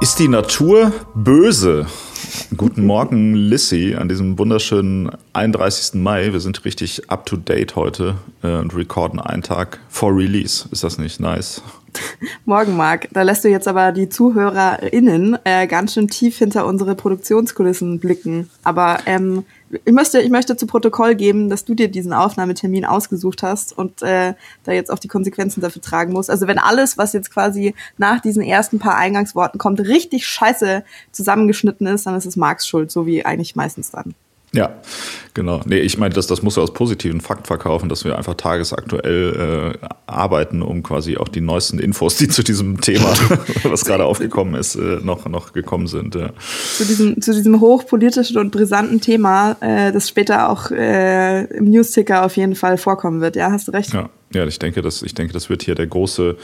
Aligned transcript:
Ist 0.00 0.18
die 0.18 0.28
Natur 0.28 0.92
böse? 1.14 1.86
Guten 2.56 2.86
Morgen, 2.86 3.34
Lissy, 3.34 3.94
an 3.94 4.08
diesem 4.08 4.38
wunderschönen 4.38 5.10
31. 5.34 6.00
Mai. 6.00 6.32
Wir 6.32 6.40
sind 6.40 6.64
richtig 6.64 7.10
up 7.10 7.26
to 7.26 7.36
date 7.36 7.76
heute 7.76 8.14
äh, 8.42 8.56
und 8.56 8.74
recorden 8.74 9.20
einen 9.20 9.42
Tag 9.42 9.80
vor 9.88 10.16
Release. 10.16 10.68
Ist 10.70 10.84
das 10.84 10.96
nicht 10.96 11.20
nice? 11.20 11.62
Morgen, 12.44 12.76
Marc. 12.76 13.08
Da 13.12 13.22
lässt 13.22 13.44
du 13.44 13.48
jetzt 13.48 13.68
aber 13.68 13.92
die 13.92 14.08
ZuhörerInnen 14.08 15.38
äh, 15.44 15.66
ganz 15.66 15.94
schön 15.94 16.08
tief 16.08 16.38
hinter 16.38 16.66
unsere 16.66 16.94
Produktionskulissen 16.94 17.98
blicken. 18.00 18.50
Aber 18.62 18.98
ähm, 19.06 19.44
ich 19.84 19.92
möchte, 19.92 20.20
ich 20.20 20.30
möchte 20.30 20.56
zu 20.56 20.66
Protokoll 20.66 21.14
geben, 21.14 21.50
dass 21.50 21.64
du 21.64 21.74
dir 21.74 21.88
diesen 21.88 22.12
Aufnahmetermin 22.12 22.84
ausgesucht 22.84 23.42
hast 23.42 23.76
und 23.76 24.02
äh, 24.02 24.34
da 24.64 24.72
jetzt 24.72 24.90
auch 24.90 24.98
die 24.98 25.08
Konsequenzen 25.08 25.60
dafür 25.60 25.82
tragen 25.82 26.12
musst. 26.12 26.30
Also 26.30 26.46
wenn 26.46 26.58
alles, 26.58 26.98
was 26.98 27.12
jetzt 27.12 27.32
quasi 27.32 27.74
nach 27.98 28.20
diesen 28.20 28.42
ersten 28.42 28.78
paar 28.78 28.96
Eingangsworten 28.96 29.58
kommt, 29.58 29.80
richtig 29.80 30.26
scheiße 30.26 30.84
zusammengeschnitten 31.12 31.86
ist, 31.86 32.06
dann 32.06 32.14
ist 32.14 32.26
es 32.26 32.36
Marks 32.36 32.66
Schuld, 32.66 32.90
so 32.90 33.06
wie 33.06 33.24
eigentlich 33.24 33.56
meistens 33.56 33.90
dann. 33.90 34.14
Ja, 34.52 34.70
genau. 35.34 35.60
Nee, 35.66 35.80
ich 35.80 35.98
meine, 35.98 36.14
das, 36.14 36.26
das 36.26 36.42
muss 36.42 36.54
du 36.54 36.60
als 36.60 36.72
positiven 36.72 37.20
Fakt 37.20 37.46
verkaufen, 37.46 37.88
dass 37.88 38.04
wir 38.04 38.16
einfach 38.16 38.34
tagesaktuell 38.34 39.74
äh, 39.82 39.86
arbeiten, 40.06 40.62
um 40.62 40.82
quasi 40.82 41.16
auch 41.18 41.28
die 41.28 41.40
neuesten 41.40 41.78
Infos, 41.78 42.16
die 42.16 42.28
zu 42.28 42.42
diesem 42.42 42.80
Thema, 42.80 43.12
was 43.64 43.84
gerade 43.84 44.04
aufgekommen 44.04 44.54
ist, 44.54 44.76
äh, 44.76 45.00
noch, 45.02 45.28
noch 45.28 45.52
gekommen 45.52 45.88
sind. 45.88 46.14
Ja. 46.14 46.30
Zu, 46.76 46.86
diesem, 46.86 47.20
zu 47.20 47.32
diesem 47.32 47.60
hochpolitischen 47.60 48.38
und 48.38 48.50
brisanten 48.50 49.00
Thema, 49.00 49.56
äh, 49.60 49.92
das 49.92 50.08
später 50.08 50.48
auch 50.48 50.70
äh, 50.70 51.44
im 51.44 51.70
Newsticker 51.70 52.24
auf 52.24 52.36
jeden 52.36 52.54
Fall 52.54 52.78
vorkommen 52.78 53.20
wird. 53.20 53.36
Ja, 53.36 53.50
hast 53.50 53.68
du 53.68 53.72
recht. 53.72 53.92
Ja. 53.92 54.08
Ja, 54.36 54.46
ich 54.46 54.58
denke, 54.58 54.82
das, 54.82 55.02
ich 55.02 55.14
denke, 55.14 55.32
das 55.32 55.48
wird 55.48 55.62
hier 55.62 55.74
der 55.74 55.86
große 55.86 56.36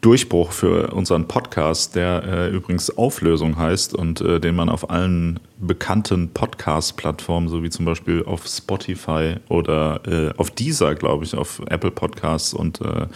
Durchbruch 0.00 0.50
für 0.50 0.92
unseren 0.92 1.28
Podcast, 1.28 1.94
der 1.94 2.24
äh, 2.24 2.50
übrigens 2.50 2.98
Auflösung 2.98 3.56
heißt 3.56 3.94
und 3.94 4.20
äh, 4.20 4.40
den 4.40 4.56
man 4.56 4.68
auf 4.68 4.90
allen 4.90 5.38
bekannten 5.58 6.30
Podcast-Plattformen, 6.30 7.48
so 7.48 7.62
wie 7.62 7.70
zum 7.70 7.84
Beispiel 7.84 8.24
auf 8.24 8.48
Spotify 8.48 9.36
oder 9.48 10.00
äh, 10.08 10.36
auf 10.36 10.50
Deezer, 10.50 10.96
glaube 10.96 11.24
ich, 11.24 11.36
auf 11.36 11.62
Apple 11.68 11.92
Podcasts 11.92 12.52
und 12.52 12.80
äh, 12.80 13.06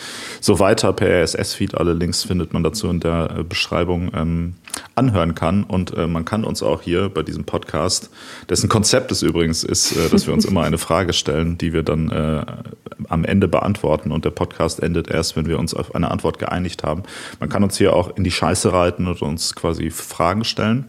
so 0.41 0.61
weiter 0.61 0.93
per 0.93 1.25
RSS-Feed, 1.25 1.75
alle 1.75 1.93
Links 1.93 2.23
findet 2.23 2.53
man 2.53 2.63
dazu 2.63 2.89
in 2.89 3.01
der 3.01 3.35
äh, 3.37 3.43
Beschreibung, 3.43 4.13
ähm, 4.15 4.55
anhören 4.95 5.35
kann. 5.35 5.65
Und 5.65 5.97
äh, 5.97 6.07
man 6.07 6.25
kann 6.25 6.45
uns 6.45 6.63
auch 6.63 6.83
hier 6.83 7.09
bei 7.09 7.23
diesem 7.23 7.45
Podcast, 7.45 8.11
dessen 8.49 8.69
Konzept 8.69 9.13
es 9.13 9.23
übrigens 9.23 9.65
ist, 9.65 9.97
äh, 9.97 10.09
dass 10.09 10.27
wir 10.27 10.35
uns 10.35 10.45
immer 10.45 10.63
eine 10.63 10.79
Frage 10.79 11.13
stellen, 11.13 11.59
die 11.59 11.73
wir 11.73 11.83
dann 11.83 12.11
äh, 12.11 12.45
am 13.09 13.25
Ende 13.25 13.49
beantworten. 13.49 14.13
Und 14.13 14.25
der 14.25 14.31
Podcast 14.31 14.83
endet 14.83 15.09
erst, 15.09 15.37
wenn 15.37 15.47
wir 15.47 15.59
uns 15.59 15.75
auf 15.75 15.95
eine 15.95 16.11
Antwort 16.11 16.39
geeinigt 16.39 16.85
haben. 16.85 17.03
Man 17.39 17.49
kann 17.49 17.63
uns 17.63 17.79
hier 17.79 17.95
auch 17.95 18.17
in 18.17 18.25
die 18.25 18.31
Scheiße 18.31 18.73
reiten 18.73 19.07
und 19.07 19.23
uns 19.23 19.55
quasi 19.55 19.91
Fragen 19.91 20.45
stellen. 20.45 20.87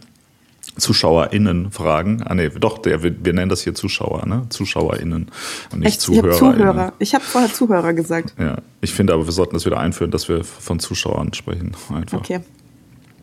ZuschauerInnen 0.78 1.72
fragen. 1.72 2.24
Ah 2.24 2.34
nee, 2.34 2.50
doch, 2.50 2.78
der, 2.78 3.04
wir, 3.04 3.14
wir 3.26 3.34
nennen 3.34 3.50
das 3.50 3.62
hier 3.62 3.76
Zuschauer, 3.76 4.26
ne? 4.26 4.46
ZuschauerInnen 4.50 5.28
und 5.74 5.80
nicht 5.80 5.88
Echt? 5.88 6.02
Zuhörer. 6.02 6.32
Ich 6.32 6.38
Zuhörer. 6.38 6.94
Ich 7.00 7.14
habe 7.14 7.24
vorher 7.24 7.52
Zuhörer 7.52 7.94
gesagt. 7.94 8.34
Ja, 8.40 8.58
ich 8.80 8.94
finde 8.94 9.14
aber, 9.14 9.26
wir 9.26 9.34
sollten 9.34 9.54
das 9.54 9.66
wieder 9.66 9.80
einführen, 9.80 10.12
dass 10.12 10.30
wir 10.30 10.44
von 10.44 10.80
Zuschauern 10.80 11.34
sprechen. 11.34 11.76
Einfach. 11.94 12.20
Okay. 12.20 12.40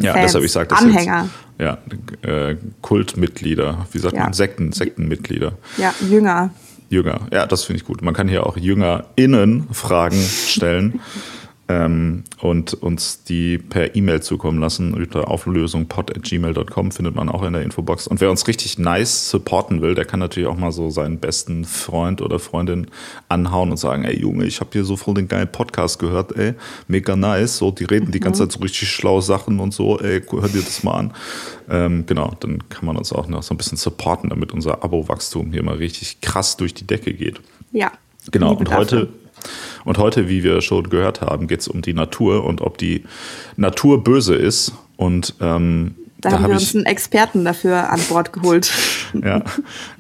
Ja, 0.01 0.13
Fans, 0.13 0.27
deshalb 0.27 0.45
ich 0.45 0.53
sage 0.53 0.69
das 0.69 0.81
Anhänger. 0.81 1.29
Jetzt. 1.59 1.59
Ja, 1.61 1.79
äh, 2.23 2.57
Kultmitglieder, 2.83 3.87
wie 3.91 3.99
sagt 3.99 4.15
ja. 4.15 4.25
man, 4.25 4.33
Sekten, 4.33 4.73
Sektenmitglieder. 4.73 5.53
Ja, 5.77 5.93
Jünger. 6.09 6.51
Jünger, 6.89 7.21
ja, 7.33 7.47
das 7.47 7.65
finde 7.65 7.81
ich 7.81 7.87
gut. 7.87 8.01
Man 8.01 8.15
kann 8.15 8.29
hier 8.29 8.47
auch 8.47 8.57
JüngerInnen 8.57 9.69
Fragen 9.73 10.21
stellen 10.21 11.01
ähm, 11.69 12.25
und 12.41 12.75
uns 12.75 13.25
die 13.25 13.59
per 13.59 13.95
E-Mail 13.95 14.23
zukommen 14.23 14.59
lassen. 14.59 14.95
Unter 14.95 15.29
auflösungpod.gmail.com 15.29 16.93
findet 16.93 17.15
man 17.15 17.29
auch 17.29 17.43
in 17.43 17.53
der 17.53 17.63
Infobox. 17.63 18.07
Und 18.07 18.21
wer 18.21 18.31
uns 18.31 18.49
richtig 18.49 18.79
nice 18.79 19.31
supporten 19.31 19.83
will, 19.83 19.95
der 19.95 20.07
kann 20.07 20.21
natürlich 20.21 20.49
auch 20.49 20.57
mal 20.57 20.73
so 20.73 20.89
seinen 20.89 21.19
besten 21.19 21.65
Freund 21.65 22.23
oder 22.23 22.39
Freundin 22.39 22.87
anhauen 23.29 23.71
und 23.71 23.77
sagen, 23.77 24.05
ey 24.05 24.19
Junge, 24.19 24.47
ich 24.47 24.61
habe 24.61 24.71
hier 24.73 24.85
so 24.85 24.97
voll 24.97 25.15
den 25.15 25.29
geilen 25.29 25.53
Podcast 25.53 25.99
gehört, 25.99 26.35
ey, 26.37 26.55
mega 26.87 27.17
nice. 27.17 27.59
So, 27.59 27.71
die 27.71 27.85
reden 27.85 28.13
die 28.13 28.21
ganze 28.21 28.43
mhm. 28.43 28.51
Zeit 28.51 28.59
so 28.59 28.63
richtig 28.63 28.89
schlaue 28.89 29.21
Sachen 29.21 29.61
und 29.61 29.75
so, 29.75 29.99
ey, 29.99 30.23
hör 30.23 30.49
dir 30.49 30.63
das 30.63 30.83
mal 30.83 30.95
an. 30.95 31.13
Ähm, 31.69 32.05
genau, 32.07 32.35
dann 32.41 32.67
kann 32.71 32.87
man 32.87 32.97
uns 32.97 33.13
auch 33.13 33.29
noch 33.29 33.43
so 33.43 33.53
ein 33.53 33.59
bisschen 33.59 33.77
supporten, 33.77 34.31
damit 34.31 34.53
unser 34.53 34.83
Abo-Wachstum 34.83 35.53
hier 35.53 35.63
mal 35.63 35.77
richtig 35.77 36.23
krass 36.23 36.57
durch 36.57 36.73
die 36.73 36.87
Decke 36.87 37.13
geht. 37.13 37.41
Ja. 37.73 37.93
Genau, 38.31 38.55
und 38.55 38.71
heute 38.71 39.09
und 39.85 39.99
heute, 39.99 40.29
wie 40.29 40.45
wir 40.45 40.61
schon 40.61 40.91
gehört 40.91 41.21
haben, 41.21 41.47
geht 41.47 41.61
es 41.61 41.69
um 41.69 41.83
die 41.83 41.95
Natur 41.95 42.45
und 42.45 42.61
ob 42.61 42.79
die 42.79 43.05
Natur 43.57 44.03
böse 44.03 44.35
ist. 44.35 44.73
Und 44.97 45.35
ähm, 45.41 45.95
da, 46.21 46.31
da 46.31 46.37
haben 46.37 46.43
hab 46.43 46.51
wir 46.51 46.57
uns 46.57 46.75
einen 46.75 46.87
Experten 46.87 47.45
dafür 47.45 47.91
an 47.91 48.01
Bord 48.09 48.33
geholt. 48.33 48.73
ja, 49.25 49.45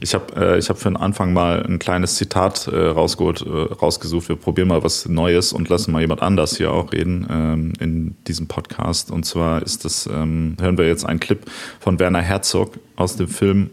ich 0.00 0.14
habe 0.14 0.56
äh, 0.56 0.60
hab 0.60 0.78
für 0.78 0.88
den 0.88 0.96
Anfang 0.96 1.32
mal 1.32 1.62
ein 1.62 1.78
kleines 1.78 2.16
Zitat 2.16 2.66
äh, 2.66 2.76
rausgeholt, 2.76 3.42
äh, 3.42 3.48
rausgesucht. 3.48 4.28
Wir 4.28 4.34
probieren 4.36 4.66
mal 4.66 4.82
was 4.82 5.08
Neues 5.08 5.52
und 5.52 5.68
lassen 5.68 5.92
mal 5.92 6.00
jemand 6.00 6.22
anders 6.22 6.56
hier 6.56 6.72
auch 6.72 6.92
reden 6.92 7.26
ähm, 7.30 7.72
in 7.78 8.16
diesem 8.26 8.48
Podcast. 8.48 9.12
Und 9.12 9.26
zwar 9.26 9.62
ist 9.62 9.84
das, 9.84 10.08
ähm, 10.12 10.56
hören 10.60 10.76
wir 10.76 10.88
jetzt 10.88 11.06
einen 11.06 11.20
Clip 11.20 11.40
von 11.78 12.00
Werner 12.00 12.22
Herzog 12.22 12.72
aus 12.96 13.14
dem 13.14 13.28
Film 13.28 13.70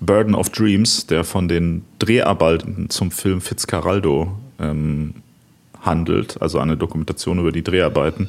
Burden 0.00 0.34
of 0.34 0.50
Dreams, 0.50 1.06
der 1.06 1.24
von 1.24 1.48
den 1.48 1.84
Dreharbeiten 1.98 2.90
zum 2.90 3.10
Film 3.10 3.40
Fitzcarraldo 3.40 4.32
ähm, 4.60 5.14
handelt, 5.80 6.40
also 6.40 6.58
eine 6.58 6.76
Dokumentation 6.76 7.38
über 7.38 7.52
die 7.52 7.64
Dreharbeiten, 7.64 8.28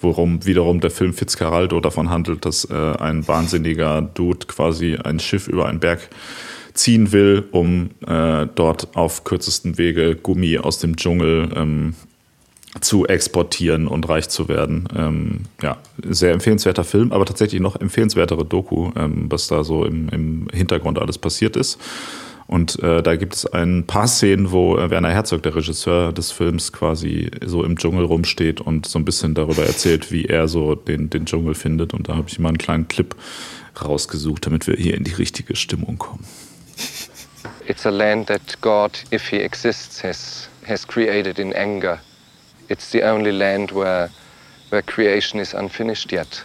worum 0.00 0.44
wiederum 0.44 0.80
der 0.80 0.90
Film 0.90 1.12
Fitzcarraldo 1.12 1.80
davon 1.80 2.10
handelt, 2.10 2.44
dass 2.44 2.64
äh, 2.66 2.74
ein 2.74 3.26
wahnsinniger 3.26 4.02
Dude 4.02 4.46
quasi 4.46 4.96
ein 4.96 5.18
Schiff 5.18 5.48
über 5.48 5.66
einen 5.66 5.80
Berg 5.80 6.08
ziehen 6.74 7.12
will, 7.12 7.44
um 7.52 7.90
äh, 8.06 8.46
dort 8.54 8.96
auf 8.96 9.24
kürzesten 9.24 9.78
Wege 9.78 10.16
Gummi 10.16 10.58
aus 10.58 10.78
dem 10.78 10.96
Dschungel 10.96 11.50
ähm, 11.54 11.94
zu 12.80 13.06
exportieren 13.06 13.86
und 13.86 14.08
reich 14.08 14.28
zu 14.28 14.48
werden. 14.48 14.88
Ähm, 14.96 15.40
ja, 15.62 15.76
sehr 16.02 16.32
empfehlenswerter 16.32 16.84
Film, 16.84 17.12
aber 17.12 17.24
tatsächlich 17.24 17.60
noch 17.60 17.80
empfehlenswertere 17.80 18.44
Doku, 18.44 18.90
ähm, 18.96 19.26
was 19.28 19.46
da 19.46 19.64
so 19.64 19.84
im, 19.84 20.08
im 20.08 20.48
Hintergrund 20.52 20.98
alles 20.98 21.18
passiert 21.18 21.56
ist. 21.56 21.78
Und 22.46 22.82
äh, 22.82 23.02
da 23.02 23.16
gibt 23.16 23.34
es 23.34 23.46
ein 23.46 23.84
paar 23.86 24.06
Szenen, 24.06 24.50
wo 24.52 24.76
äh, 24.76 24.90
Werner 24.90 25.10
Herzog, 25.10 25.42
der 25.42 25.54
Regisseur 25.54 26.12
des 26.12 26.30
Films, 26.30 26.72
quasi 26.72 27.30
so 27.44 27.64
im 27.64 27.78
Dschungel 27.78 28.04
rumsteht 28.04 28.60
und 28.60 28.86
so 28.86 28.98
ein 28.98 29.04
bisschen 29.04 29.34
darüber 29.34 29.64
erzählt, 29.64 30.12
wie 30.12 30.26
er 30.26 30.46
so 30.46 30.74
den, 30.74 31.08
den 31.08 31.24
Dschungel 31.24 31.54
findet. 31.54 31.94
Und 31.94 32.08
da 32.08 32.16
habe 32.16 32.28
ich 32.28 32.38
mal 32.38 32.48
einen 32.48 32.58
kleinen 32.58 32.88
Clip 32.88 33.14
rausgesucht, 33.82 34.46
damit 34.46 34.66
wir 34.66 34.76
hier 34.76 34.94
in 34.94 35.04
die 35.04 35.14
richtige 35.14 35.56
Stimmung 35.56 35.96
kommen. 35.96 36.24
It's 37.66 37.86
a 37.86 37.90
land 37.90 38.26
that 38.26 38.60
God, 38.60 39.02
if 39.10 39.28
he 39.28 39.38
exists, 39.38 40.02
has, 40.02 40.48
has 40.66 40.86
created 40.86 41.38
in 41.38 41.54
anger. 41.54 41.98
It's 42.68 42.90
the 42.90 43.02
only 43.02 43.32
land 43.32 43.70
where, 43.70 44.10
where 44.70 44.82
creation 44.82 45.40
is 45.40 45.54
unfinished 45.54 46.12
yet. 46.12 46.44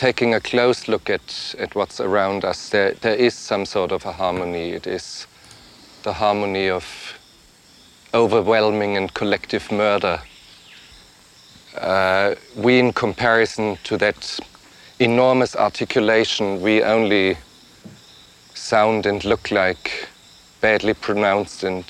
taking 0.00 0.32
a 0.32 0.40
close 0.40 0.88
look 0.88 1.10
at, 1.10 1.54
at 1.58 1.74
what's 1.74 2.00
around 2.00 2.42
us, 2.42 2.70
there, 2.70 2.92
there 3.02 3.14
is 3.14 3.34
some 3.34 3.66
sort 3.66 3.92
of 3.92 4.06
a 4.06 4.12
harmony. 4.12 4.70
It 4.70 4.86
is 4.86 5.26
the 6.04 6.14
harmony 6.14 6.70
of 6.70 7.18
overwhelming 8.14 8.96
and 8.96 9.12
collective 9.12 9.70
murder. 9.70 10.20
Uh, 11.76 12.34
we, 12.56 12.78
in 12.78 12.94
comparison 12.94 13.76
to 13.84 13.98
that 13.98 14.40
enormous 14.98 15.54
articulation, 15.54 16.62
we 16.62 16.82
only 16.82 17.36
sound 18.54 19.04
and 19.04 19.22
look 19.26 19.50
like 19.50 20.08
badly 20.62 20.94
pronounced 20.94 21.62
and 21.62 21.84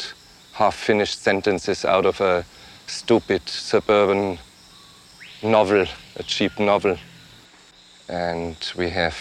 half-finished 0.55 1.23
sentences 1.23 1.85
out 1.85 2.07
of 2.07 2.21
a 2.21 2.45
stupid 2.91 3.49
suburban 3.49 4.39
novel, 5.43 5.87
a 6.17 6.23
cheap 6.23 6.59
novel 6.59 6.99
and 8.11 8.73
we 8.77 8.91
have 8.91 9.17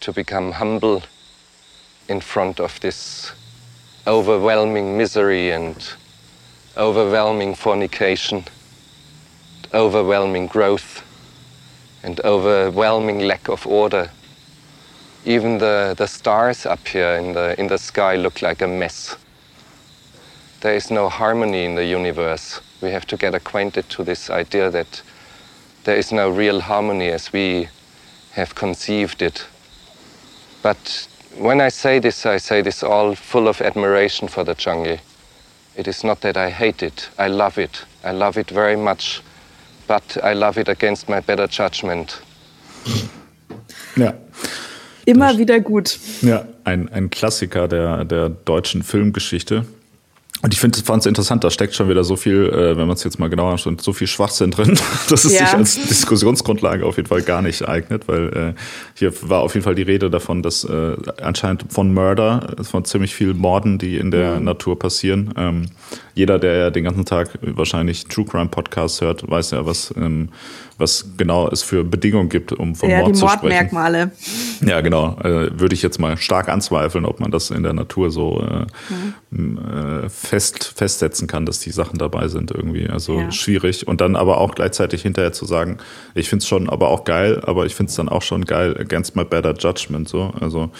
to 0.00 0.12
become 0.12 0.50
humble 0.50 1.00
in 2.08 2.20
front 2.20 2.58
of 2.58 2.80
this 2.80 3.30
overwhelming 4.06 4.98
misery 4.98 5.52
and 5.52 5.92
overwhelming 6.76 7.54
fornication, 7.54 8.42
overwhelming 9.72 10.48
growth, 10.48 11.04
and 12.02 12.20
overwhelming 12.24 13.20
lack 13.20 13.48
of 13.48 13.64
order. 13.64 14.10
Even 15.24 15.58
the, 15.58 15.94
the 15.96 16.08
stars 16.08 16.66
up 16.66 16.88
here 16.88 17.14
in 17.14 17.32
the, 17.32 17.54
in 17.60 17.68
the 17.68 17.78
sky 17.78 18.16
look 18.16 18.42
like 18.42 18.60
a 18.60 18.66
mess. 18.66 19.16
There 20.60 20.74
is 20.74 20.90
no 20.90 21.08
harmony 21.08 21.64
in 21.64 21.74
the 21.74 21.84
universe. 21.84 22.60
We 22.82 22.90
have 22.90 23.06
to 23.06 23.16
get 23.16 23.34
acquainted 23.34 23.88
to 23.90 24.04
this 24.04 24.30
idea 24.30 24.70
that 24.70 25.02
there 25.84 25.96
is 25.96 26.12
no 26.12 26.28
real 26.28 26.60
harmony 26.60 27.08
as 27.08 27.32
we 27.32 27.68
have 28.32 28.54
conceived 28.54 29.22
it. 29.22 29.46
But 30.62 31.08
when 31.38 31.60
I 31.60 31.70
say 31.70 31.98
this, 31.98 32.26
I 32.26 32.38
say 32.38 32.62
this 32.62 32.82
all 32.82 33.14
full 33.14 33.48
of 33.48 33.60
admiration 33.60 34.28
for 34.28 34.44
the 34.44 34.54
jungle. 34.54 34.98
It 35.76 35.88
is 35.88 36.04
not 36.04 36.20
that 36.20 36.36
I 36.36 36.50
hate 36.50 36.82
it, 36.82 37.08
I 37.18 37.28
love 37.28 37.56
it. 37.58 37.86
I 38.04 38.12
love 38.12 38.36
it 38.38 38.50
very 38.50 38.76
much, 38.76 39.22
but 39.86 40.16
I 40.22 40.32
love 40.34 40.58
it 40.58 40.68
against 40.68 41.08
my 41.08 41.20
better 41.20 41.46
judgment. 41.46 42.20
Ja. 43.96 44.14
Immer 45.06 45.38
wieder 45.38 45.60
gut. 45.60 45.98
Ja, 46.22 46.44
ein, 46.64 46.88
ein 46.92 47.10
Klassiker 47.10 47.68
der, 47.68 48.04
der 48.04 48.28
deutschen 48.28 48.82
Filmgeschichte. 48.82 49.64
Und 50.42 50.54
ich 50.54 50.60
finde, 50.60 50.78
fand 50.78 51.02
es 51.02 51.06
interessant, 51.06 51.44
da 51.44 51.50
steckt 51.50 51.74
schon 51.74 51.90
wieder 51.90 52.02
so 52.02 52.16
viel, 52.16 52.46
äh, 52.46 52.76
wenn 52.76 52.86
man 52.86 52.96
es 52.96 53.04
jetzt 53.04 53.18
mal 53.18 53.28
genauer 53.28 53.52
anschaut, 53.52 53.82
so 53.82 53.92
viel 53.92 54.06
Schwachsinn 54.06 54.50
drin, 54.50 54.78
dass 55.10 55.24
es 55.24 55.34
Ja. 55.34 55.46
sich 55.46 55.54
als 55.54 55.74
Diskussionsgrundlage 55.86 56.86
auf 56.86 56.96
jeden 56.96 57.08
Fall 57.08 57.20
gar 57.22 57.42
nicht 57.42 57.68
eignet, 57.68 58.08
weil 58.08 58.54
äh, 58.56 58.60
hier 58.94 59.12
war 59.28 59.40
auf 59.40 59.52
jeden 59.54 59.64
Fall 59.64 59.74
die 59.74 59.82
Rede 59.82 60.08
davon, 60.08 60.42
dass 60.42 60.64
äh, 60.64 60.96
anscheinend 61.22 61.66
von 61.70 61.92
Murder, 61.92 62.56
von 62.62 62.84
ziemlich 62.86 63.14
viel 63.14 63.34
Morden, 63.34 63.76
die 63.78 63.96
in 63.98 64.10
der 64.10 64.40
Natur 64.40 64.78
passieren. 64.78 65.34
Ähm, 65.36 65.66
jeder, 66.20 66.38
der 66.38 66.54
ja 66.56 66.70
den 66.70 66.84
ganzen 66.84 67.04
Tag 67.06 67.30
wahrscheinlich 67.40 68.04
True 68.04 68.26
Crime 68.26 68.48
Podcasts 68.48 69.00
hört, 69.00 69.28
weiß 69.28 69.52
ja, 69.52 69.64
was, 69.64 69.92
ähm, 69.96 70.28
was 70.76 71.04
genau 71.16 71.48
es 71.48 71.62
für 71.62 71.82
Bedingungen 71.84 72.28
gibt, 72.28 72.52
um 72.52 72.74
von 72.74 72.88
Ja, 72.90 72.98
Mord 72.98 73.08
die 73.08 73.12
zu 73.14 73.26
sprechen. 73.28 73.48
Mordmerkmale. 73.72 74.10
Ja, 74.66 74.80
genau. 74.82 75.16
Äh, 75.22 75.58
würde 75.58 75.74
ich 75.74 75.82
jetzt 75.82 75.98
mal 75.98 76.16
stark 76.18 76.48
anzweifeln, 76.50 77.04
ob 77.06 77.20
man 77.20 77.30
das 77.30 77.50
in 77.50 77.62
der 77.62 77.72
Natur 77.72 78.10
so 78.10 78.40
äh, 78.42 78.66
m, 79.34 79.58
äh, 80.04 80.08
fest, 80.10 80.72
festsetzen 80.76 81.26
kann, 81.26 81.46
dass 81.46 81.60
die 81.60 81.70
Sachen 81.70 81.98
dabei 81.98 82.28
sind 82.28 82.50
irgendwie. 82.50 82.88
Also 82.88 83.18
Ja. 83.20 83.30
schwierig. 83.32 83.86
Und 83.88 84.00
dann 84.02 84.14
aber 84.16 84.38
auch 84.38 84.54
gleichzeitig 84.54 85.02
hinterher 85.02 85.32
zu 85.32 85.44
sagen, 85.46 85.78
ich 86.14 86.28
finde 86.28 86.42
es 86.42 86.48
schon 86.48 86.68
aber 86.68 86.88
auch 86.88 87.04
geil, 87.04 87.40
aber 87.46 87.64
ich 87.66 87.74
finde 87.74 87.90
es 87.90 87.96
dann 87.96 88.08
auch 88.10 88.22
schon 88.22 88.44
geil 88.44 88.76
against 88.78 89.16
my 89.16 89.24
better 89.24 89.54
judgment. 89.58 90.08
So. 90.08 90.32
Also, 90.40 90.70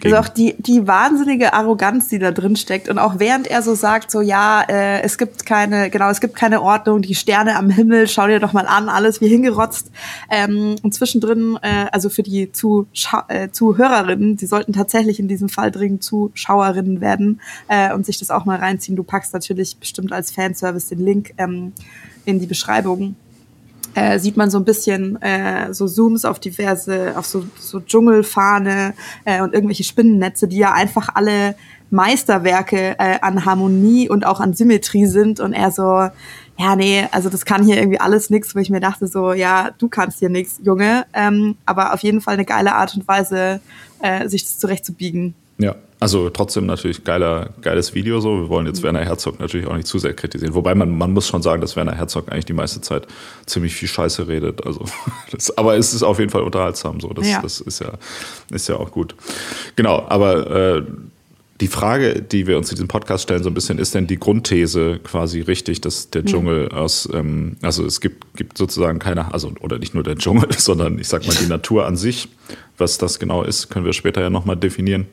gegen- 0.00 0.14
Also 0.14 0.28
auch 0.28 0.32
die, 0.32 0.54
die 0.58 0.86
wahnsinnige 0.86 1.52
Arroganz, 1.54 2.08
die 2.08 2.18
da 2.20 2.30
drin 2.30 2.54
steckt. 2.56 2.88
Und 2.88 2.98
auch 2.98 3.18
während 3.18 3.46
er 3.48 3.62
so 3.62 3.74
sagt, 3.74 4.10
so 4.10 4.20
ja, 4.20 4.62
äh, 4.68 4.83
es 5.02 5.18
gibt 5.18 5.46
keine, 5.46 5.90
genau, 5.90 6.10
es 6.10 6.20
gibt 6.20 6.34
keine 6.34 6.62
Ordnung, 6.62 7.02
die 7.02 7.14
Sterne 7.14 7.56
am 7.56 7.70
Himmel, 7.70 8.08
schau 8.08 8.26
dir 8.26 8.40
doch 8.40 8.52
mal 8.52 8.66
an, 8.66 8.88
alles 8.88 9.20
wie 9.20 9.28
hingerotzt. 9.28 9.90
Ähm, 10.30 10.76
und 10.82 10.94
zwischendrin, 10.94 11.58
äh, 11.62 11.86
also 11.92 12.08
für 12.08 12.22
die 12.22 12.52
Zuschau 12.52 13.22
äh, 13.28 13.50
Zuhörerinnen, 13.50 14.36
die 14.36 14.46
sollten 14.46 14.72
tatsächlich 14.72 15.18
in 15.20 15.28
diesem 15.28 15.48
Fall 15.48 15.70
dringend 15.70 16.02
Zuschauerinnen 16.02 17.00
werden 17.00 17.40
äh, 17.68 17.92
und 17.92 18.06
sich 18.06 18.18
das 18.18 18.30
auch 18.30 18.44
mal 18.44 18.58
reinziehen. 18.58 18.96
Du 18.96 19.02
packst 19.02 19.32
natürlich 19.32 19.78
bestimmt 19.78 20.12
als 20.12 20.30
Fanservice 20.30 20.88
den 20.88 21.00
Link 21.00 21.34
ähm, 21.38 21.72
in 22.24 22.40
die 22.40 22.46
Beschreibung 22.46 23.16
äh, 23.94 24.18
sieht 24.18 24.36
man 24.36 24.50
so 24.50 24.58
ein 24.58 24.64
bisschen 24.64 25.20
äh, 25.22 25.72
so 25.72 25.86
Zooms 25.86 26.24
auf 26.24 26.40
diverse, 26.40 27.16
auf 27.16 27.26
so, 27.26 27.44
so 27.58 27.80
Dschungelfahne 27.80 28.94
äh, 29.24 29.40
und 29.40 29.54
irgendwelche 29.54 29.84
Spinnennetze, 29.84 30.48
die 30.48 30.58
ja 30.58 30.72
einfach 30.72 31.10
alle 31.14 31.54
Meisterwerke 31.94 32.96
äh, 32.98 33.18
an 33.22 33.44
Harmonie 33.44 34.08
und 34.08 34.26
auch 34.26 34.40
an 34.40 34.52
Symmetrie 34.52 35.06
sind 35.06 35.40
und 35.40 35.52
er 35.52 35.70
so, 35.70 36.08
ja, 36.58 36.76
nee, 36.76 37.06
also 37.12 37.30
das 37.30 37.44
kann 37.44 37.64
hier 37.64 37.76
irgendwie 37.78 38.00
alles 38.00 38.30
nix, 38.30 38.54
wo 38.54 38.58
ich 38.58 38.70
mir 38.70 38.80
dachte 38.80 39.06
so, 39.06 39.32
ja, 39.32 39.70
du 39.78 39.88
kannst 39.88 40.18
hier 40.18 40.28
nix, 40.28 40.60
Junge, 40.62 41.06
ähm, 41.14 41.56
aber 41.66 41.94
auf 41.94 42.00
jeden 42.00 42.20
Fall 42.20 42.34
eine 42.34 42.44
geile 42.44 42.74
Art 42.74 42.94
und 42.94 43.08
Weise, 43.08 43.60
äh, 44.00 44.28
sich 44.28 44.42
das 44.42 44.58
zurechtzubiegen. 44.58 45.34
Ja, 45.58 45.76
also 46.00 46.30
trotzdem 46.30 46.66
natürlich 46.66 47.04
geiler, 47.04 47.50
geiles 47.62 47.94
Video 47.94 48.20
so. 48.20 48.40
Wir 48.42 48.48
wollen 48.48 48.66
jetzt 48.66 48.82
Werner 48.82 49.04
Herzog 49.04 49.38
natürlich 49.38 49.68
auch 49.68 49.76
nicht 49.76 49.86
zu 49.86 50.00
sehr 50.00 50.12
kritisieren. 50.12 50.54
Wobei 50.54 50.74
man, 50.74 50.98
man 50.98 51.12
muss 51.12 51.28
schon 51.28 51.42
sagen, 51.42 51.60
dass 51.60 51.76
Werner 51.76 51.94
Herzog 51.94 52.30
eigentlich 52.30 52.44
die 52.44 52.52
meiste 52.52 52.80
Zeit 52.80 53.06
ziemlich 53.46 53.74
viel 53.74 53.88
Scheiße 53.88 54.26
redet. 54.26 54.66
Also, 54.66 54.84
das, 55.30 55.56
aber 55.56 55.76
es 55.76 55.94
ist 55.94 56.02
auf 56.02 56.18
jeden 56.18 56.30
Fall 56.30 56.42
unterhaltsam 56.42 57.00
so. 57.00 57.08
Das, 57.10 57.28
Ja. 57.28 57.40
das 57.40 57.60
ist 57.60 57.78
ja, 57.80 57.92
ist 58.50 58.68
ja 58.68 58.76
auch 58.76 58.90
gut. 58.90 59.14
Genau, 59.76 60.04
aber 60.08 60.50
äh, 60.50 60.82
die 61.60 61.68
Frage, 61.68 62.20
die 62.20 62.46
wir 62.46 62.58
uns 62.58 62.70
in 62.70 62.76
diesem 62.76 62.88
Podcast 62.88 63.24
stellen, 63.24 63.42
so 63.42 63.50
ein 63.50 63.54
bisschen, 63.54 63.78
ist 63.78 63.94
denn 63.94 64.06
die 64.06 64.18
Grundthese 64.18 64.98
quasi 65.04 65.40
richtig, 65.40 65.80
dass 65.80 66.10
der 66.10 66.24
Dschungel 66.24 66.68
aus, 66.70 67.08
ähm, 67.12 67.56
also 67.62 67.84
es 67.86 68.00
gibt, 68.00 68.36
gibt 68.36 68.58
sozusagen 68.58 68.98
keine, 68.98 69.32
also 69.32 69.52
oder 69.60 69.78
nicht 69.78 69.94
nur 69.94 70.02
der 70.02 70.16
Dschungel, 70.16 70.48
sondern 70.58 70.98
ich 70.98 71.08
sag 71.08 71.26
mal 71.26 71.36
die 71.40 71.46
Natur 71.46 71.86
an 71.86 71.96
sich. 71.96 72.28
Was 72.76 72.98
das 72.98 73.20
genau 73.20 73.44
ist, 73.44 73.70
können 73.70 73.84
wir 73.84 73.92
später 73.92 74.20
ja 74.20 74.30
nochmal 74.30 74.56
definieren 74.56 75.06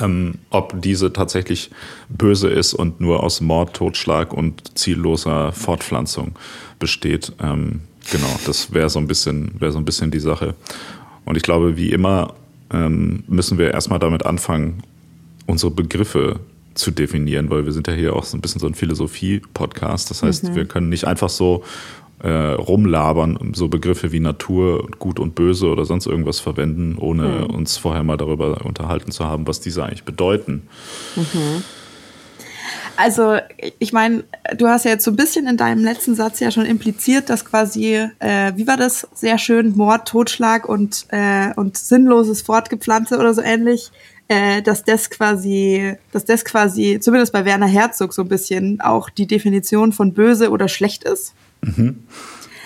ähm, 0.00 0.34
ob 0.50 0.80
diese 0.80 1.12
tatsächlich 1.12 1.70
böse 2.08 2.48
ist 2.48 2.74
und 2.74 3.00
nur 3.00 3.22
aus 3.22 3.40
Mord, 3.40 3.74
Totschlag 3.74 4.32
und 4.32 4.76
zielloser 4.76 5.52
Fortpflanzung 5.52 6.32
besteht. 6.78 7.32
Ähm, 7.40 7.80
genau, 8.10 8.38
das 8.46 8.72
wäre 8.72 8.90
so 8.90 8.98
ein 8.98 9.06
bisschen, 9.06 9.52
wäre 9.60 9.72
so 9.72 9.78
ein 9.78 9.84
bisschen 9.84 10.10
die 10.10 10.20
Sache. 10.20 10.54
Und 11.24 11.36
ich 11.36 11.42
glaube, 11.42 11.76
wie 11.76 11.90
immer 11.90 12.34
ähm, 12.72 13.24
müssen 13.28 13.58
wir 13.58 13.72
erstmal 13.72 13.98
damit 13.98 14.26
anfangen, 14.26 14.82
unsere 15.48 15.72
Begriffe 15.72 16.40
zu 16.74 16.92
definieren, 16.92 17.50
weil 17.50 17.64
wir 17.64 17.72
sind 17.72 17.88
ja 17.88 17.94
hier 17.94 18.14
auch 18.14 18.24
so 18.24 18.36
ein 18.36 18.40
bisschen 18.40 18.60
so 18.60 18.68
ein 18.68 18.74
Philosophie-Podcast. 18.74 20.10
Das 20.10 20.22
heißt, 20.22 20.54
wir 20.54 20.66
können 20.66 20.88
nicht 20.88 21.06
einfach 21.06 21.28
so 21.28 21.64
äh, 22.22 22.30
rumlabern, 22.30 23.52
so 23.54 23.68
Begriffe 23.68 24.12
wie 24.12 24.20
Natur, 24.20 24.88
Gut 24.98 25.18
und 25.18 25.34
Böse 25.34 25.66
oder 25.66 25.84
sonst 25.84 26.06
irgendwas 26.06 26.38
verwenden, 26.38 26.96
ohne 26.98 27.48
uns 27.48 27.76
vorher 27.76 28.04
mal 28.04 28.16
darüber 28.16 28.64
unterhalten 28.64 29.10
zu 29.10 29.24
haben, 29.24 29.46
was 29.48 29.60
diese 29.60 29.84
eigentlich 29.84 30.04
bedeuten. 30.04 30.68
Also, 32.96 33.38
ich 33.78 33.92
meine, 33.92 34.24
du 34.56 34.66
hast 34.66 34.84
ja 34.84 34.90
jetzt 34.90 35.04
so 35.04 35.12
ein 35.12 35.16
bisschen 35.16 35.46
in 35.46 35.56
deinem 35.56 35.84
letzten 35.84 36.16
Satz 36.16 36.40
ja 36.40 36.50
schon 36.50 36.66
impliziert, 36.66 37.30
dass 37.30 37.44
quasi, 37.44 38.08
äh, 38.18 38.52
wie 38.56 38.66
war 38.66 38.76
das, 38.76 39.06
sehr 39.14 39.38
schön, 39.38 39.76
Mord, 39.76 40.08
Totschlag 40.08 40.68
und, 40.68 41.06
äh, 41.10 41.52
und 41.54 41.76
sinnloses 41.76 42.42
Fortgepflanze 42.42 43.18
oder 43.18 43.34
so 43.34 43.40
ähnlich, 43.40 43.92
äh, 44.28 44.62
dass 44.62 44.84
das 44.84 45.10
quasi, 45.10 45.94
dass 46.12 46.24
das 46.24 46.44
quasi, 46.44 47.00
zumindest 47.00 47.32
bei 47.32 47.44
Werner 47.44 47.66
Herzog 47.66 48.12
so 48.12 48.22
ein 48.22 48.28
bisschen 48.28 48.80
auch 48.80 49.10
die 49.10 49.26
Definition 49.26 49.92
von 49.92 50.12
böse 50.12 50.50
oder 50.50 50.68
schlecht 50.68 51.04
ist. 51.04 51.34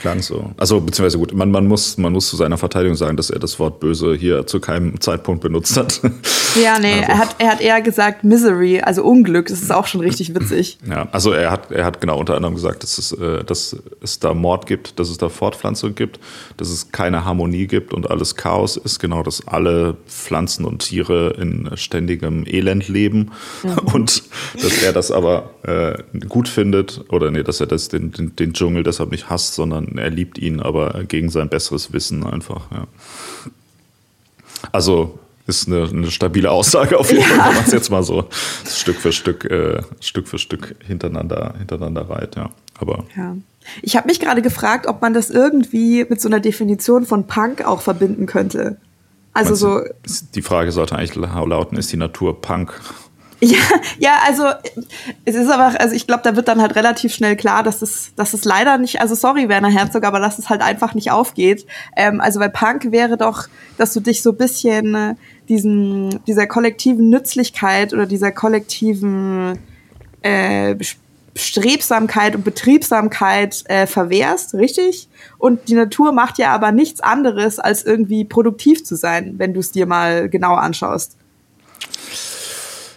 Klang 0.02 0.20
so. 0.20 0.50
Also, 0.56 0.80
beziehungsweise 0.80 1.16
gut, 1.16 1.32
man, 1.32 1.52
man, 1.52 1.68
muss, 1.68 1.96
man 1.96 2.12
muss 2.12 2.28
zu 2.28 2.34
seiner 2.34 2.58
Verteidigung 2.58 2.96
sagen, 2.96 3.16
dass 3.16 3.30
er 3.30 3.38
das 3.38 3.60
Wort 3.60 3.78
böse 3.78 4.16
hier 4.16 4.48
zu 4.48 4.58
keinem 4.58 5.00
Zeitpunkt 5.00 5.42
benutzt 5.42 5.76
hat. 5.76 6.00
Ja, 6.54 6.78
nee, 6.78 7.00
Also. 7.00 7.12
er, 7.12 7.18
hat, 7.18 7.36
er 7.38 7.50
hat 7.50 7.60
eher 7.62 7.80
gesagt 7.80 8.24
Misery, 8.24 8.82
also 8.82 9.02
Unglück, 9.04 9.46
das 9.46 9.62
ist 9.62 9.72
auch 9.72 9.86
schon 9.86 10.02
richtig 10.02 10.34
witzig. 10.34 10.76
Ja, 10.86 11.08
also 11.10 11.32
er 11.32 11.50
hat, 11.50 11.70
er 11.70 11.86
hat 11.86 12.02
genau 12.02 12.18
unter 12.18 12.36
anderem 12.36 12.54
gesagt, 12.54 12.82
dass 12.82 12.98
es, 12.98 13.12
äh, 13.12 13.42
dass 13.42 13.74
es 14.02 14.18
da 14.18 14.34
Mord 14.34 14.66
gibt, 14.66 14.98
dass 14.98 15.08
es 15.08 15.16
da 15.16 15.30
Fortpflanzung 15.30 15.94
gibt, 15.94 16.20
dass 16.58 16.68
es 16.68 16.92
keine 16.92 17.24
Harmonie 17.24 17.66
gibt 17.68 17.94
und 17.94 18.10
alles 18.10 18.36
Chaos 18.36 18.76
ist, 18.76 18.98
genau, 18.98 19.22
dass 19.22 19.48
alle 19.48 19.96
Pflanzen 20.06 20.66
und 20.66 20.80
Tiere 20.80 21.36
in 21.38 21.70
ständigem 21.76 22.44
Elend 22.46 22.86
leben 22.88 23.30
und 23.94 24.22
dass 24.62 24.82
er 24.82 24.92
das 24.92 25.10
aber 25.10 25.50
äh, 25.62 25.94
gut 26.28 26.48
findet 26.48 27.04
oder 27.08 27.30
nee, 27.30 27.42
dass 27.42 27.60
er 27.60 27.66
das 27.66 27.88
den, 27.88 28.12
den, 28.12 28.36
den 28.36 28.52
Dschungel 28.52 28.82
deshalb 28.82 29.10
nicht 29.10 29.30
hasst, 29.30 29.54
sondern 29.54 29.91
er 29.98 30.10
liebt 30.10 30.38
ihn, 30.38 30.60
aber 30.60 31.04
gegen 31.04 31.30
sein 31.30 31.48
besseres 31.48 31.92
Wissen 31.92 32.24
einfach. 32.26 32.70
Ja. 32.70 32.86
Also 34.70 35.18
ist 35.46 35.66
eine, 35.66 35.88
eine 35.88 36.10
stabile 36.10 36.50
Aussage 36.50 36.98
auf 36.98 37.10
jeden 37.10 37.22
Ja. 37.22 37.28
Fall, 37.28 37.48
wenn 37.48 37.54
man 37.56 37.64
es 37.64 37.72
jetzt 37.72 37.90
mal 37.90 38.02
so 38.02 38.28
Stück 38.66 38.96
für 38.96 39.12
Stück, 39.12 39.44
äh, 39.44 39.82
Stück 40.00 40.28
für 40.28 40.38
Stück 40.38 40.76
hintereinander, 40.86 41.54
hintereinander 41.58 42.08
reiht, 42.08 42.36
ja. 42.36 42.50
Aber 42.78 43.04
Ja. 43.16 43.36
Ich 43.80 43.96
habe 43.96 44.08
mich 44.08 44.18
gerade 44.18 44.42
gefragt, 44.42 44.88
ob 44.88 45.02
man 45.02 45.14
das 45.14 45.30
irgendwie 45.30 46.04
mit 46.08 46.20
so 46.20 46.28
einer 46.28 46.40
Definition 46.40 47.06
von 47.06 47.28
Punk 47.28 47.64
auch 47.64 47.80
verbinden 47.80 48.26
könnte. 48.26 48.76
Also 49.34 49.50
meinst 49.50 49.60
so, 50.04 50.24
du, 50.24 50.32
die 50.34 50.42
Frage 50.42 50.72
sollte 50.72 50.96
eigentlich 50.96 51.14
lauten, 51.14 51.78
ist 51.78 51.92
die 51.92 51.96
Natur 51.96 52.40
Punk? 52.40 52.80
Ja, 53.42 53.58
ja, 53.98 54.18
also 54.24 54.44
es 55.24 55.34
ist 55.34 55.50
aber, 55.50 55.80
also 55.80 55.96
ich 55.96 56.06
glaube, 56.06 56.22
da 56.22 56.36
wird 56.36 56.46
dann 56.46 56.62
halt 56.62 56.76
relativ 56.76 57.12
schnell 57.12 57.34
klar, 57.34 57.64
dass 57.64 57.82
es, 57.82 58.14
dass 58.14 58.34
es 58.34 58.44
leider 58.44 58.78
nicht, 58.78 59.00
also 59.00 59.16
sorry 59.16 59.48
Werner 59.48 59.68
Herzog, 59.68 60.04
aber 60.04 60.20
dass 60.20 60.38
es 60.38 60.48
halt 60.48 60.62
einfach 60.62 60.94
nicht 60.94 61.10
aufgeht. 61.10 61.66
Ähm, 61.96 62.20
also 62.20 62.38
bei 62.38 62.48
Punk 62.48 62.92
wäre 62.92 63.16
doch, 63.16 63.48
dass 63.78 63.94
du 63.94 64.00
dich 64.00 64.22
so 64.22 64.30
ein 64.30 64.36
bisschen 64.36 64.94
äh, 64.94 65.14
diesen, 65.48 66.24
dieser 66.26 66.46
kollektiven 66.46 67.10
Nützlichkeit 67.10 67.92
oder 67.92 68.06
dieser 68.06 68.30
kollektiven 68.30 69.58
äh, 70.22 70.76
Strebsamkeit 71.34 72.36
und 72.36 72.44
Betriebsamkeit 72.44 73.64
äh, 73.64 73.88
verwehrst, 73.88 74.54
richtig? 74.54 75.08
Und 75.38 75.68
die 75.68 75.74
Natur 75.74 76.12
macht 76.12 76.38
ja 76.38 76.52
aber 76.52 76.70
nichts 76.70 77.00
anderes, 77.00 77.58
als 77.58 77.82
irgendwie 77.82 78.24
produktiv 78.24 78.84
zu 78.84 78.94
sein, 78.94 79.34
wenn 79.38 79.52
du 79.52 79.58
es 79.58 79.72
dir 79.72 79.86
mal 79.86 80.28
genau 80.28 80.54
anschaust. 80.54 81.16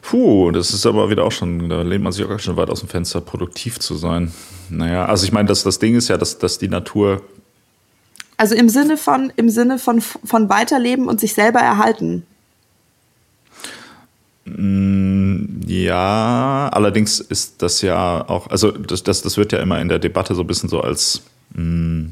Puh, 0.08 0.52
das 0.52 0.72
ist 0.72 0.86
aber 0.86 1.10
wieder 1.10 1.24
auch 1.24 1.32
schon, 1.32 1.68
da 1.68 1.82
lehnt 1.82 2.04
man 2.04 2.14
sich 2.14 2.24
auch 2.24 2.30
ganz 2.30 2.44
schön 2.44 2.56
weit 2.58 2.70
aus 2.70 2.82
dem 2.82 2.90
Fenster, 2.90 3.22
produktiv 3.22 3.80
zu 3.80 3.96
sein. 3.96 4.32
Naja, 4.70 5.06
also 5.06 5.26
ich 5.26 5.32
meine, 5.32 5.48
das, 5.48 5.64
das 5.64 5.80
Ding 5.80 5.96
ist 5.96 6.10
ja, 6.10 6.18
dass, 6.18 6.38
dass 6.38 6.60
die 6.60 6.68
Natur 6.68 7.24
Also 8.38 8.54
im 8.54 8.70
Sinne 8.70 8.98
von, 8.98 9.34
im 9.36 9.50
Sinne 9.50 9.80
von, 9.80 10.02
von 10.02 10.48
Weiterleben 10.48 11.08
und 11.08 11.20
sich 11.20 11.34
selber 11.34 11.60
erhalten. 11.60 12.24
Ja, 15.66 16.70
allerdings 16.72 17.20
ist 17.20 17.64
das 17.64 17.82
ja 17.82 18.30
auch, 18.30 18.46
also 18.52 18.72
das, 18.72 19.02
das, 19.02 19.24
das 19.24 19.38
wird 19.38 19.54
ja 19.54 19.60
immer 19.60 19.82
in 19.82 19.90
der 19.90 19.98
Debatte 19.98 20.36
so 20.36 20.42
ein 20.42 20.48
bisschen 20.48 20.70
so 20.70 20.82
als 20.82 21.24
mh, 21.56 22.10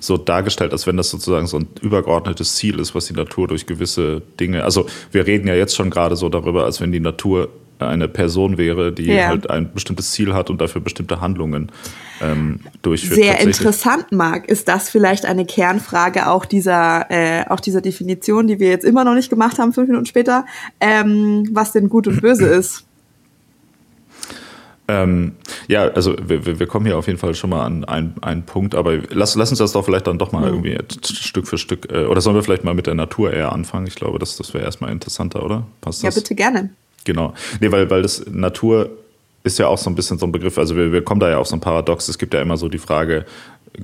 so 0.00 0.16
dargestellt, 0.16 0.72
als 0.72 0.86
wenn 0.86 0.96
das 0.96 1.10
sozusagen 1.10 1.46
so 1.46 1.58
ein 1.58 1.68
übergeordnetes 1.80 2.56
Ziel 2.56 2.78
ist, 2.78 2.94
was 2.94 3.06
die 3.06 3.14
Natur 3.14 3.48
durch 3.48 3.66
gewisse 3.66 4.22
Dinge, 4.38 4.64
also 4.64 4.86
wir 5.12 5.26
reden 5.26 5.48
ja 5.48 5.54
jetzt 5.54 5.74
schon 5.74 5.90
gerade 5.90 6.16
so 6.16 6.28
darüber, 6.28 6.64
als 6.64 6.80
wenn 6.80 6.92
die 6.92 7.00
Natur 7.00 7.48
eine 7.78 8.08
Person 8.08 8.58
wäre, 8.58 8.92
die 8.92 9.04
Ja. 9.04 9.28
halt 9.28 9.50
ein 9.50 9.72
bestimmtes 9.72 10.10
Ziel 10.10 10.34
hat 10.34 10.50
und 10.50 10.60
dafür 10.60 10.80
bestimmte 10.80 11.20
Handlungen 11.20 11.70
ähm, 12.20 12.60
durchführt. 12.82 13.14
Sehr 13.14 13.38
interessant, 13.40 14.10
Marc. 14.10 14.48
Ist 14.48 14.66
das 14.66 14.90
vielleicht 14.90 15.24
eine 15.24 15.46
Kernfrage 15.46 16.28
auch 16.28 16.44
dieser, 16.44 17.06
äh, 17.10 17.44
auch 17.48 17.60
dieser 17.60 17.80
Definition, 17.80 18.48
die 18.48 18.58
wir 18.58 18.68
jetzt 18.68 18.84
immer 18.84 19.04
noch 19.04 19.14
nicht 19.14 19.30
gemacht 19.30 19.58
haben, 19.60 19.72
fünf 19.72 19.88
Minuten 19.88 20.06
später, 20.06 20.44
ähm, 20.80 21.48
was 21.52 21.70
denn 21.70 21.88
gut 21.88 22.08
und 22.08 22.20
böse 22.20 22.46
ist? 22.46 22.87
Ähm, 24.90 25.32
ja, 25.68 25.82
also 25.88 26.16
wir, 26.26 26.58
wir 26.58 26.66
kommen 26.66 26.86
hier 26.86 26.96
auf 26.96 27.06
jeden 27.06 27.18
Fall 27.18 27.34
schon 27.34 27.50
mal 27.50 27.64
an 27.66 27.84
einen, 27.84 28.14
einen 28.22 28.44
Punkt, 28.44 28.74
aber 28.74 28.96
lass, 29.10 29.34
lass 29.34 29.50
uns 29.50 29.58
das 29.58 29.72
doch 29.72 29.84
vielleicht 29.84 30.06
dann 30.06 30.18
doch 30.18 30.32
mal 30.32 30.46
irgendwie 30.48 30.76
t- 30.76 31.14
Stück 31.14 31.46
für 31.46 31.58
Stück, 31.58 31.92
äh, 31.92 32.06
oder 32.06 32.22
sollen 32.22 32.36
wir 32.36 32.42
vielleicht 32.42 32.64
mal 32.64 32.72
mit 32.72 32.86
der 32.86 32.94
Natur 32.94 33.32
eher 33.32 33.52
anfangen? 33.52 33.86
Ich 33.86 33.96
glaube, 33.96 34.18
das, 34.18 34.36
das 34.38 34.54
wäre 34.54 34.64
erstmal 34.64 34.90
interessanter, 34.90 35.44
oder? 35.44 35.66
Passt 35.82 36.02
Ja, 36.02 36.08
das? 36.08 36.14
bitte 36.16 36.34
gerne. 36.34 36.70
Genau. 37.04 37.34
Nee, 37.60 37.70
weil, 37.70 37.90
weil 37.90 38.00
das 38.00 38.24
Natur 38.30 38.88
ist 39.44 39.58
ja 39.58 39.66
auch 39.68 39.78
so 39.78 39.90
ein 39.90 39.94
bisschen 39.94 40.18
so 40.18 40.26
ein 40.26 40.32
Begriff, 40.32 40.56
also 40.58 40.74
wir, 40.74 40.90
wir 40.92 41.02
kommen 41.04 41.20
da 41.20 41.28
ja 41.28 41.38
auf 41.38 41.46
so 41.46 41.56
ein 41.56 41.60
Paradox. 41.60 42.08
Es 42.08 42.18
gibt 42.18 42.32
ja 42.34 42.40
immer 42.40 42.56
so 42.56 42.68
die 42.68 42.78
Frage, 42.78 43.24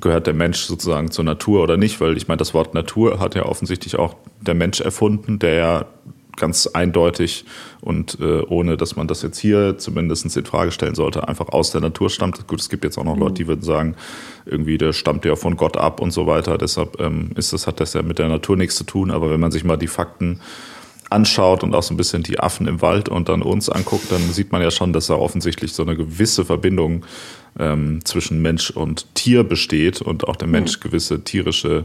gehört 0.00 0.26
der 0.26 0.34
Mensch 0.34 0.60
sozusagen 0.62 1.10
zur 1.10 1.24
Natur 1.24 1.62
oder 1.62 1.76
nicht? 1.76 2.00
Weil 2.00 2.16
ich 2.16 2.28
meine, 2.28 2.38
das 2.38 2.54
Wort 2.54 2.74
Natur 2.74 3.20
hat 3.20 3.34
ja 3.34 3.44
offensichtlich 3.44 3.98
auch 3.98 4.16
der 4.40 4.54
Mensch 4.54 4.80
erfunden, 4.80 5.38
der 5.38 5.54
ja 5.54 5.84
ganz 6.36 6.66
eindeutig 6.66 7.44
und 7.80 8.18
äh, 8.20 8.40
ohne, 8.42 8.76
dass 8.76 8.96
man 8.96 9.06
das 9.06 9.22
jetzt 9.22 9.38
hier 9.38 9.78
zumindest 9.78 10.36
in 10.36 10.44
Frage 10.44 10.72
stellen 10.72 10.94
sollte, 10.94 11.28
einfach 11.28 11.48
aus 11.48 11.70
der 11.70 11.80
Natur 11.80 12.10
stammt. 12.10 12.46
Gut, 12.46 12.60
es 12.60 12.68
gibt 12.68 12.84
jetzt 12.84 12.98
auch 12.98 13.04
noch 13.04 13.16
Leute, 13.16 13.34
die 13.34 13.46
würden 13.46 13.62
sagen, 13.62 13.96
irgendwie 14.46 14.78
der 14.78 14.92
stammt 14.92 15.24
ja 15.24 15.36
von 15.36 15.56
Gott 15.56 15.76
ab 15.76 16.00
und 16.00 16.10
so 16.10 16.26
weiter. 16.26 16.58
Deshalb 16.58 17.00
ähm, 17.00 17.30
ist 17.36 17.52
das, 17.52 17.66
hat 17.66 17.80
das 17.80 17.94
ja 17.94 18.02
mit 18.02 18.18
der 18.18 18.28
Natur 18.28 18.56
nichts 18.56 18.76
zu 18.76 18.84
tun. 18.84 19.10
Aber 19.10 19.30
wenn 19.30 19.40
man 19.40 19.52
sich 19.52 19.64
mal 19.64 19.76
die 19.76 19.86
Fakten 19.86 20.40
anschaut 21.10 21.62
und 21.62 21.74
auch 21.74 21.82
so 21.82 21.94
ein 21.94 21.96
bisschen 21.96 22.22
die 22.22 22.40
Affen 22.40 22.66
im 22.66 22.82
Wald 22.82 23.08
und 23.08 23.28
dann 23.28 23.42
uns 23.42 23.68
anguckt, 23.68 24.10
dann 24.10 24.32
sieht 24.32 24.52
man 24.52 24.62
ja 24.62 24.70
schon, 24.70 24.92
dass 24.92 25.06
da 25.06 25.14
offensichtlich 25.14 25.72
so 25.72 25.82
eine 25.82 25.96
gewisse 25.96 26.44
Verbindung 26.44 27.04
ähm, 27.58 28.00
zwischen 28.04 28.42
Mensch 28.42 28.70
und 28.70 29.14
Tier 29.14 29.44
besteht 29.44 30.00
und 30.00 30.26
auch 30.26 30.36
der 30.36 30.48
Mensch 30.48 30.80
gewisse 30.80 31.22
tierische 31.22 31.84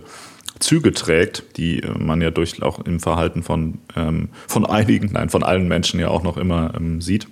Züge 0.59 0.91
trägt, 0.93 1.57
die 1.57 1.81
äh, 1.81 1.97
man 1.97 2.21
ja 2.21 2.31
durch 2.31 2.61
auch 2.61 2.79
im 2.85 2.99
Verhalten 2.99 3.43
von, 3.43 3.79
ähm, 3.95 4.29
von 4.47 4.65
einigen, 4.65 5.09
nein, 5.13 5.29
von 5.29 5.43
allen 5.43 5.67
Menschen 5.67 5.99
ja 5.99 6.09
auch 6.09 6.23
noch 6.23 6.37
immer 6.37 6.73
ähm, 6.75 7.01
sieht. 7.01 7.27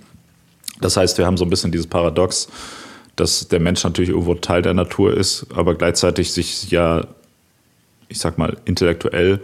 Das 0.82 0.98
heißt, 0.98 1.18
wir 1.18 1.26
haben 1.26 1.38
so 1.38 1.46
ein 1.46 1.50
bisschen 1.50 1.72
dieses 1.72 1.88
Paradox, 1.88 2.48
dass 3.16 3.48
der 3.48 3.60
Mensch 3.60 3.84
natürlich 3.84 4.12
irgendwo 4.12 4.36
Teil 4.36 4.62
der 4.62 4.76
Natur 4.76 5.16
ist, 5.16 5.48
aber 5.54 5.76
gleichzeitig 5.76 6.32
sich 6.32 6.70
ja, 6.70 7.08
ich 8.10 8.20
sag 8.20 8.38
mal, 8.38 8.58
intellektuell 8.66 9.42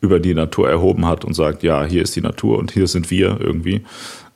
über 0.00 0.20
die 0.20 0.34
Natur 0.34 0.68
erhoben 0.68 1.06
hat 1.06 1.24
und 1.24 1.34
sagt, 1.34 1.62
ja, 1.62 1.84
hier 1.84 2.02
ist 2.02 2.14
die 2.14 2.20
Natur 2.20 2.58
und 2.58 2.72
hier 2.72 2.86
sind 2.86 3.10
wir 3.10 3.40
irgendwie. 3.40 3.82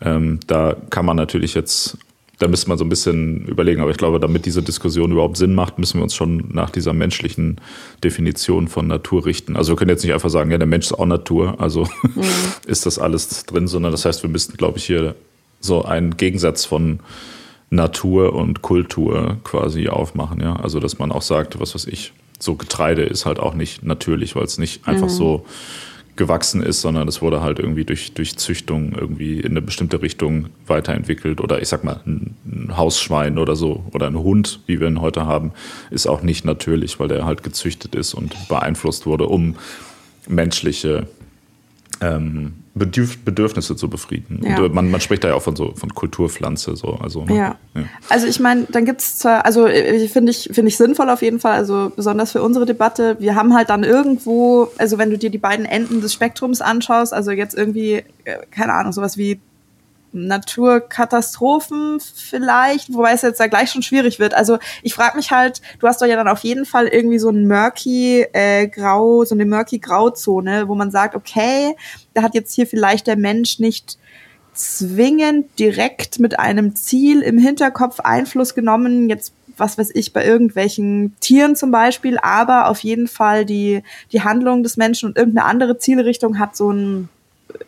Ähm, 0.01 0.41
da 0.47 0.77
kann 0.91 1.05
man 1.05 1.17
natürlich 1.17 1.55
jetzt, 1.55 1.99
da 2.39 2.47
müsste 2.47 2.69
man 2.69 2.79
so 2.79 2.85
ein 2.85 2.89
bisschen 2.89 3.47
überlegen, 3.47 3.81
aber 3.81 3.91
ich 3.91 3.97
glaube, 3.97 4.21
damit 4.21 4.47
diese 4.47 4.63
Diskussion 4.63 5.11
überhaupt 5.11 5.37
Sinn 5.37 5.55
macht, 5.55 5.79
müssen 5.79 5.99
wir 5.99 6.05
uns 6.05 6.15
schon 6.15 6.49
nach 6.53 6.71
dieser 6.71 6.93
menschlichen 6.93 7.61
Definition 8.05 8.69
von 8.69 8.87
Natur 8.87 9.27
richten. 9.27 9.57
Also 9.57 9.73
wir 9.73 9.77
können 9.77 9.91
jetzt 9.91 10.05
nicht 10.05 10.15
einfach 10.15 10.31
sagen, 10.31 10.51
ja, 10.51 10.59
der 10.59 10.67
Mensch 10.67 10.87
ist 10.87 10.93
auch 10.93 11.07
Natur, 11.07 11.61
also 11.61 11.89
ist 12.67 12.87
das 12.87 12.99
alles 12.99 13.45
drin, 13.45 13.67
sondern 13.67 13.91
das 13.91 14.05
heißt, 14.05 14.23
wir 14.23 14.31
müssten, 14.31 14.57
glaube 14.57 14.79
ich, 14.79 14.85
hier 14.85 15.17
so 15.61 15.85
einen 15.85 16.17
Gegensatz 16.17 16.65
von 16.65 17.01
Natur 17.71 18.35
und 18.35 18.63
Kultur 18.63 19.39
quasi 19.43 19.89
aufmachen, 19.89 20.41
ja. 20.41 20.57
Also 20.57 20.79
dass 20.79 20.99
man 20.99 21.11
auch 21.11 21.23
sagt, 21.23 21.59
was 21.59 21.75
weiß 21.75 21.87
ich, 21.87 22.13
so 22.39 22.55
Getreide 22.55 23.03
ist 23.03 23.27
halt 23.27 23.41
auch 23.41 23.55
nicht 23.55 23.83
natürlich, 23.83 24.37
weil 24.37 24.45
es 24.45 24.59
nicht 24.59 24.87
einfach 24.87 25.09
so 25.09 25.45
gewachsen 26.19 26.63
ist, 26.63 26.83
sondern 26.83 27.09
es 27.09 27.23
wurde 27.23 27.41
halt 27.41 27.59
irgendwie 27.59 27.85
durch, 27.85 28.13
durch 28.13 28.37
Züchtung 28.37 28.93
irgendwie 28.93 29.41
in 29.41 29.53
eine 29.53 29.63
bestimmte 29.63 30.03
Richtung 30.03 30.49
weiterentwickelt. 30.67 31.41
Oder 31.41 31.63
ich 31.63 31.69
sag 31.69 31.85
mal, 31.85 32.01
ein, 32.05 32.37
ein 32.45 32.77
Hausschwein 32.77 33.39
oder 33.39 33.57
so 33.57 33.85
oder 33.93 34.09
ein 34.09 34.19
Hund, 34.19 34.61
wie 34.67 34.81
wir 34.81 34.89
ihn 34.89 35.01
heute 35.01 35.25
haben, 35.25 35.53
ist 35.91 36.07
auch 36.07 36.21
nicht 36.21 36.45
natürlich, 36.45 37.01
weil 37.01 37.09
der 37.09 37.25
halt 37.25 37.43
gezüchtet 37.43 37.95
ist 37.95 38.13
und 38.13 38.35
beeinflusst 38.49 39.07
wurde, 39.07 39.27
um 39.27 39.57
menschliche 40.29 41.07
ähm, 42.01 42.55
Bedürf 42.75 43.19
Bedürfnisse 43.19 43.77
zu 43.77 43.91
befrieden. 43.91 44.41
Ja. 44.43 44.59
Und 44.59 44.67
äh, 44.67 44.69
man, 44.69 44.91
man 44.91 45.01
spricht 45.01 45.25
da 45.25 45.29
ja 45.29 45.35
auch 45.35 45.43
von 45.43 45.57
so 45.57 45.73
von 45.75 45.95
Kulturpflanze, 45.95 46.77
so. 46.77 46.93
Also, 46.95 47.25
ne? 47.25 47.37
Ja. 47.37 47.57
Also 48.09 48.27
ich 48.27 48.41
meine, 48.41 48.67
dann 48.71 48.85
gibt's 48.85 49.19
zwar, 49.19 49.45
also 49.45 49.67
äh, 49.67 50.09
finde 50.09 50.31
ich, 50.31 50.51
finde 50.53 50.69
ich 50.69 50.77
sinnvoll 50.77 51.11
auf 51.11 51.23
jeden 51.23 51.41
Fall, 51.41 51.55
also 51.55 51.93
besonders 51.95 52.33
für 52.33 52.43
unsere 52.43 52.67
Debatte. 52.67 53.17
Wir 53.19 53.35
haben 53.35 53.55
halt 53.55 53.71
dann 53.71 53.85
irgendwo, 53.85 54.69
also 54.79 54.99
wenn 54.99 55.11
du 55.11 55.19
dir 55.19 55.31
die 55.31 55.39
beiden 55.39 55.67
Enden 55.67 56.01
des 56.01 56.13
Spektrums 56.13 56.61
anschaust, 56.61 57.13
also 57.13 57.31
jetzt 57.31 57.57
irgendwie, 57.57 58.05
äh, 58.25 58.39
keine 58.51 58.75
Ahnung, 58.75 58.93
sowas 58.93 59.19
wie 59.19 59.41
Naturkatastrophen 60.13 62.01
vielleicht, 62.01 62.93
wobei 62.93 63.13
es 63.13 63.23
jetzt 63.23 63.41
da 63.41 63.47
gleich 63.47 63.71
schon 63.71 63.83
schwierig 63.83 64.19
wird. 64.19 64.35
Also 64.35 64.59
ich 64.83 64.95
frage 64.95 65.17
mich 65.17 65.31
halt, 65.31 65.61
du 65.79 65.87
hast 65.87 66.01
doch 66.01 66.07
ja 66.07 66.17
dann 66.17 66.29
auf 66.29 66.41
jeden 66.41 66.65
Fall 66.65 66.87
irgendwie 66.87 67.19
so 67.19 67.31
ein 67.31 67.47
murky 67.47 68.27
äh, 68.33 68.69
grau, 68.69 69.25
so 69.25 69.35
eine 69.35 69.47
murky 69.47 69.79
Grauzone, 69.79 70.69
wo 70.69 70.75
man 70.75 70.91
sagt, 70.91 71.15
okay, 71.15 71.77
da 72.15 72.23
hat 72.23 72.35
jetzt 72.35 72.55
hier 72.55 72.67
vielleicht 72.67 73.07
der 73.07 73.17
Mensch 73.17 73.59
nicht 73.59 73.99
zwingend 74.55 75.47
direkt 75.59 76.19
mit 76.19 76.39
einem 76.39 76.75
Ziel 76.75 77.23
im 77.23 77.39
Hinterkopf 77.39 78.01
Einfluss 78.01 78.55
genommen, 78.55 79.09
jetzt 79.09 79.33
was 79.57 79.77
weiß 79.77 79.91
ich, 79.95 80.13
bei 80.13 80.25
irgendwelchen 80.25 81.17
Tieren 81.21 81.57
zum 81.57 81.71
Beispiel, 81.71 82.19
aber 82.19 82.69
auf 82.69 82.81
jeden 82.81 83.09
Fall 83.09 83.45
die, 83.45 83.83
die 84.13 84.23
Handlung 84.23 84.63
des 84.63 84.77
Menschen 84.77 85.09
und 85.09 85.19
irgendeine 85.19 85.47
andere 85.47 85.79
Zielrichtung 85.79 86.39
hat 86.39 86.57
so 86.57 86.71
ein 86.71 87.09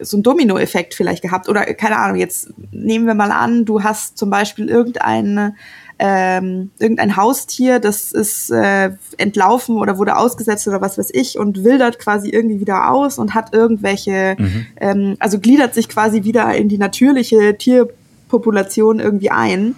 so 0.01 0.17
ein 0.17 0.23
Dominoeffekt 0.23 0.95
vielleicht 0.95 1.23
gehabt 1.23 1.49
oder 1.49 1.65
keine 1.75 1.99
Ahnung, 1.99 2.17
jetzt 2.17 2.53
nehmen 2.71 3.07
wir 3.07 3.15
mal 3.15 3.33
an, 3.33 3.65
du 3.65 3.83
hast 3.83 4.19
zum 4.19 4.31
Beispiel 4.31 4.69
irgendein, 4.69 5.57
ähm, 5.99 6.71
irgendein 6.79 7.17
Haustier, 7.17 7.79
das 7.79 8.13
ist 8.13 8.51
äh, 8.51 8.93
entlaufen 9.17 9.77
oder 9.77 9.99
wurde 9.99 10.17
ausgesetzt 10.17 10.67
oder 10.69 10.81
was 10.81 10.99
weiß 10.99 11.11
ich 11.13 11.39
und 11.39 11.65
wildert 11.65 11.99
quasi 11.99 12.31
irgendwie 12.31 12.61
wieder 12.61 12.91
aus 12.91 13.19
und 13.19 13.35
hat 13.35 13.53
irgendwelche, 13.53 14.37
ähm, 14.81 15.17
also 15.19 15.39
gliedert 15.39 15.75
sich 15.75 15.89
quasi 15.89 16.25
wieder 16.25 16.55
in 16.55 16.69
die 16.69 16.79
natürliche 16.79 17.57
Tierpopulation 17.57 19.01
irgendwie 19.01 19.31
ein. 19.31 19.77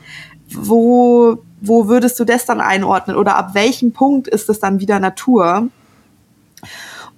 Wo, 0.55 1.39
wo 1.61 1.89
würdest 1.89 2.21
du 2.21 2.25
das 2.25 2.45
dann 2.45 2.61
einordnen 2.61 3.17
oder 3.17 3.37
ab 3.37 3.55
welchem 3.55 3.93
Punkt 3.93 4.29
ist 4.29 4.49
es 4.49 4.61
dann 4.61 4.81
wieder 4.81 5.01
Natur? 5.01 5.69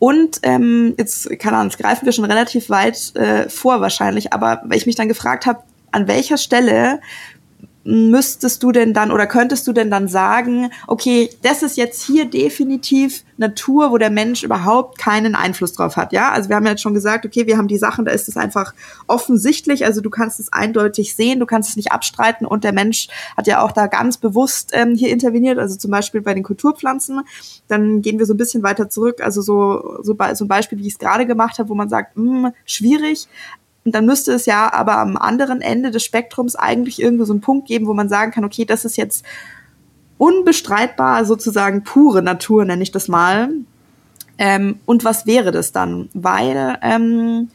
Und 0.04 0.40
ähm, 0.42 0.92
jetzt, 0.98 1.30
keine 1.38 1.56
Ahnung, 1.56 1.70
jetzt 1.70 1.80
greifen 1.80 2.04
wir 2.04 2.12
schon 2.12 2.26
relativ 2.26 2.68
weit 2.68 3.16
äh, 3.16 3.48
vor 3.48 3.80
wahrscheinlich, 3.80 4.34
aber 4.34 4.60
weil 4.66 4.76
ich 4.76 4.84
mich 4.84 4.96
dann 4.96 5.08
gefragt 5.08 5.46
habe, 5.46 5.60
an 5.92 6.08
welcher 6.08 6.36
Stelle 6.36 7.00
müsstest 7.84 8.62
du 8.62 8.72
denn 8.72 8.94
dann 8.94 9.12
oder 9.12 9.26
könntest 9.26 9.66
du 9.66 9.72
denn 9.72 9.90
dann 9.90 10.08
sagen, 10.08 10.70
okay, 10.86 11.30
das 11.42 11.62
ist 11.62 11.76
jetzt 11.76 12.02
hier 12.02 12.24
definitiv 12.24 13.24
Natur, 13.36 13.90
wo 13.90 13.98
der 13.98 14.10
Mensch 14.10 14.42
überhaupt 14.42 14.98
keinen 14.98 15.34
Einfluss 15.34 15.72
drauf 15.72 15.96
hat, 15.96 16.12
ja? 16.12 16.30
Also 16.32 16.48
wir 16.48 16.56
haben 16.56 16.64
ja 16.64 16.70
jetzt 16.70 16.82
schon 16.82 16.94
gesagt, 16.94 17.26
okay, 17.26 17.46
wir 17.46 17.58
haben 17.58 17.68
die 17.68 17.76
Sachen, 17.76 18.04
da 18.04 18.12
ist 18.12 18.28
es 18.28 18.36
einfach 18.36 18.74
offensichtlich, 19.06 19.84
also 19.84 20.00
du 20.00 20.08
kannst 20.08 20.40
es 20.40 20.52
eindeutig 20.52 21.14
sehen, 21.14 21.40
du 21.40 21.46
kannst 21.46 21.70
es 21.70 21.76
nicht 21.76 21.92
abstreiten 21.92 22.46
und 22.46 22.64
der 22.64 22.72
Mensch 22.72 23.08
hat 23.36 23.46
ja 23.46 23.62
auch 23.62 23.72
da 23.72 23.86
ganz 23.86 24.16
bewusst 24.16 24.70
ähm, 24.72 24.94
hier 24.94 25.10
interveniert, 25.10 25.58
also 25.58 25.76
zum 25.76 25.90
Beispiel 25.90 26.22
bei 26.22 26.32
den 26.32 26.42
Kulturpflanzen. 26.42 27.20
Dann 27.68 28.02
gehen 28.02 28.18
wir 28.18 28.26
so 28.26 28.34
ein 28.34 28.38
bisschen 28.38 28.62
weiter 28.62 28.88
zurück, 28.88 29.20
also 29.20 29.42
so, 29.42 29.98
so, 30.02 30.16
so 30.34 30.44
ein 30.44 30.48
Beispiel, 30.48 30.78
wie 30.78 30.86
ich 30.86 30.94
es 30.94 30.98
gerade 30.98 31.26
gemacht 31.26 31.58
habe, 31.58 31.68
wo 31.68 31.74
man 31.74 31.88
sagt, 31.88 32.16
mh, 32.16 32.52
schwierig, 32.64 33.28
und 33.84 33.94
dann 33.94 34.06
müsste 34.06 34.32
es 34.32 34.46
ja 34.46 34.72
aber 34.72 34.98
am 34.98 35.16
anderen 35.16 35.60
Ende 35.60 35.90
des 35.90 36.04
Spektrums 36.04 36.56
eigentlich 36.56 37.00
irgendwie 37.00 37.26
so 37.26 37.32
einen 37.32 37.42
Punkt 37.42 37.68
geben, 37.68 37.86
wo 37.86 37.94
man 37.94 38.08
sagen 38.08 38.32
kann, 38.32 38.44
okay, 38.44 38.64
das 38.64 38.84
ist 38.84 38.96
jetzt 38.96 39.24
unbestreitbar 40.18 41.24
sozusagen 41.24 41.84
pure 41.84 42.22
Natur, 42.22 42.64
nenne 42.64 42.82
ich 42.82 42.92
das 42.92 43.08
mal. 43.08 43.50
Ähm, 44.38 44.80
und 44.86 45.04
was 45.04 45.26
wäre 45.26 45.52
das 45.52 45.72
dann? 45.72 46.08
Weil 46.14 46.78
ähm, 46.82 47.50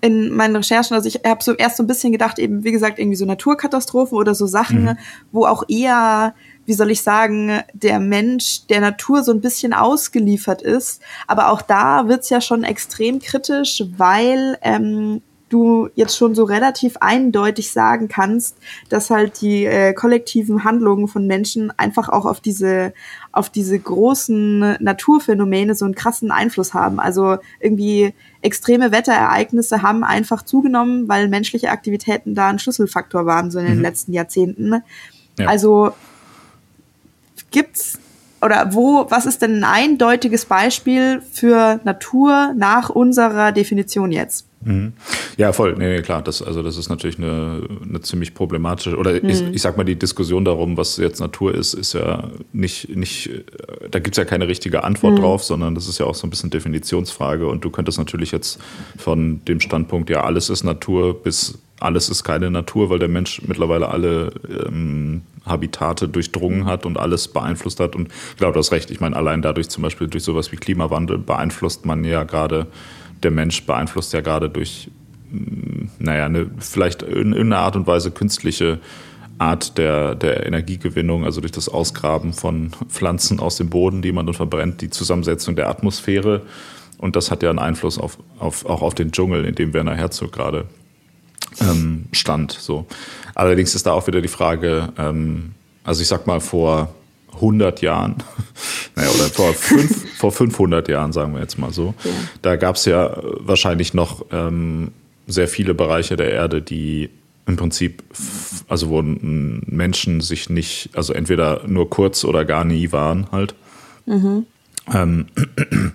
in 0.00 0.34
meinen 0.34 0.56
Recherchen, 0.56 0.94
also 0.94 1.08
ich 1.08 1.20
habe 1.26 1.42
so 1.42 1.52
erst 1.52 1.76
so 1.76 1.82
ein 1.82 1.86
bisschen 1.86 2.12
gedacht, 2.12 2.38
eben 2.38 2.64
wie 2.64 2.72
gesagt, 2.72 2.98
irgendwie 2.98 3.16
so 3.16 3.24
Naturkatastrophen 3.24 4.16
oder 4.16 4.34
so 4.34 4.46
Sachen, 4.46 4.84
Mhm. 4.84 4.98
wo 5.30 5.46
auch 5.46 5.64
eher, 5.68 6.34
wie 6.66 6.72
soll 6.74 6.90
ich 6.90 7.02
sagen, 7.02 7.60
der 7.72 8.00
Mensch 8.00 8.66
der 8.68 8.80
Natur 8.80 9.22
so 9.22 9.32
ein 9.32 9.40
bisschen 9.40 9.72
ausgeliefert 9.72 10.62
ist. 10.62 11.02
Aber 11.26 11.50
auch 11.50 11.62
da 11.62 12.08
wird's 12.08 12.30
ja 12.30 12.40
schon 12.40 12.64
extrem 12.64 13.20
kritisch, 13.20 13.84
weil 13.96 14.58
ähm, 14.62 15.22
du 15.52 15.88
jetzt 15.94 16.16
schon 16.16 16.34
so 16.34 16.44
relativ 16.44 16.96
eindeutig 17.00 17.70
sagen 17.72 18.08
kannst, 18.08 18.56
dass 18.88 19.10
halt 19.10 19.40
die 19.40 19.64
äh, 19.64 19.92
kollektiven 19.92 20.64
Handlungen 20.64 21.08
von 21.08 21.26
Menschen 21.26 21.76
einfach 21.78 22.08
auch 22.08 22.24
auf 22.26 22.40
diese 22.40 22.92
auf 23.32 23.48
diese 23.48 23.78
großen 23.78 24.76
Naturphänomene 24.80 25.74
so 25.74 25.84
einen 25.84 25.94
krassen 25.94 26.30
Einfluss 26.30 26.74
haben. 26.74 27.00
Also 27.00 27.38
irgendwie 27.60 28.14
extreme 28.42 28.92
Wetterereignisse 28.92 29.82
haben 29.82 30.04
einfach 30.04 30.42
zugenommen, 30.42 31.08
weil 31.08 31.28
menschliche 31.28 31.70
Aktivitäten 31.70 32.34
da 32.34 32.48
ein 32.48 32.58
Schlüsselfaktor 32.58 33.24
waren 33.24 33.50
so 33.50 33.58
in 33.58 33.66
den 33.66 33.80
letzten 33.80 34.12
Jahrzehnten. 34.12 34.82
Ja. 35.38 35.46
Also 35.46 35.92
gibt's 37.50 37.98
oder 38.42 38.74
wo, 38.74 39.06
was 39.08 39.24
ist 39.24 39.40
denn 39.40 39.60
ein 39.60 39.64
eindeutiges 39.64 40.46
Beispiel 40.46 41.22
für 41.32 41.80
Natur 41.84 42.52
nach 42.56 42.90
unserer 42.90 43.52
Definition 43.52 44.10
jetzt? 44.10 44.46
Mhm. 44.64 44.92
Ja, 45.36 45.52
voll. 45.52 45.74
Nee, 45.76 45.96
nee, 45.96 46.02
klar. 46.02 46.22
Das, 46.22 46.42
also 46.42 46.62
das 46.62 46.76
ist 46.76 46.88
natürlich 46.88 47.18
eine, 47.18 47.62
eine 47.82 48.00
ziemlich 48.00 48.34
problematische, 48.34 48.96
oder 48.96 49.12
mhm. 49.12 49.28
ich, 49.28 49.42
ich 49.42 49.62
sag 49.62 49.76
mal, 49.76 49.84
die 49.84 49.96
Diskussion 49.96 50.44
darum, 50.44 50.76
was 50.76 50.96
jetzt 50.96 51.20
Natur 51.20 51.54
ist, 51.54 51.74
ist 51.74 51.94
ja 51.94 52.30
nicht, 52.52 52.94
nicht 52.94 53.30
da 53.90 53.98
gibt 53.98 54.16
es 54.16 54.18
ja 54.18 54.24
keine 54.24 54.48
richtige 54.48 54.84
Antwort 54.84 55.14
mhm. 55.14 55.20
drauf, 55.20 55.44
sondern 55.44 55.74
das 55.74 55.88
ist 55.88 55.98
ja 55.98 56.06
auch 56.06 56.14
so 56.14 56.26
ein 56.26 56.30
bisschen 56.30 56.50
Definitionsfrage. 56.50 57.46
Und 57.46 57.64
du 57.64 57.70
könntest 57.70 57.98
natürlich 57.98 58.32
jetzt 58.32 58.60
von 58.96 59.44
dem 59.46 59.60
Standpunkt, 59.60 60.10
ja, 60.10 60.24
alles 60.24 60.50
ist 60.50 60.64
Natur, 60.64 61.22
bis 61.22 61.58
alles 61.80 62.08
ist 62.08 62.22
keine 62.22 62.50
Natur, 62.50 62.90
weil 62.90 62.98
der 62.98 63.08
Mensch 63.08 63.42
mittlerweile 63.46 63.88
alle 63.88 64.32
ähm, 64.66 65.22
Habitate 65.44 66.08
durchdrungen 66.08 66.66
hat 66.66 66.86
und 66.86 66.96
alles 66.98 67.28
beeinflusst 67.28 67.80
hat. 67.80 67.96
Und 67.96 68.08
ich 68.30 68.36
glaube, 68.36 68.52
du 68.52 68.60
hast 68.60 68.72
recht. 68.72 68.90
Ich 68.90 69.00
meine, 69.00 69.16
allein 69.16 69.42
dadurch 69.42 69.68
zum 69.68 69.82
Beispiel 69.82 70.06
durch 70.06 70.24
sowas 70.24 70.52
wie 70.52 70.56
Klimawandel 70.56 71.18
beeinflusst 71.18 71.84
man 71.84 72.04
ja 72.04 72.22
gerade 72.24 72.68
der 73.22 73.30
Mensch 73.30 73.64
beeinflusst 73.64 74.12
ja 74.12 74.20
gerade 74.20 74.48
durch, 74.48 74.90
mm, 75.30 75.86
naja, 75.98 76.26
eine, 76.26 76.50
vielleicht 76.58 77.02
in 77.02 77.32
irgendeiner 77.32 77.58
Art 77.58 77.76
und 77.76 77.86
Weise 77.86 78.10
künstliche 78.10 78.80
Art 79.38 79.76
der, 79.78 80.14
der 80.14 80.46
Energiegewinnung, 80.46 81.24
also 81.24 81.40
durch 81.40 81.52
das 81.52 81.68
Ausgraben 81.68 82.32
von 82.32 82.70
Pflanzen 82.88 83.40
aus 83.40 83.56
dem 83.56 83.70
Boden, 83.70 84.02
die 84.02 84.12
man 84.12 84.26
dann 84.26 84.34
verbrennt, 84.34 84.80
die 84.80 84.90
Zusammensetzung 84.90 85.56
der 85.56 85.68
Atmosphäre. 85.68 86.42
Und 86.98 87.16
das 87.16 87.30
hat 87.30 87.42
ja 87.42 87.50
einen 87.50 87.58
Einfluss 87.58 87.98
auf, 87.98 88.18
auf, 88.38 88.64
auch 88.66 88.82
auf 88.82 88.94
den 88.94 89.10
Dschungel, 89.10 89.44
in 89.44 89.56
dem 89.56 89.74
Werner 89.74 89.96
Herzog 89.96 90.32
gerade 90.32 90.66
ähm, 91.60 92.04
stand. 92.12 92.52
So. 92.52 92.86
Allerdings 93.34 93.74
ist 93.74 93.86
da 93.86 93.92
auch 93.92 94.06
wieder 94.06 94.20
die 94.20 94.28
Frage, 94.28 94.92
ähm, 94.96 95.52
also 95.82 96.02
ich 96.02 96.08
sag 96.08 96.26
mal, 96.26 96.40
vor 96.40 96.94
100 97.34 97.82
Jahren, 97.82 98.16
naja, 98.96 99.10
oder 99.10 99.24
vor, 99.24 99.52
fünf, 99.54 100.06
vor 100.18 100.32
500 100.32 100.88
Jahren, 100.88 101.12
sagen 101.12 101.34
wir 101.34 101.40
jetzt 101.40 101.58
mal 101.58 101.72
so, 101.72 101.94
ja. 102.04 102.10
da 102.42 102.56
gab 102.56 102.76
es 102.76 102.84
ja 102.84 103.16
wahrscheinlich 103.22 103.94
noch 103.94 104.24
ähm, 104.30 104.92
sehr 105.26 105.48
viele 105.48 105.74
Bereiche 105.74 106.16
der 106.16 106.30
Erde, 106.30 106.62
die 106.62 107.10
im 107.46 107.56
Prinzip, 107.56 108.02
also 108.68 108.88
wo 108.88 109.02
Menschen 109.02 110.20
sich 110.20 110.48
nicht, 110.48 110.90
also 110.94 111.12
entweder 111.12 111.62
nur 111.66 111.90
kurz 111.90 112.24
oder 112.24 112.44
gar 112.44 112.64
nie 112.64 112.92
waren 112.92 113.26
halt. 113.32 113.54
Mhm. 114.06 114.46
Ähm, 114.92 115.26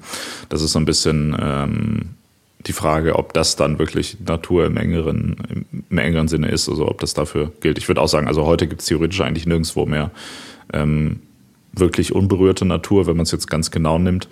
das 0.49 0.61
ist 0.61 0.73
so 0.73 0.79
ein 0.79 0.85
bisschen 0.85 1.35
ähm, 1.39 2.09
die 2.65 2.73
Frage, 2.73 3.15
ob 3.15 3.33
das 3.33 3.55
dann 3.55 3.79
wirklich 3.79 4.17
Natur 4.25 4.65
im 4.65 4.77
engeren, 4.77 5.65
im 5.89 5.97
engeren 5.97 6.27
Sinne 6.27 6.49
ist, 6.49 6.67
also 6.67 6.87
ob 6.87 6.99
das 6.99 7.13
dafür 7.13 7.51
gilt. 7.61 7.77
Ich 7.77 7.87
würde 7.87 8.01
auch 8.01 8.07
sagen, 8.07 8.27
also 8.27 8.45
heute 8.45 8.67
gibt 8.67 8.81
es 8.81 8.87
theoretisch 8.87 9.21
eigentlich 9.21 9.45
nirgendwo 9.45 9.85
mehr 9.85 10.11
ähm, 10.73 11.21
wirklich 11.79 12.13
unberührte 12.13 12.65
Natur, 12.65 13.07
wenn 13.07 13.17
man 13.17 13.23
es 13.23 13.31
jetzt 13.31 13.49
ganz 13.49 13.71
genau 13.71 13.99
nimmt. 13.99 14.27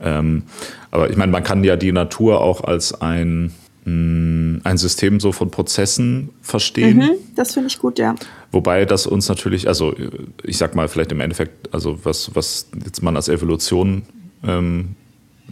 Ähm, 0.00 0.44
aber 0.90 1.10
ich 1.10 1.16
meine, 1.16 1.32
man 1.32 1.44
kann 1.44 1.64
ja 1.64 1.76
die 1.76 1.92
Natur 1.92 2.40
auch 2.40 2.64
als 2.64 3.00
ein, 3.00 3.52
mh, 3.84 3.92
mm, 3.92 4.60
ein 4.64 4.78
System 4.78 5.20
so 5.20 5.32
von 5.32 5.50
Prozessen 5.50 6.30
verstehen. 6.42 6.98
Mhm, 6.98 7.10
das 7.36 7.54
finde 7.54 7.68
ich 7.68 7.78
gut, 7.78 7.98
ja. 7.98 8.14
Wobei 8.50 8.84
das 8.84 9.06
uns 9.06 9.28
natürlich, 9.28 9.68
also 9.68 9.94
ich 10.42 10.58
sag 10.58 10.74
mal 10.74 10.88
vielleicht 10.88 11.12
im 11.12 11.20
Endeffekt, 11.20 11.72
also 11.72 11.98
was, 12.04 12.34
was 12.34 12.68
jetzt 12.84 13.02
man 13.02 13.16
als 13.16 13.28
Evolution 13.28 14.02
ähm, 14.44 14.96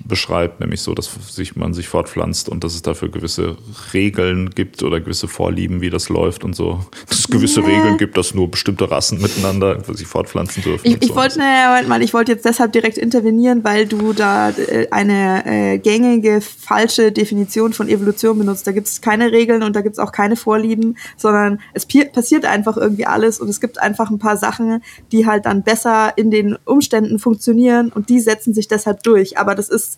beschreibt, 0.05 0.61
nämlich 0.61 0.81
so, 0.81 0.95
dass 0.95 1.11
sich, 1.31 1.57
man 1.57 1.75
sich 1.75 1.89
fortpflanzt 1.89 2.49
und 2.49 2.65
dass 2.65 2.75
es 2.75 2.83
dafür 2.83 3.11
gewisse 3.11 3.57
Regeln 3.93 4.51
gibt 4.51 4.83
oder 4.83 5.01
gewisse 5.01 5.29
Vorlieben, 5.29 5.81
wie 5.81 5.91
das 5.91 6.09
läuft 6.09 6.45
und 6.45 6.55
so. 6.55 6.85
Dass 7.09 7.21
es 7.21 7.29
gewisse 7.29 7.61
ja. 7.61 7.67
Regeln 7.67 7.99
gibt, 7.99 8.17
dass 8.17 8.35
nur 8.35 8.51
bestimmte 8.51 8.91
Rassen 8.91 9.21
miteinander 9.21 9.83
sich 9.95 10.07
fortpflanzen 10.07 10.63
dürfen. 10.63 10.87
Ich, 10.87 11.03
ich 11.03 11.09
so. 11.09 11.17
wollte, 11.17 11.39
naja, 11.39 11.87
mal, 11.87 12.03
ich 12.03 12.15
wollte 12.15 12.33
jetzt 12.33 12.45
deshalb 12.45 12.73
direkt 12.73 12.99
intervenieren, 12.99 13.65
weil 13.65 13.87
du 13.87 14.13
da 14.13 14.51
äh, 14.51 14.89
eine 14.91 15.45
äh, 15.47 15.79
gängige 15.79 16.41
falsche 16.41 17.13
Definition 17.13 17.73
von 17.73 17.89
Evolution 17.89 18.39
benutzt. 18.39 18.67
Da 18.67 18.73
gibt 18.73 18.87
es 18.87 19.01
keine 19.01 19.33
Regeln 19.33 19.63
und 19.63 19.77
da 19.77 19.81
gibt 19.81 19.95
es 19.95 19.99
auch 19.99 20.13
keine 20.13 20.37
Vorlieben, 20.37 20.97
sondern 21.17 21.61
es 21.75 21.87
passiert 22.13 22.45
einfach 22.45 22.77
irgendwie 22.77 23.07
alles 23.07 23.41
und 23.41 23.49
es 23.49 23.61
gibt 23.61 23.79
einfach 23.79 24.11
ein 24.11 24.19
paar 24.19 24.37
Sachen, 24.37 24.83
die 25.13 25.27
halt 25.27 25.47
dann 25.47 25.63
besser 25.63 26.13
in 26.17 26.31
den 26.31 26.57
Umständen 26.65 27.19
funktionieren 27.19 27.91
und 27.93 28.09
die 28.09 28.21
setzen 28.21 28.55
sich 28.55 28.69
deshalb 28.69 29.03
durch. 29.03 29.39
Aber 29.39 29.55
das 29.55 29.69
ist 29.69 29.90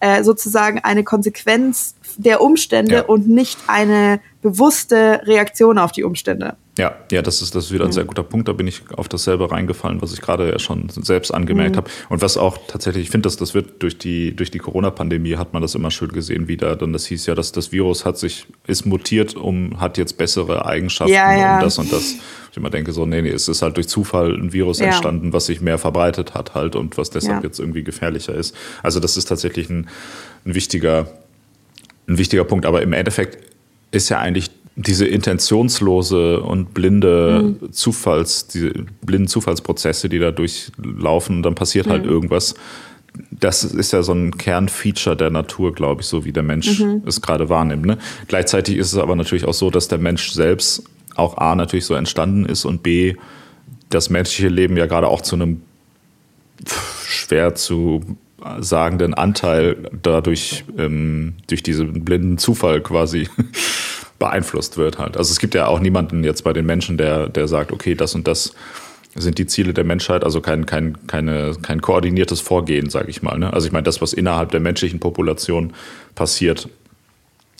äh, 0.00 0.22
sozusagen 0.22 0.80
eine 0.80 1.04
Konsequenz 1.04 1.94
der 2.16 2.40
Umstände 2.40 2.94
ja. 2.94 3.02
und 3.02 3.28
nicht 3.28 3.58
eine 3.66 4.20
bewusste 4.42 5.20
Reaktion 5.24 5.78
auf 5.78 5.92
die 5.92 6.04
Umstände. 6.04 6.56
Ja, 6.78 6.94
ja, 7.12 7.20
das 7.20 7.42
ist, 7.42 7.54
das 7.54 7.66
ist 7.66 7.72
wieder 7.72 7.84
ein 7.84 7.88
mhm. 7.88 7.92
sehr 7.92 8.04
guter 8.04 8.22
Punkt. 8.22 8.48
Da 8.48 8.54
bin 8.54 8.66
ich 8.66 8.80
auf 8.96 9.06
dasselbe 9.06 9.50
reingefallen, 9.50 10.00
was 10.00 10.14
ich 10.14 10.22
gerade 10.22 10.50
ja 10.50 10.58
schon 10.58 10.88
selbst 10.88 11.30
angemerkt 11.30 11.72
mhm. 11.72 11.76
habe. 11.78 11.90
Und 12.08 12.22
was 12.22 12.38
auch 12.38 12.56
tatsächlich, 12.68 13.04
ich 13.04 13.10
finde, 13.10 13.26
dass 13.26 13.36
das 13.36 13.52
wird 13.52 13.82
durch 13.82 13.98
die, 13.98 14.34
durch 14.34 14.50
die 14.50 14.60
Corona-Pandemie 14.60 15.36
hat 15.36 15.52
man 15.52 15.60
das 15.60 15.74
immer 15.74 15.90
schön 15.90 16.10
gesehen 16.10 16.48
wieder. 16.48 16.76
Dann 16.76 16.94
das 16.94 17.04
hieß 17.04 17.26
ja, 17.26 17.34
dass 17.34 17.52
das 17.52 17.70
Virus 17.70 18.06
hat 18.06 18.16
sich, 18.16 18.46
ist 18.66 18.86
mutiert, 18.86 19.36
um, 19.36 19.78
hat 19.78 19.98
jetzt 19.98 20.16
bessere 20.16 20.64
Eigenschaften 20.64 21.12
ja, 21.12 21.36
ja. 21.36 21.54
und 21.56 21.64
das 21.64 21.78
und 21.78 21.92
das. 21.92 22.14
Ich 22.50 22.56
immer 22.56 22.70
denke 22.70 22.92
so, 22.92 23.04
nee, 23.04 23.20
nee, 23.20 23.28
es 23.28 23.46
ist 23.46 23.60
halt 23.60 23.76
durch 23.76 23.88
Zufall 23.88 24.34
ein 24.34 24.52
Virus 24.52 24.78
ja. 24.78 24.86
entstanden, 24.86 25.34
was 25.34 25.46
sich 25.46 25.60
mehr 25.60 25.76
verbreitet 25.76 26.34
hat 26.34 26.54
halt 26.54 26.76
und 26.76 26.96
was 26.96 27.10
deshalb 27.10 27.44
jetzt 27.44 27.60
irgendwie 27.60 27.84
gefährlicher 27.84 28.34
ist. 28.34 28.56
Also 28.82 29.00
das 29.00 29.16
ist 29.16 29.26
tatsächlich 29.26 29.68
ein, 29.68 29.88
ein 30.46 30.54
wichtiger, 30.54 31.08
ein 32.10 32.18
wichtiger 32.18 32.44
Punkt. 32.44 32.66
Aber 32.66 32.82
im 32.82 32.92
Endeffekt 32.92 33.38
ist 33.90 34.08
ja 34.08 34.18
eigentlich 34.18 34.50
diese 34.76 35.06
intentionslose 35.06 36.40
und 36.40 36.72
blinde 36.74 37.56
mhm. 37.60 37.72
Zufalls, 37.72 38.46
diese 38.46 38.72
blinden 39.02 39.28
Zufallsprozesse, 39.28 40.08
die 40.08 40.18
da 40.18 40.30
durchlaufen, 40.30 41.42
dann 41.42 41.54
passiert 41.54 41.86
halt 41.86 42.02
mhm. 42.02 42.06
halt 42.06 42.14
irgendwas. 42.14 42.54
Das 43.30 43.64
ist 43.64 43.92
ja 43.92 44.02
so 44.02 44.12
ein 44.12 44.38
Kernfeature 44.38 45.16
der 45.16 45.30
Natur, 45.30 45.74
glaube 45.74 46.02
ich, 46.02 46.06
so 46.06 46.24
wie 46.24 46.32
der 46.32 46.44
Mensch 46.44 46.78
mhm. 46.78 47.02
es 47.06 47.20
gerade 47.20 47.48
wahrnimmt. 47.48 47.84
Ne? 47.84 47.98
Gleichzeitig 48.28 48.76
ist 48.76 48.92
es 48.92 48.98
aber 48.98 49.16
natürlich 49.16 49.44
auch 49.44 49.54
so, 49.54 49.70
dass 49.70 49.88
der 49.88 49.98
Mensch 49.98 50.30
selbst 50.30 50.84
auch 51.16 51.36
A 51.38 51.56
natürlich 51.56 51.84
so 51.84 51.94
entstanden 51.94 52.46
ist 52.46 52.64
und 52.64 52.82
B 52.82 53.16
das 53.88 54.08
menschliche 54.08 54.48
Leben 54.48 54.76
ja 54.76 54.86
gerade 54.86 55.08
auch 55.08 55.20
zu 55.20 55.34
einem 55.34 55.62
schwer 57.04 57.54
zu 57.56 58.02
sagenden 58.60 59.14
Anteil 59.14 59.76
dadurch 60.02 60.64
ähm, 60.78 61.34
durch 61.46 61.62
diesen 61.62 62.04
blinden 62.04 62.38
Zufall 62.38 62.80
quasi 62.80 63.28
beeinflusst 64.18 64.76
wird 64.76 64.98
halt. 64.98 65.16
Also 65.16 65.32
es 65.32 65.38
gibt 65.38 65.54
ja 65.54 65.66
auch 65.66 65.80
niemanden 65.80 66.24
jetzt 66.24 66.44
bei 66.44 66.52
den 66.52 66.66
Menschen, 66.66 66.98
der, 66.98 67.28
der 67.28 67.48
sagt, 67.48 67.72
okay, 67.72 67.94
das 67.94 68.14
und 68.14 68.28
das 68.28 68.54
sind 69.14 69.38
die 69.38 69.46
Ziele 69.46 69.74
der 69.74 69.84
Menschheit, 69.84 70.22
also 70.22 70.40
kein, 70.40 70.66
kein, 70.66 71.06
keine, 71.06 71.56
kein 71.60 71.80
koordiniertes 71.80 72.40
Vorgehen, 72.40 72.90
sage 72.90 73.10
ich 73.10 73.22
mal. 73.22 73.38
Ne? 73.38 73.52
Also 73.52 73.66
ich 73.66 73.72
meine, 73.72 73.82
das, 73.82 74.00
was 74.00 74.12
innerhalb 74.12 74.52
der 74.52 74.60
menschlichen 74.60 75.00
Population 75.00 75.72
passiert, 76.14 76.68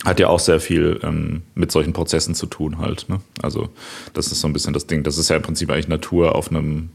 hat 0.05 0.21
ja 0.21 0.29
auch 0.29 0.39
sehr 0.39 0.61
viel 0.61 1.01
ähm, 1.03 1.43
mit 1.55 1.73
solchen 1.73 1.93
Prozessen 1.93 2.35
zu 2.35 2.47
tun 2.47 2.79
halt. 2.79 3.07
Ne? 3.09 3.21
Also 3.43 3.69
das 4.15 4.29
ist 4.29 4.41
so 4.41 4.49
ein 4.49 4.53
bisschen 4.53 4.73
das 4.73 4.87
Ding. 4.87 5.03
Das 5.03 5.19
ist 5.19 5.29
ja 5.29 5.37
im 5.37 5.43
Prinzip 5.43 5.71
eigentlich 5.71 5.89
Natur 5.89 6.35
auf 6.35 6.51
einem 6.51 6.91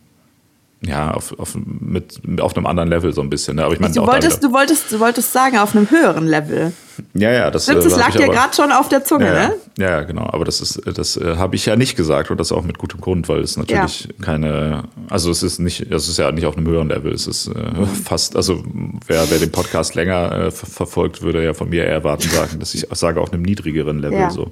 ja, 0.82 1.12
auf, 1.12 1.38
auf, 1.40 1.56
mit, 1.56 2.22
auf 2.40 2.56
einem 2.56 2.66
anderen 2.66 2.90
Level 2.90 3.14
so 3.14 3.22
ein 3.22 3.30
bisschen. 3.30 3.56
Ne? 3.56 3.64
Aber 3.64 3.74
ich 3.74 3.80
meine, 3.80 3.94
du, 3.94 4.06
wolltest, 4.06 4.44
du, 4.44 4.52
wolltest, 4.52 4.92
du 4.92 5.00
wolltest 5.00 5.32
sagen, 5.32 5.58
auf 5.58 5.76
einem 5.76 5.90
höheren 5.90 6.28
Level. 6.28 6.74
Ja, 7.14 7.32
ja, 7.32 7.52
das, 7.52 7.66
das, 7.66 7.84
das 7.84 7.94
äh, 7.94 7.98
lag 7.98 8.12
dir 8.12 8.28
gerade 8.28 8.56
schon 8.56 8.72
auf 8.72 8.88
der 8.88 9.04
Zunge, 9.04 9.26
ja, 9.26 9.48
ne? 9.48 9.56
Ja, 9.78 10.02
genau. 10.04 10.30
Aber 10.32 10.46
das 10.46 10.62
ist, 10.62 10.82
das 10.86 11.18
äh, 11.18 11.36
habe 11.38 11.56
ich 11.56 11.66
ja 11.66 11.76
nicht 11.76 11.96
gesagt 11.96 12.32
und 12.32 12.40
das 12.40 12.52
auch 12.52 12.64
mit 12.64 12.78
gutem 12.78 13.02
Grund, 13.02 13.28
weil 13.28 13.40
es 13.40 13.58
natürlich 13.58 14.06
ja. 14.06 14.26
keine, 14.26 14.84
also 15.10 15.32
es 15.32 15.44
ist 15.44 15.60
nicht, 15.60 15.92
es 15.92 16.08
ist 16.08 16.18
ja 16.18 16.32
nicht 16.32 16.46
auf 16.46 16.56
einem 16.56 16.68
höheren 16.68 16.90
Level. 16.90 17.14
Es 17.14 17.28
ist 17.28 17.48
äh, 17.48 17.86
fast, 18.04 18.36
also 18.36 18.64
wer, 19.08 19.30
wer 19.30 19.40
den 19.40 19.52
Podcast 19.52 19.96
länger 19.96 20.32
äh, 20.32 20.52
verfolgt, 20.52 21.22
würde 21.22 21.44
ja 21.44 21.54
von 21.54 21.70
mir 21.70 21.84
eher 21.84 21.92
erwarten 21.92 22.30
sagen, 22.30 22.60
dass 22.60 22.74
ich 22.76 22.88
sage 22.92 23.20
auf 23.20 23.34
einem 23.34 23.42
niedrigeren 23.42 24.00
Level 24.00 24.20
ja. 24.20 24.30
so. 24.30 24.52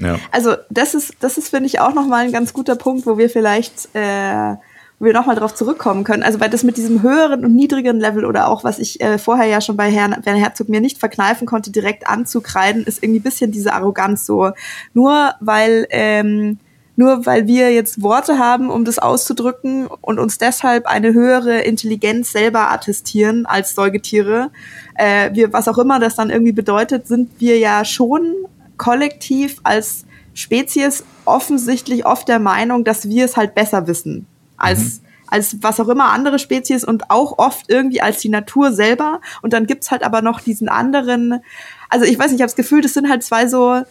Ja. 0.00 0.18
Also 0.30 0.54
das 0.70 0.94
ist, 0.94 1.14
das 1.20 1.38
ist 1.38 1.48
finde 1.48 1.66
ich 1.66 1.80
auch 1.80 1.94
nochmal 1.94 2.26
ein 2.26 2.32
ganz 2.32 2.52
guter 2.52 2.76
Punkt, 2.76 3.06
wo 3.06 3.16
wir 3.18 3.30
vielleicht 3.30 3.88
äh, 3.94 4.54
wir 4.98 5.12
nochmal 5.12 5.36
drauf 5.36 5.54
zurückkommen 5.54 6.04
können. 6.04 6.22
Also 6.22 6.40
weil 6.40 6.50
das 6.50 6.62
mit 6.62 6.76
diesem 6.76 7.02
höheren 7.02 7.44
und 7.44 7.54
niedrigeren 7.54 8.00
Level 8.00 8.24
oder 8.24 8.48
auch, 8.48 8.64
was 8.64 8.78
ich 8.78 9.00
äh, 9.00 9.18
vorher 9.18 9.46
ja 9.46 9.60
schon 9.60 9.76
bei 9.76 9.90
Herrn 9.90 10.16
Werner 10.22 10.40
Herzog 10.40 10.68
mir 10.68 10.80
nicht 10.80 10.98
verkneifen 10.98 11.46
konnte, 11.46 11.70
direkt 11.70 12.06
anzukreiden, 12.08 12.84
ist 12.84 13.02
irgendwie 13.02 13.20
bisschen 13.20 13.52
diese 13.52 13.74
Arroganz 13.74 14.24
so. 14.24 14.52
Nur 14.94 15.34
weil, 15.40 15.86
ähm, 15.90 16.58
nur 16.96 17.26
weil 17.26 17.46
wir 17.46 17.74
jetzt 17.74 18.00
Worte 18.00 18.38
haben, 18.38 18.70
um 18.70 18.86
das 18.86 18.98
auszudrücken 18.98 19.86
und 19.86 20.18
uns 20.18 20.38
deshalb 20.38 20.86
eine 20.86 21.12
höhere 21.12 21.60
Intelligenz 21.60 22.32
selber 22.32 22.70
attestieren 22.70 23.44
als 23.44 23.74
Säugetiere, 23.74 24.50
äh, 24.94 25.30
wir, 25.34 25.52
was 25.52 25.68
auch 25.68 25.76
immer 25.76 26.00
das 26.00 26.16
dann 26.16 26.30
irgendwie 26.30 26.52
bedeutet, 26.52 27.06
sind 27.06 27.32
wir 27.38 27.58
ja 27.58 27.84
schon 27.84 28.34
kollektiv 28.78 29.58
als 29.62 30.06
Spezies 30.32 31.04
offensichtlich 31.26 32.06
oft 32.06 32.28
der 32.28 32.38
Meinung, 32.38 32.84
dass 32.84 33.08
wir 33.08 33.26
es 33.26 33.36
halt 33.36 33.54
besser 33.54 33.86
wissen 33.86 34.26
als, 34.56 35.00
mhm. 35.00 35.06
als 35.28 35.56
was 35.62 35.80
auch 35.80 35.88
immer 35.88 36.10
andere 36.10 36.38
Spezies 36.38 36.84
und 36.84 37.10
auch 37.10 37.38
oft 37.38 37.68
irgendwie 37.68 38.02
als 38.02 38.20
die 38.20 38.28
Natur 38.28 38.72
selber. 38.72 39.20
Und 39.42 39.52
dann 39.52 39.66
gibt's 39.66 39.90
halt 39.90 40.02
aber 40.02 40.22
noch 40.22 40.40
diesen 40.40 40.68
anderen, 40.68 41.40
also 41.88 42.04
ich 42.04 42.18
weiß 42.18 42.26
nicht, 42.26 42.40
ich 42.40 42.42
habe 42.42 42.50
das 42.50 42.56
Gefühl, 42.56 42.80
das 42.80 42.94
sind 42.94 43.08
halt 43.08 43.22
zwei 43.22 43.48
so 43.48 43.82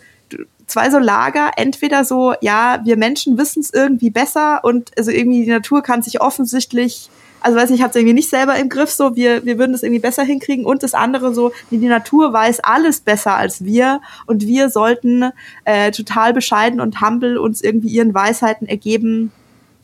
zwei 0.67 0.89
so 0.89 0.97
Lager, 0.97 1.51
entweder 1.58 2.04
so, 2.04 2.34
ja, 2.41 2.82
wir 2.84 2.97
Menschen 2.97 3.38
wissen 3.38 3.62
es 3.62 3.71
irgendwie 3.71 4.10
besser 4.10 4.63
und 4.63 4.91
also 4.97 5.12
irgendwie 5.12 5.45
die 5.45 5.51
Natur 5.51 5.84
kann 5.84 6.01
sich 6.01 6.21
offensichtlich 6.21 7.10
also 7.45 7.60
weiß 7.60 7.69
nicht, 7.69 7.84
hat 7.84 7.91
es 7.91 7.95
irgendwie 7.95 8.15
nicht 8.15 8.32
selber 8.32 8.56
im 8.56 8.69
Griff, 8.69 8.89
so 8.89 9.15
wir, 9.15 9.45
wir 9.45 9.60
würden 9.60 9.73
das 9.73 9.84
irgendwie 9.84 9.99
besser 9.99 10.23
hinkriegen 10.23 10.65
und 10.65 10.82
das 10.82 10.95
andere 10.95 11.32
so, 11.32 11.51
die, 11.69 11.78
die 11.78 11.86
Natur 11.86 12.34
weiß 12.34 12.62
alles 12.62 13.01
besser 13.01 13.36
als 13.36 13.63
wir 13.63 14.01
und 14.25 14.47
wir 14.47 14.69
sollten 14.69 15.25
äh, 15.63 15.91
total 15.91 16.34
bescheiden 16.34 16.82
und 16.82 17.01
humble 17.01 17.38
uns 17.38 17.62
irgendwie 17.62 17.89
ihren 17.89 18.15
Weisheiten 18.15 18.67
ergeben 18.67 19.32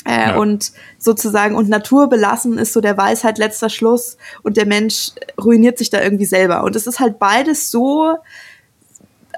äh, 0.05 0.29
ja. 0.29 0.37
und 0.37 0.71
sozusagen 0.97 1.55
und 1.55 1.69
Natur 1.69 2.09
belassen 2.09 2.57
ist 2.57 2.73
so 2.73 2.81
der 2.81 2.97
Weisheit 2.97 3.37
letzter 3.37 3.69
Schluss 3.69 4.17
und 4.43 4.57
der 4.57 4.65
Mensch 4.65 5.11
ruiniert 5.41 5.77
sich 5.77 5.89
da 5.89 6.01
irgendwie 6.01 6.25
selber 6.25 6.63
und 6.63 6.75
es 6.75 6.87
ist 6.87 6.99
halt 6.99 7.19
beides 7.19 7.71
so 7.71 8.17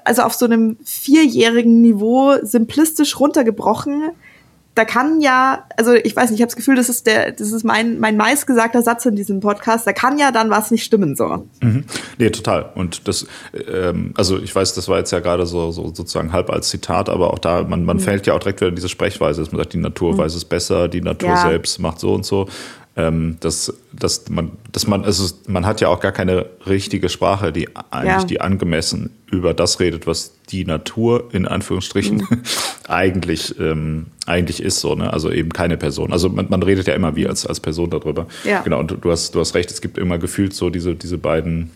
also 0.05 0.23
auf 0.23 0.33
so 0.33 0.45
einem 0.45 0.77
vierjährigen 0.83 1.81
Niveau 1.81 2.35
simplistisch 2.41 3.19
runtergebrochen, 3.19 4.11
da 4.75 4.85
kann 4.85 5.21
ja, 5.21 5.65
also 5.77 5.93
ich 5.93 6.15
weiß 6.15 6.31
nicht, 6.31 6.39
ich 6.39 6.41
habe 6.41 6.49
das 6.49 6.55
Gefühl, 6.55 6.75
das 6.75 6.89
ist 6.89 7.05
der, 7.05 7.31
das 7.31 7.51
ist 7.51 7.63
mein 7.63 7.99
mein 7.99 8.17
meistgesagter 8.17 8.81
Satz 8.81 9.05
in 9.05 9.15
diesem 9.15 9.39
Podcast. 9.39 9.85
Da 9.85 9.93
kann 9.93 10.17
ja 10.17 10.31
dann 10.31 10.49
was 10.49 10.71
nicht 10.71 10.83
stimmen 10.83 11.15
so. 11.15 11.45
Mhm. 11.61 11.85
Nee, 12.17 12.31
total. 12.31 12.71
Und 12.73 13.07
das, 13.07 13.27
ähm, 13.71 14.13
also 14.17 14.39
ich 14.39 14.53
weiß, 14.53 14.73
das 14.73 14.87
war 14.87 14.97
jetzt 14.97 15.11
ja 15.11 15.19
gerade 15.19 15.45
so, 15.45 15.71
so 15.71 15.93
sozusagen 15.93 16.31
halb 16.31 16.49
als 16.49 16.69
Zitat, 16.69 17.09
aber 17.09 17.31
auch 17.31 17.39
da 17.39 17.63
man 17.63 17.85
man 17.85 17.97
mhm. 17.97 18.01
fällt 18.01 18.25
ja 18.25 18.33
auch 18.33 18.39
direkt 18.39 18.61
wieder 18.61 18.69
in 18.69 18.75
diese 18.75 18.89
Sprechweise, 18.89 19.41
dass 19.41 19.51
man 19.51 19.59
sagt, 19.59 19.73
die 19.73 19.77
Natur 19.77 20.13
mhm. 20.13 20.17
weiß 20.17 20.33
es 20.33 20.45
besser, 20.45 20.87
die 20.87 21.01
Natur 21.01 21.29
ja. 21.29 21.37
selbst 21.37 21.79
macht 21.79 21.99
so 21.99 22.13
und 22.13 22.25
so 22.25 22.47
ähm, 22.95 23.37
dass, 23.39 23.73
dass 23.91 24.29
man, 24.29 24.51
dass 24.71 24.85
man, 24.85 25.03
also 25.03 25.33
man 25.47 25.65
hat 25.65 25.81
ja 25.81 25.87
auch 25.87 25.99
gar 25.99 26.11
keine 26.11 26.45
richtige 26.67 27.09
Sprache, 27.09 27.51
die 27.51 27.69
eigentlich 27.89 28.21
ja. 28.21 28.23
die 28.23 28.41
angemessen 28.41 29.09
über 29.31 29.55
das 29.55 29.79
redet, 29.79 30.05
was 30.05 30.35
die 30.49 30.63
Natur 30.63 31.29
in 31.31 31.47
Anführungsstrichen 31.47 32.17
mhm. 32.17 32.41
eigentlich, 32.87 33.59
ähm, 33.59 34.07
eigentlich 34.27 34.61
ist 34.61 34.79
so, 34.79 34.93
ne? 34.93 35.11
Also 35.11 35.31
eben 35.31 35.49
keine 35.49 35.77
Person. 35.77 36.13
Also 36.13 36.29
man, 36.29 36.47
man 36.49 36.61
redet 36.61 36.85
ja 36.87 36.93
immer 36.93 37.15
wie 37.15 37.27
als, 37.27 37.47
als 37.47 37.59
Person 37.59 37.89
darüber. 37.89 38.27
Ja. 38.43 38.61
Genau, 38.61 38.79
und 38.79 38.95
du 39.01 39.11
hast, 39.11 39.33
du 39.33 39.39
hast 39.39 39.55
recht, 39.55 39.71
es 39.71 39.81
gibt 39.81 39.97
immer 39.97 40.19
gefühlt 40.19 40.53
so 40.53 40.69
diese, 40.69 40.93
diese 40.93 41.17
beiden 41.17 41.71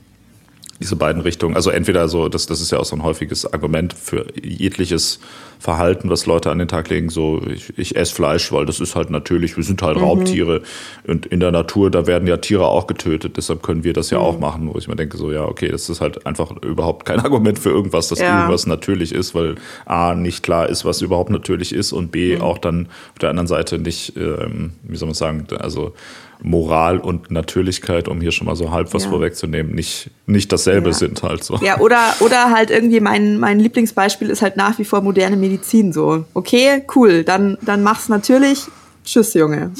diese 0.79 0.95
beiden 0.95 1.21
Richtungen. 1.21 1.55
Also 1.55 1.69
entweder 1.69 2.07
so, 2.07 2.29
das, 2.29 2.45
das 2.45 2.61
ist 2.61 2.71
ja 2.71 2.79
auch 2.79 2.85
so 2.85 2.95
ein 2.95 3.03
häufiges 3.03 3.51
Argument 3.51 3.93
für 3.93 4.27
jegliches 4.41 5.19
Verhalten, 5.59 6.09
was 6.09 6.27
Leute 6.27 6.51
an 6.51 6.59
den 6.59 6.67
Tag 6.67 6.89
legen, 6.89 7.09
so 7.09 7.41
ich, 7.51 7.77
ich 7.77 7.95
esse 7.95 8.13
Fleisch, 8.13 8.51
weil 8.51 8.65
das 8.65 8.79
ist 8.79 8.95
halt 8.95 9.09
natürlich, 9.09 9.57
wir 9.57 9.63
sind 9.63 9.81
halt 9.81 9.97
mhm. 9.97 10.03
Raubtiere 10.03 10.61
und 11.07 11.25
in 11.25 11.39
der 11.39 11.51
Natur, 11.51 11.89
da 11.89 12.05
werden 12.05 12.27
ja 12.27 12.37
Tiere 12.37 12.67
auch 12.67 12.85
getötet, 12.85 13.37
deshalb 13.37 13.63
können 13.63 13.83
wir 13.83 13.93
das 13.93 14.11
ja 14.11 14.19
mhm. 14.19 14.23
auch 14.25 14.39
machen, 14.39 14.71
wo 14.71 14.77
ich 14.77 14.87
mir 14.87 14.95
denke, 14.95 15.17
so 15.17 15.31
ja, 15.31 15.45
okay, 15.45 15.69
das 15.69 15.89
ist 15.89 15.99
halt 15.99 16.25
einfach 16.27 16.51
überhaupt 16.61 17.05
kein 17.05 17.19
Argument 17.27 17.57
für 17.57 17.69
irgendwas, 17.69 18.09
dass 18.09 18.19
ja. 18.19 18.37
irgendwas 18.37 18.67
natürlich 18.67 19.13
ist, 19.13 19.33
weil 19.33 19.55
A, 19.85 20.13
nicht 20.13 20.43
klar 20.43 20.69
ist, 20.69 20.85
was 20.85 21.01
überhaupt 21.01 21.31
natürlich 21.31 21.73
ist 21.73 21.91
und 21.91 22.11
B, 22.11 22.35
mhm. 22.35 22.41
auch 22.41 22.59
dann 22.59 22.87
auf 23.13 23.19
der 23.19 23.31
anderen 23.31 23.47
Seite 23.47 23.79
nicht, 23.79 24.15
ähm, 24.15 24.73
wie 24.83 24.95
soll 24.95 25.07
man 25.07 25.15
sagen, 25.15 25.47
also 25.59 25.93
Moral 26.41 26.99
und 26.99 27.31
Natürlichkeit, 27.31 28.07
um 28.07 28.21
hier 28.21 28.31
schon 28.31 28.47
mal 28.47 28.55
so 28.55 28.71
halb 28.71 28.93
was 28.93 29.05
ja. 29.05 29.09
vorwegzunehmen, 29.09 29.73
nicht, 29.73 30.11
nicht 30.25 30.51
dasselbe 30.51 30.89
ja. 30.89 30.93
sind 30.93 31.23
halt 31.23 31.43
so. 31.43 31.57
Ja, 31.57 31.79
oder, 31.79 32.13
oder 32.19 32.51
halt 32.51 32.69
irgendwie 32.69 32.99
mein, 32.99 33.37
mein 33.37 33.59
Lieblingsbeispiel 33.59 34.29
ist 34.29 34.41
halt 34.41 34.57
nach 34.57 34.77
wie 34.79 34.85
vor 34.85 35.01
moderne 35.01 35.37
Medizin 35.37 35.93
so. 35.93 36.25
Okay, 36.33 36.83
cool, 36.95 37.23
dann, 37.23 37.57
dann 37.61 37.83
mach's 37.83 38.09
natürlich. 38.09 38.65
Tschüss, 39.03 39.33
Junge. 39.33 39.71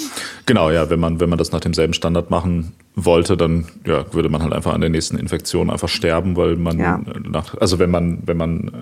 Genau, 0.46 0.72
ja, 0.72 0.90
wenn 0.90 1.00
man, 1.00 1.20
wenn 1.20 1.30
man 1.30 1.38
das 1.38 1.52
nach 1.52 1.60
demselben 1.60 1.94
Standard 1.94 2.30
machen 2.30 2.74
wollte, 3.00 3.38
dann 3.38 3.66
ja, 3.86 4.12
würde 4.12 4.28
man 4.28 4.42
halt 4.42 4.54
einfach 4.54 4.74
an 4.74 4.82
der 4.82 4.90
nächsten 4.90 5.18
Infektion 5.18 5.70
einfach 5.70 5.88
sterben, 5.88 6.36
weil 6.36 6.56
man 6.56 6.80
ja. 6.80 7.00
nach, 7.30 7.56
also 7.56 7.78
wenn 7.78 7.92
man, 7.92 8.24
wenn 8.26 8.38
man 8.38 8.74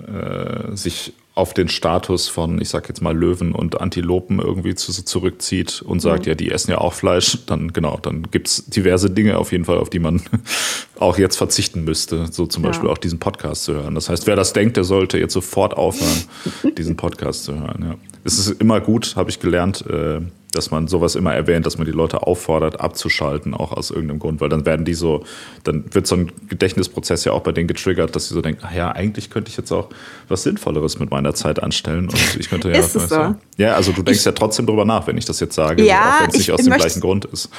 äh, 0.72 0.74
sich 0.74 1.12
auf 1.34 1.52
den 1.52 1.68
Status 1.68 2.28
von, 2.28 2.58
ich 2.62 2.70
sag 2.70 2.88
jetzt 2.88 3.02
mal, 3.02 3.14
Löwen 3.14 3.52
und 3.52 3.78
Antilopen 3.78 4.38
irgendwie 4.38 4.74
zu, 4.74 4.90
zurückzieht 4.90 5.82
und 5.82 6.00
sagt, 6.00 6.24
mhm. 6.24 6.30
ja, 6.30 6.34
die 6.34 6.50
essen 6.50 6.70
ja 6.70 6.78
auch 6.78 6.94
Fleisch, 6.94 7.44
dann 7.44 7.74
genau, 7.74 7.98
dann 8.00 8.22
gibt's 8.30 8.64
diverse 8.64 9.10
Dinge 9.10 9.36
auf 9.36 9.52
jeden 9.52 9.66
Fall, 9.66 9.76
auf 9.76 9.90
die 9.90 9.98
man 9.98 10.22
auch 10.98 11.18
jetzt 11.18 11.36
verzichten 11.36 11.84
müsste, 11.84 12.32
so 12.32 12.46
zum 12.46 12.64
ja. 12.64 12.70
Beispiel 12.70 12.88
auch 12.88 12.96
diesen 12.96 13.18
Podcast 13.18 13.64
zu 13.64 13.74
hören. 13.74 13.94
Das 13.94 14.08
heißt, 14.08 14.26
wer 14.26 14.34
das 14.34 14.54
denkt, 14.54 14.78
der 14.78 14.84
sollte 14.84 15.18
jetzt 15.18 15.34
sofort 15.34 15.76
aufhören, 15.76 16.24
diesen 16.78 16.96
Podcast 16.96 17.44
zu 17.44 17.52
hören. 17.52 17.84
Ja. 17.86 17.94
Es 18.24 18.38
ist 18.38 18.58
immer 18.58 18.80
gut, 18.80 19.14
habe 19.14 19.28
ich 19.28 19.38
gelernt, 19.38 19.84
äh, 19.86 20.22
dass 20.56 20.70
man 20.70 20.88
sowas 20.88 21.14
immer 21.14 21.34
erwähnt, 21.34 21.66
dass 21.66 21.78
man 21.78 21.86
die 21.86 21.92
Leute 21.92 22.22
auffordert, 22.26 22.80
abzuschalten, 22.80 23.54
auch 23.54 23.72
aus 23.72 23.90
irgendeinem 23.90 24.18
Grund, 24.18 24.40
weil 24.40 24.48
dann 24.48 24.66
werden 24.66 24.84
die 24.84 24.94
so, 24.94 25.24
dann 25.64 25.84
wird 25.92 26.06
so 26.06 26.16
ein 26.16 26.32
Gedächtnisprozess 26.48 27.24
ja 27.24 27.32
auch 27.32 27.42
bei 27.42 27.52
denen 27.52 27.68
getriggert, 27.68 28.16
dass 28.16 28.28
sie 28.28 28.34
so 28.34 28.42
denken, 28.42 28.62
ach 28.64 28.74
ja, 28.74 28.92
eigentlich 28.92 29.30
könnte 29.30 29.50
ich 29.50 29.56
jetzt 29.56 29.72
auch 29.72 29.88
was 30.28 30.42
Sinnvolleres 30.42 30.98
mit 30.98 31.10
meiner 31.10 31.34
Zeit 31.34 31.62
anstellen 31.62 32.08
und 32.08 32.36
ich 32.38 32.48
könnte 32.48 32.70
ja, 32.70 32.78
ist 32.78 32.96
es 32.96 33.08
so? 33.08 33.34
ja, 33.56 33.74
also 33.74 33.92
du 33.92 34.02
denkst 34.02 34.20
ich, 34.20 34.26
ja 34.26 34.32
trotzdem 34.32 34.66
drüber 34.66 34.84
nach, 34.84 35.06
wenn 35.06 35.18
ich 35.18 35.24
das 35.24 35.40
jetzt 35.40 35.54
sage, 35.54 35.84
ja, 35.84 36.16
auch 36.16 36.22
wenn 36.22 36.30
es 36.30 36.38
nicht 36.38 36.52
aus 36.52 36.62
dem 36.62 36.72
gleichen 36.72 37.00
Grund 37.00 37.24
ist 37.26 37.50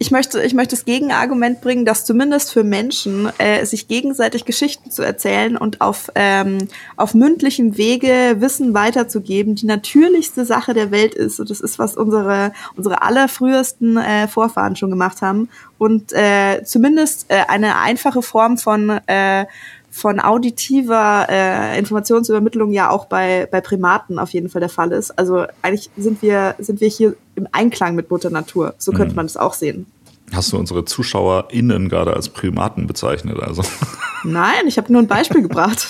ich 0.00 0.12
möchte, 0.12 0.40
ich 0.42 0.54
möchte 0.54 0.76
das 0.76 0.84
Gegenargument 0.84 1.60
bringen, 1.60 1.84
dass 1.84 2.04
zumindest 2.04 2.52
für 2.52 2.62
Menschen 2.62 3.28
äh, 3.38 3.64
sich 3.64 3.88
gegenseitig 3.88 4.44
Geschichten 4.44 4.92
zu 4.92 5.02
erzählen 5.02 5.56
und 5.56 5.80
auf, 5.80 6.12
ähm, 6.14 6.68
auf 6.96 7.14
mündlichem 7.14 7.76
Wege 7.76 8.36
Wissen 8.38 8.74
weiterzugeben, 8.74 9.56
die 9.56 9.66
natürlichste 9.66 10.44
Sache 10.44 10.72
der 10.72 10.92
Welt 10.92 11.14
ist. 11.14 11.40
Und 11.40 11.50
das 11.50 11.60
ist, 11.60 11.80
was 11.80 11.96
unsere, 11.96 12.52
unsere 12.76 13.02
allerfrühesten 13.02 13.96
äh, 13.96 14.28
Vorfahren 14.28 14.76
schon 14.76 14.90
gemacht 14.90 15.20
haben. 15.20 15.48
Und 15.78 16.12
äh, 16.12 16.62
zumindest 16.64 17.26
äh, 17.28 17.42
eine 17.48 17.78
einfache 17.78 18.22
Form 18.22 18.56
von 18.56 19.00
äh, 19.06 19.46
von 19.90 20.20
auditiver 20.20 21.26
äh, 21.28 21.78
Informationsübermittlung 21.78 22.72
ja 22.72 22.90
auch 22.90 23.06
bei, 23.06 23.48
bei 23.50 23.60
Primaten 23.60 24.18
auf 24.18 24.30
jeden 24.30 24.48
Fall 24.48 24.60
der 24.60 24.68
Fall 24.68 24.92
ist. 24.92 25.18
Also 25.18 25.46
eigentlich 25.62 25.90
sind 25.96 26.22
wir, 26.22 26.54
sind 26.58 26.80
wir 26.80 26.88
hier 26.88 27.14
im 27.34 27.48
Einklang 27.52 27.94
mit 27.94 28.10
Mutter 28.10 28.30
Natur. 28.30 28.74
So 28.78 28.92
könnte 28.92 29.12
mhm. 29.12 29.16
man 29.16 29.26
das 29.26 29.36
auch 29.36 29.54
sehen. 29.54 29.86
Hast 30.32 30.52
du 30.52 30.58
unsere 30.58 30.84
ZuschauerInnen 30.84 31.88
gerade 31.88 32.14
als 32.14 32.28
Primaten 32.28 32.86
bezeichnet? 32.86 33.40
Also? 33.40 33.62
Nein, 34.24 34.66
ich 34.66 34.76
habe 34.76 34.92
nur 34.92 35.02
ein 35.02 35.08
Beispiel 35.08 35.42
gebracht. 35.48 35.86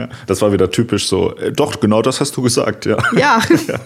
Ja, 0.00 0.08
das 0.26 0.40
war 0.42 0.52
wieder 0.52 0.70
typisch 0.70 1.06
so. 1.06 1.36
Äh, 1.36 1.52
doch, 1.52 1.78
genau 1.80 2.02
das 2.02 2.20
hast 2.20 2.36
du 2.36 2.42
gesagt, 2.42 2.86
ja. 2.86 2.96
Ja. 3.16 3.40
ja. 3.68 3.80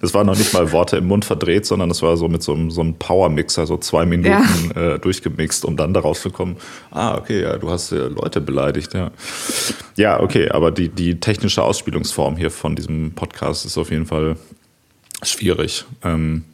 Das 0.00 0.14
waren 0.14 0.26
noch 0.26 0.36
nicht 0.36 0.52
mal 0.52 0.70
Worte 0.70 0.96
im 0.96 1.06
Mund 1.06 1.24
verdreht, 1.24 1.66
sondern 1.66 1.90
es 1.90 2.02
war 2.02 2.16
so 2.16 2.28
mit 2.28 2.42
so 2.42 2.54
einem, 2.54 2.70
so 2.70 2.80
einem 2.80 2.94
Power-Mixer, 2.94 3.66
so 3.66 3.76
zwei 3.78 4.06
Minuten 4.06 4.72
ja. 4.74 4.94
äh, 4.94 4.98
durchgemixt, 4.98 5.64
um 5.64 5.76
dann 5.76 5.92
daraus 5.92 6.22
zu 6.22 6.30
kommen, 6.30 6.56
ah, 6.90 7.16
okay, 7.16 7.42
ja, 7.42 7.56
du 7.56 7.70
hast 7.70 7.92
äh, 7.92 8.08
Leute 8.08 8.40
beleidigt, 8.40 8.94
ja. 8.94 9.10
Ja, 9.96 10.20
okay, 10.20 10.50
aber 10.50 10.70
die, 10.70 10.88
die 10.88 11.18
technische 11.18 11.62
Ausspielungsform 11.62 12.36
hier 12.36 12.50
von 12.50 12.76
diesem 12.76 13.12
Podcast 13.12 13.66
ist 13.66 13.76
auf 13.76 13.90
jeden 13.90 14.06
Fall 14.06 14.36
schwierig. 15.22 15.84
Ähm, 16.04 16.44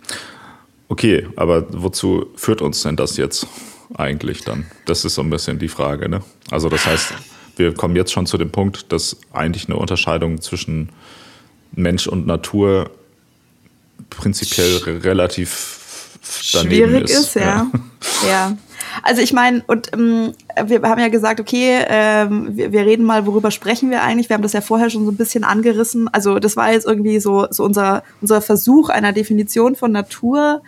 okay, 0.89 1.27
aber 1.37 1.67
wozu 1.71 2.27
führt 2.37 2.63
uns 2.63 2.83
denn 2.83 2.97
das 2.97 3.19
jetzt 3.19 3.47
eigentlich 3.95 4.43
dann? 4.43 4.67
Das 4.87 5.05
ist 5.05 5.17
so 5.17 5.23
ein 5.23 5.29
bisschen 5.29 5.59
die 5.59 5.69
Frage, 5.69 6.09
ne? 6.09 6.23
Also 6.51 6.71
das 6.71 6.87
heißt, 6.87 7.13
wir 7.57 7.75
kommen 7.75 7.97
jetzt 7.97 8.13
schon 8.13 8.27
zu 8.27 8.39
dem 8.39 8.51
Punkt, 8.51 8.93
dass 8.93 9.17
eigentlich 9.33 9.69
eine 9.69 9.77
Unterscheidung 9.77 10.41
zwischen 10.41 10.91
Mensch 11.73 12.07
und 12.07 12.27
Natur 12.27 12.91
prinzipiell 14.11 15.01
relativ 15.01 16.19
schwierig 16.23 17.05
ist. 17.05 17.19
ist 17.19 17.35
ja. 17.35 17.71
ja. 18.23 18.29
ja. 18.29 18.57
Also 19.03 19.23
ich 19.23 19.33
meine, 19.33 19.63
und 19.67 19.93
ähm, 19.93 20.35
wir 20.67 20.83
haben 20.83 21.01
ja 21.01 21.09
gesagt, 21.09 21.41
okay, 21.41 21.85
ähm, 21.89 22.57
wir, 22.57 22.73
wir 22.73 22.87
reden 22.87 23.05
mal, 23.05 23.27
worüber 23.27 23.51
sprechen 23.51 23.91
wir 23.91 24.03
eigentlich? 24.03 24.29
Wir 24.29 24.35
haben 24.35 24.43
das 24.43 24.53
ja 24.53 24.61
vorher 24.61 24.91
schon 24.91 25.05
so 25.05 25.11
ein 25.11 25.17
bisschen 25.17 25.45
angerissen. 25.45 26.09
Also 26.13 26.39
das 26.39 26.57
war 26.57 26.73
jetzt 26.73 26.87
irgendwie 26.87 27.19
so, 27.21 27.47
so 27.51 27.65
unser, 27.65 28.03
unser 28.21 28.41
Versuch 28.41 28.89
einer 28.89 29.13
Definition 29.13 29.77
von 29.77 29.93
Natur. 29.93 30.63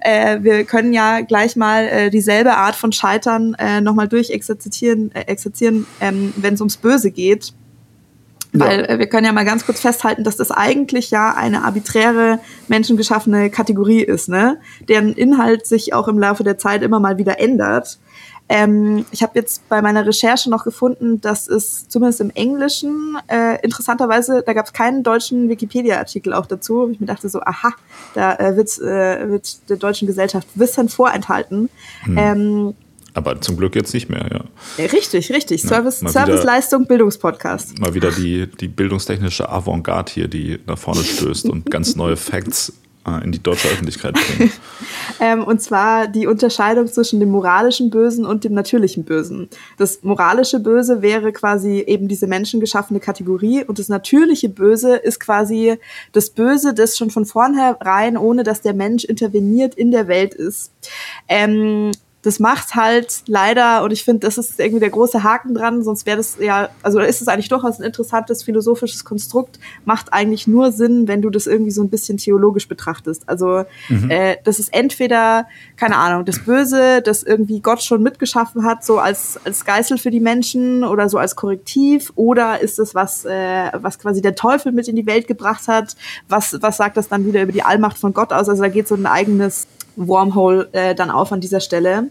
Äh, 0.00 0.42
wir 0.42 0.64
können 0.64 0.92
ja 0.92 1.20
gleich 1.20 1.56
mal 1.56 1.84
äh, 1.84 2.10
dieselbe 2.10 2.56
Art 2.56 2.74
von 2.74 2.92
Scheitern 2.92 3.54
äh, 3.58 3.80
nochmal 3.80 4.08
durchexerzieren, 4.08 5.12
äh, 5.14 5.22
exerzieren, 5.22 5.86
ähm, 6.00 6.32
wenn 6.36 6.54
es 6.54 6.60
ums 6.60 6.76
Böse 6.76 7.10
geht. 7.10 7.52
Weil. 8.52 8.84
Äh, 8.84 8.98
wir 8.98 9.06
können 9.06 9.26
ja 9.26 9.32
mal 9.32 9.44
ganz 9.44 9.64
kurz 9.64 9.80
festhalten, 9.80 10.24
dass 10.24 10.36
das 10.36 10.50
eigentlich 10.50 11.10
ja 11.10 11.34
eine 11.34 11.64
arbiträre 11.64 12.38
menschengeschaffene 12.68 13.50
Kategorie 13.50 14.02
ist, 14.02 14.28
ne? 14.28 14.58
deren 14.88 15.12
Inhalt 15.12 15.66
sich 15.66 15.94
auch 15.94 16.08
im 16.08 16.18
Laufe 16.18 16.44
der 16.44 16.58
Zeit 16.58 16.82
immer 16.82 17.00
mal 17.00 17.18
wieder 17.18 17.40
ändert. 17.40 17.98
Ähm, 18.48 19.06
ich 19.12 19.22
habe 19.22 19.32
jetzt 19.38 19.68
bei 19.68 19.80
meiner 19.80 20.06
Recherche 20.06 20.50
noch 20.50 20.64
gefunden, 20.64 21.20
dass 21.20 21.48
es 21.48 21.88
zumindest 21.88 22.20
im 22.20 22.30
Englischen 22.30 23.16
äh, 23.28 23.60
interessanterweise, 23.62 24.42
da 24.44 24.52
gab 24.52 24.66
es 24.66 24.72
keinen 24.72 25.02
deutschen 25.02 25.48
Wikipedia-Artikel 25.48 26.34
auch 26.34 26.46
dazu. 26.46 26.90
Ich 26.90 27.00
mir 27.00 27.06
dachte 27.06 27.28
so, 27.28 27.40
aha, 27.40 27.72
da 28.14 28.34
äh, 28.34 28.56
wird, 28.56 28.78
äh, 28.78 29.30
wird 29.30 29.68
der 29.70 29.76
deutschen 29.76 30.06
Gesellschaft 30.06 30.46
Wissen 30.54 30.88
vorenthalten. 30.88 31.70
Hm. 32.04 32.18
Ähm, 32.18 32.74
aber 33.14 33.40
zum 33.40 33.58
Glück 33.58 33.74
jetzt 33.76 33.92
nicht 33.92 34.08
mehr, 34.08 34.26
ja. 34.32 34.84
richtig, 34.86 35.30
richtig. 35.30 35.62
Ja, 35.62 35.68
Service, 35.68 36.00
Serviceleistung, 36.00 36.86
Bildungspodcast. 36.86 37.78
Mal 37.78 37.92
wieder 37.94 38.10
die, 38.10 38.46
die 38.46 38.68
bildungstechnische 38.68 39.48
Avantgarde 39.48 40.12
hier, 40.12 40.28
die 40.28 40.58
nach 40.66 40.78
vorne 40.78 41.02
stößt 41.02 41.48
und 41.50 41.70
ganz 41.70 41.94
neue 41.94 42.16
Facts 42.16 42.72
in 43.04 43.32
die 43.32 43.42
deutsche 43.42 43.68
Öffentlichkeit 43.68 44.14
bringen. 44.14 44.52
ähm, 45.20 45.44
und 45.44 45.60
zwar 45.60 46.06
die 46.06 46.26
Unterscheidung 46.26 46.86
zwischen 46.86 47.20
dem 47.20 47.30
moralischen 47.30 47.90
Bösen 47.90 48.24
und 48.24 48.44
dem 48.44 48.54
natürlichen 48.54 49.04
Bösen. 49.04 49.48
Das 49.76 50.02
moralische 50.02 50.60
Böse 50.60 51.02
wäre 51.02 51.32
quasi 51.32 51.80
eben 51.80 52.06
diese 52.06 52.26
menschengeschaffene 52.26 53.00
Kategorie 53.00 53.64
und 53.64 53.78
das 53.78 53.88
natürliche 53.88 54.48
Böse 54.48 54.96
ist 54.96 55.18
quasi 55.18 55.78
das 56.12 56.30
Böse, 56.30 56.74
das 56.74 56.96
schon 56.96 57.10
von 57.10 57.26
vornherein, 57.26 58.16
ohne 58.16 58.44
dass 58.44 58.60
der 58.60 58.74
Mensch 58.74 59.04
interveniert, 59.04 59.74
in 59.74 59.90
der 59.90 60.06
Welt 60.06 60.34
ist. 60.34 60.70
Ähm, 61.28 61.90
das 62.22 62.38
macht 62.38 62.76
halt 62.76 63.22
leider, 63.26 63.82
und 63.82 63.90
ich 63.92 64.04
finde, 64.04 64.20
das 64.20 64.38
ist 64.38 64.58
irgendwie 64.60 64.78
der 64.78 64.90
große 64.90 65.24
Haken 65.24 65.54
dran, 65.54 65.82
sonst 65.82 66.06
wäre 66.06 66.16
das 66.16 66.36
ja, 66.40 66.68
also 66.82 67.00
ist 67.00 67.20
es 67.20 67.26
eigentlich 67.26 67.48
durchaus 67.48 67.80
ein 67.80 67.82
interessantes 67.84 68.44
philosophisches 68.44 69.04
Konstrukt, 69.04 69.58
macht 69.84 70.12
eigentlich 70.12 70.46
nur 70.46 70.70
Sinn, 70.70 71.08
wenn 71.08 71.20
du 71.20 71.30
das 71.30 71.48
irgendwie 71.48 71.72
so 71.72 71.82
ein 71.82 71.90
bisschen 71.90 72.18
theologisch 72.18 72.68
betrachtest. 72.68 73.28
Also 73.28 73.64
mhm. 73.88 74.10
äh, 74.10 74.36
das 74.44 74.60
ist 74.60 74.72
entweder, 74.72 75.48
keine 75.76 75.96
Ahnung, 75.96 76.24
das 76.24 76.44
Böse, 76.44 77.02
das 77.02 77.24
irgendwie 77.24 77.60
Gott 77.60 77.82
schon 77.82 78.02
mitgeschaffen 78.02 78.64
hat, 78.64 78.84
so 78.84 78.98
als, 78.98 79.40
als 79.44 79.64
Geißel 79.64 79.98
für 79.98 80.12
die 80.12 80.20
Menschen 80.20 80.84
oder 80.84 81.08
so 81.08 81.18
als 81.18 81.34
Korrektiv, 81.34 82.12
oder 82.14 82.60
ist 82.60 82.78
es 82.78 82.94
was, 82.94 83.24
äh, 83.24 83.70
was 83.74 83.98
quasi 83.98 84.22
der 84.22 84.36
Teufel 84.36 84.70
mit 84.70 84.86
in 84.86 84.94
die 84.94 85.06
Welt 85.06 85.26
gebracht 85.26 85.66
hat, 85.66 85.96
was, 86.28 86.56
was 86.60 86.76
sagt 86.76 86.96
das 86.96 87.08
dann 87.08 87.26
wieder 87.26 87.42
über 87.42 87.52
die 87.52 87.64
Allmacht 87.64 87.98
von 87.98 88.12
Gott 88.12 88.32
aus? 88.32 88.48
Also 88.48 88.62
da 88.62 88.68
geht 88.68 88.86
so 88.86 88.94
ein 88.94 89.06
eigenes 89.06 89.66
Wormhole 89.96 90.68
äh, 90.72 90.94
dann 90.94 91.10
auf 91.10 91.32
an 91.32 91.40
dieser 91.40 91.60
Stelle. 91.60 92.10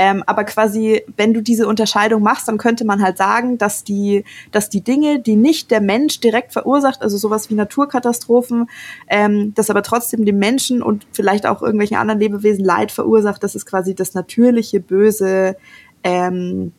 Ähm, 0.00 0.22
aber 0.26 0.44
quasi, 0.44 1.02
wenn 1.16 1.34
du 1.34 1.42
diese 1.42 1.66
Unterscheidung 1.66 2.22
machst, 2.22 2.46
dann 2.46 2.56
könnte 2.56 2.84
man 2.84 3.02
halt 3.02 3.18
sagen, 3.18 3.58
dass 3.58 3.82
die, 3.82 4.24
dass 4.52 4.70
die 4.70 4.80
Dinge, 4.80 5.18
die 5.18 5.34
nicht 5.34 5.72
der 5.72 5.80
Mensch 5.80 6.20
direkt 6.20 6.52
verursacht, 6.52 7.02
also 7.02 7.16
sowas 7.16 7.50
wie 7.50 7.54
Naturkatastrophen, 7.54 8.68
ähm, 9.08 9.52
das 9.56 9.70
aber 9.70 9.82
trotzdem 9.82 10.24
dem 10.24 10.38
Menschen 10.38 10.82
und 10.82 11.04
vielleicht 11.10 11.46
auch 11.46 11.62
irgendwelchen 11.62 11.96
anderen 11.96 12.20
Lebewesen 12.20 12.64
Leid 12.64 12.92
verursacht, 12.92 13.42
das 13.42 13.56
ist 13.56 13.66
quasi 13.66 13.96
das 13.96 14.14
natürliche 14.14 14.78
Böse, 14.78 15.56
ähm, 16.04 16.72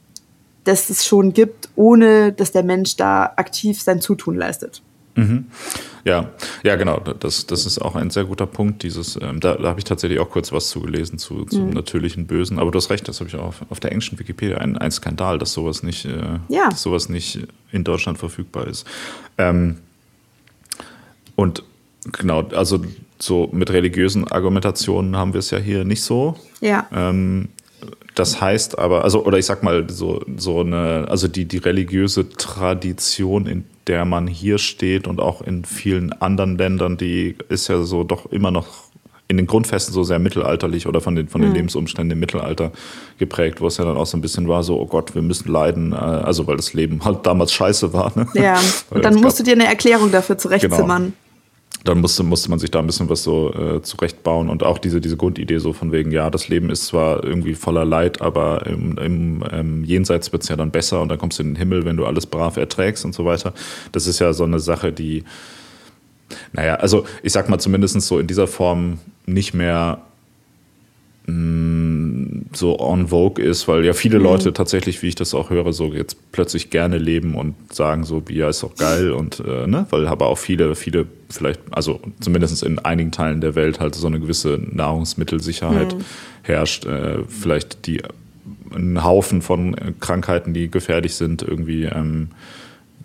das 0.64 0.90
es 0.90 1.06
schon 1.06 1.34
gibt, 1.34 1.68
ohne 1.76 2.32
dass 2.32 2.54
der 2.54 2.64
Mensch 2.64 2.96
da 2.96 3.34
aktiv 3.36 3.82
sein 3.82 4.00
Zutun 4.00 4.38
leistet. 4.38 4.82
Mhm. 5.16 5.46
Ja, 6.06 6.30
ja, 6.64 6.76
genau. 6.76 7.00
Das, 7.00 7.46
das 7.46 7.66
ist 7.66 7.80
auch 7.80 7.96
ein 7.96 8.10
sehr 8.10 8.26
guter 8.26 8.46
Punkt. 8.46 8.84
Dieses, 8.84 9.20
ähm, 9.22 9.40
da, 9.40 9.56
da 9.56 9.68
habe 9.70 9.80
ich 9.80 9.84
tatsächlich 9.84 10.20
auch 10.20 10.30
kurz 10.30 10.52
was 10.52 10.70
zugelesen 10.70 11.20
zu, 11.20 11.46
zum 11.46 11.68
mhm. 11.68 11.74
natürlichen 11.74 12.26
Bösen. 12.26 12.60
Aber 12.60 12.72
du 12.72 12.78
hast 12.78 12.90
recht, 12.90 13.08
das 13.08 13.20
habe 13.20 13.30
ich 13.30 13.36
auch 13.36 13.48
auf, 13.48 13.66
auf 13.70 13.80
der 13.80 13.92
englischen 13.92 14.18
Wikipedia. 14.18 14.58
Ein, 14.58 14.78
ein 14.78 14.92
Skandal, 14.92 15.38
dass 15.38 15.54
sowas 15.54 15.84
nicht, 15.84 16.06
äh, 16.06 16.40
ja. 16.48 16.70
dass 16.70 16.82
sowas 16.82 17.10
nicht 17.10 17.48
in 17.72 17.84
Deutschland 17.84 18.18
verfügbar 18.18 18.68
ist. 18.68 18.88
Ähm, 19.38 19.78
und 21.36 21.64
genau, 22.12 22.44
also 22.50 22.82
so 23.20 23.50
mit 23.52 23.70
religiösen 23.70 24.28
Argumentationen 24.32 25.16
haben 25.18 25.34
wir 25.34 25.40
es 25.40 25.52
ja 25.52 25.58
hier 25.58 25.84
nicht 25.84 26.02
so. 26.02 26.38
Ja. 26.62 26.88
Ähm, 26.94 27.50
das 28.20 28.42
heißt 28.42 28.78
aber, 28.78 29.06
also, 29.06 29.24
oder 29.24 29.38
ich 29.38 29.46
sag 29.46 29.64
mal, 29.64 29.90
so, 29.90 30.22
so 30.36 30.60
eine, 30.60 31.06
also 31.10 31.30
die, 31.30 31.46
die 31.46 31.58
religiöse 31.58 32.30
Tradition, 32.30 33.46
in 33.46 33.64
der 33.88 34.04
man 34.04 34.28
hier 34.28 34.58
steht 34.58 35.08
und 35.08 35.22
auch 35.22 35.42
in 35.42 35.64
vielen 35.64 36.12
anderen 36.12 36.58
Ländern, 36.58 36.98
die 36.98 37.36
ist 37.48 37.70
ja 37.70 37.82
so 37.84 38.04
doch 38.04 38.30
immer 38.32 38.52
noch 38.52 38.68
in 39.30 39.38
den 39.38 39.48
Grundfesten 39.48 39.94
so 39.94 40.04
sehr 40.04 40.20
mittelalterlich 40.20 40.86
oder 40.86 41.00
von 41.00 41.16
den, 41.16 41.30
von 41.30 41.40
den 41.40 41.52
mhm. 41.52 41.56
Lebensumständen 41.56 42.12
im 42.12 42.20
Mittelalter 42.20 42.72
geprägt, 43.20 43.62
wo 43.62 43.68
es 43.68 43.78
ja 43.78 43.86
dann 43.86 43.96
auch 43.96 44.08
so 44.08 44.18
ein 44.18 44.22
bisschen 44.22 44.50
war, 44.50 44.64
so, 44.64 44.80
oh 44.80 44.88
Gott, 44.88 45.16
wir 45.16 45.22
müssen 45.22 45.50
leiden, 45.50 45.94
äh, 45.94 45.96
also 45.96 46.46
weil 46.46 46.58
das 46.58 46.74
Leben 46.74 47.06
halt 47.06 47.26
damals 47.26 47.54
scheiße 47.54 47.94
war. 47.94 48.12
Ne? 48.16 48.28
Ja, 48.34 48.60
und 48.90 49.06
dann 49.06 49.16
musst 49.16 49.40
du 49.40 49.44
dir 49.44 49.54
eine 49.54 49.66
Erklärung 49.66 50.12
dafür 50.12 50.38
zurechtzimmern. 50.38 51.04
Genau 51.04 51.29
dann 51.84 52.02
musste, 52.02 52.24
musste 52.24 52.50
man 52.50 52.60
sich 52.60 52.72
da 52.72 52.80
ein 52.80 52.88
bisschen 52.88 53.10
was 53.10 53.24
so 53.24 53.54
äh, 53.54 53.82
zurechtbauen 53.82 54.50
und 54.50 54.64
auch 54.64 54.78
diese, 54.78 55.00
diese 55.00 55.16
Grundidee 55.16 55.60
so 55.60 55.72
von 55.74 55.92
wegen, 55.92 56.12
ja, 56.12 56.30
das 56.30 56.50
Leben 56.50 56.70
ist 56.70 56.88
zwar 56.88 57.24
irgendwie 57.24 57.56
voller 57.56 57.86
Leid, 57.86 58.22
aber 58.22 58.66
im, 58.66 58.98
im 58.98 59.44
ähm, 59.52 59.84
Jenseits 59.86 60.32
wird 60.32 60.44
es 60.44 60.50
ja 60.50 60.56
dann 60.56 60.72
besser 60.72 61.02
und 61.02 61.10
dann 61.10 61.18
kommst 61.18 61.40
du 61.40 61.44
in 61.44 61.50
den 61.52 61.56
Himmel, 61.56 61.86
wenn 61.86 61.98
du 61.98 62.06
alles 62.06 62.26
brav 62.26 62.58
erträgst 62.58 63.06
und 63.06 63.14
so 63.14 63.26
weiter. 63.26 63.54
Das 63.92 64.08
ist 64.08 64.20
ja 64.20 64.34
so 64.34 64.44
eine 64.44 64.60
Sache, 64.60 64.92
die, 64.92 65.24
naja, 66.52 66.76
also 66.76 67.06
ich 67.24 67.32
sag 67.32 67.48
mal 67.50 67.60
zumindest 67.60 68.02
so 68.02 68.20
in 68.20 68.28
dieser 68.28 68.48
Form 68.48 69.00
nicht 69.26 69.54
mehr 69.54 70.02
so 72.54 72.80
on 72.80 73.08
vogue 73.08 73.44
ist, 73.44 73.68
weil 73.68 73.86
ja 73.86 73.94
viele 73.94 74.20
mhm. 74.20 74.26
Leute 74.26 74.54
tatsächlich, 74.54 75.02
wie 75.02 75.08
ich 75.08 75.16
das 75.16 75.34
auch 75.34 75.50
höre, 75.50 75.74
so 75.74 75.94
jetzt 75.94 76.32
plötzlich 76.32 76.70
gerne 76.70 76.98
leben 76.98 77.36
und 77.36 77.56
sagen 77.74 78.04
so, 78.04 78.22
Bier 78.22 78.50
ist 78.50 78.64
doch 78.64 78.76
geil 78.76 79.12
und 79.12 79.40
äh, 79.40 79.68
ne, 79.68 79.86
weil 79.90 80.08
aber 80.08 80.28
auch 80.28 80.38
viele, 80.38 80.76
viele 80.76 81.06
vielleicht, 81.30 81.62
also 81.72 82.00
zumindest 82.20 82.64
in 82.64 82.80
einigen 82.80 83.12
Teilen 83.12 83.42
der 83.42 83.56
Welt 83.56 83.80
halt 83.80 83.96
so 83.96 84.08
eine 84.08 84.20
gewisse 84.20 84.60
Nahrungsmittelsicherheit 84.72 85.96
mhm. 85.96 86.02
herrscht, 86.44 86.86
äh, 86.86 87.20
vielleicht 87.28 87.86
die 87.86 88.02
ein 88.74 89.04
Haufen 89.04 89.42
von 89.42 89.76
Krankheiten, 90.00 90.54
die 90.54 90.70
gefährlich 90.70 91.16
sind, 91.16 91.42
irgendwie 91.42 91.86
ähm, 91.86 92.30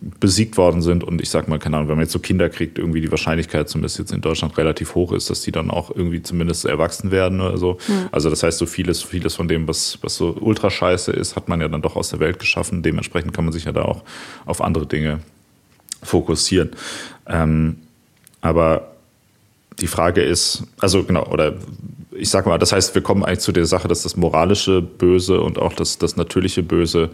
besiegt 0.00 0.56
worden 0.56 0.82
sind. 0.82 1.04
Und 1.04 1.20
ich 1.20 1.30
sag 1.30 1.48
mal, 1.48 1.58
keine 1.58 1.76
Ahnung, 1.76 1.88
wenn 1.88 1.96
man 1.96 2.04
jetzt 2.04 2.12
so 2.12 2.18
Kinder 2.18 2.48
kriegt, 2.48 2.78
irgendwie 2.78 3.00
die 3.00 3.10
Wahrscheinlichkeit 3.10 3.68
zumindest 3.68 3.98
jetzt 3.98 4.12
in 4.12 4.20
Deutschland 4.20 4.56
relativ 4.58 4.94
hoch 4.94 5.12
ist, 5.12 5.30
dass 5.30 5.40
die 5.40 5.52
dann 5.52 5.70
auch 5.70 5.90
irgendwie 5.94 6.22
zumindest 6.22 6.64
erwachsen 6.64 7.10
werden 7.10 7.40
oder 7.40 7.56
so. 7.58 7.78
Mhm. 7.88 8.08
Also 8.12 8.30
das 8.30 8.42
heißt, 8.42 8.58
so 8.58 8.66
vieles, 8.66 9.02
vieles 9.02 9.34
von 9.34 9.48
dem, 9.48 9.66
was, 9.68 9.98
was 10.02 10.16
so 10.16 10.36
ultra 10.40 10.70
scheiße 10.70 11.12
ist, 11.12 11.36
hat 11.36 11.48
man 11.48 11.60
ja 11.60 11.68
dann 11.68 11.82
doch 11.82 11.96
aus 11.96 12.10
der 12.10 12.20
Welt 12.20 12.38
geschaffen. 12.38 12.82
Dementsprechend 12.82 13.32
kann 13.32 13.44
man 13.44 13.52
sich 13.52 13.64
ja 13.64 13.72
da 13.72 13.82
auch 13.82 14.02
auf 14.44 14.60
andere 14.60 14.86
Dinge 14.86 15.20
fokussieren. 16.02 16.70
Ähm, 17.26 17.76
aber 18.40 18.92
die 19.80 19.86
Frage 19.86 20.22
ist, 20.22 20.64
also 20.78 21.02
genau, 21.02 21.26
oder 21.26 21.54
ich 22.16 22.30
sag 22.30 22.46
mal, 22.46 22.58
das 22.58 22.72
heißt, 22.72 22.94
wir 22.94 23.02
kommen 23.02 23.24
eigentlich 23.24 23.40
zu 23.40 23.52
der 23.52 23.66
Sache, 23.66 23.88
dass 23.88 24.02
das 24.02 24.16
moralische 24.16 24.80
Böse 24.80 25.40
und 25.40 25.58
auch 25.58 25.72
das, 25.72 25.98
das 25.98 26.16
natürliche 26.16 26.62
Böse 26.62 27.10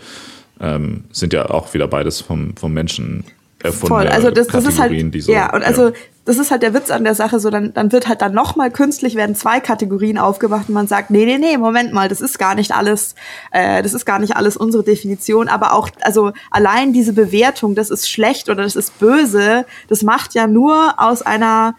ähm, 0.61 1.05
sind 1.13 1.33
ja 1.33 1.51
auch 1.51 1.73
wieder 1.75 1.89
beides 1.89 2.21
vom, 2.21 2.57
vom 2.57 2.73
Menschen 2.73 3.25
erfundene 3.63 4.03
Voll. 4.03 4.09
Also 4.09 4.31
das, 4.31 4.47
das 4.47 4.65
ist 4.65 4.79
halt, 4.79 5.23
so, 5.23 5.33
ja, 5.33 5.53
und 5.53 5.63
also 5.63 5.89
ja. 5.89 5.95
das 6.25 6.39
ist 6.39 6.51
halt 6.51 6.63
der 6.63 6.73
Witz 6.75 6.91
an 6.91 7.05
der 7.05 7.15
Sache, 7.15 7.41
so 7.41 7.51
dann, 7.51 7.75
dann 7.75 7.93
wird 7.93 8.09
halt 8.09 8.23
dann 8.23 8.33
nochmal 8.33 8.71
künstlich 8.71 9.15
werden 9.17 9.35
zwei 9.35 9.61
Kategorien 9.61 10.19
aufgemacht 10.19 10.69
und 10.69 10.75
man 10.75 10.87
sagt, 10.87 11.11
nee, 11.11 11.25
nee, 11.25 11.39
nee, 11.39 11.59
Moment 11.59 11.93
mal, 11.93 12.09
das 12.09 12.21
ist 12.21 12.39
gar 12.39 12.55
nicht 12.55 12.73
alles, 12.73 13.15
äh, 13.51 13.83
das 13.83 13.95
ist 13.95 14.07
gar 14.07 14.19
nicht 14.19 14.37
alles 14.37 14.57
unsere 14.57 14.83
Definition, 14.83 15.49
aber 15.49 15.75
auch, 15.75 15.91
also 16.01 16.33
allein 16.51 16.93
diese 16.93 17.13
Bewertung, 17.13 17.75
das 17.75 17.91
ist 17.91 18.09
schlecht 18.09 18.49
oder 18.49 18.63
das 18.63 18.77
ist 18.77 18.99
böse, 18.99 19.67
das 19.89 20.03
macht 20.03 20.35
ja 20.35 20.47
nur 20.47 20.95
aus 20.97 21.23
einer 21.23 21.75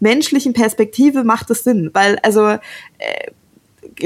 menschlichen 0.00 0.52
Perspektive 0.52 1.24
macht 1.24 1.50
es 1.50 1.64
Sinn, 1.64 1.90
weil 1.94 2.18
also 2.22 2.46
äh, 2.46 2.58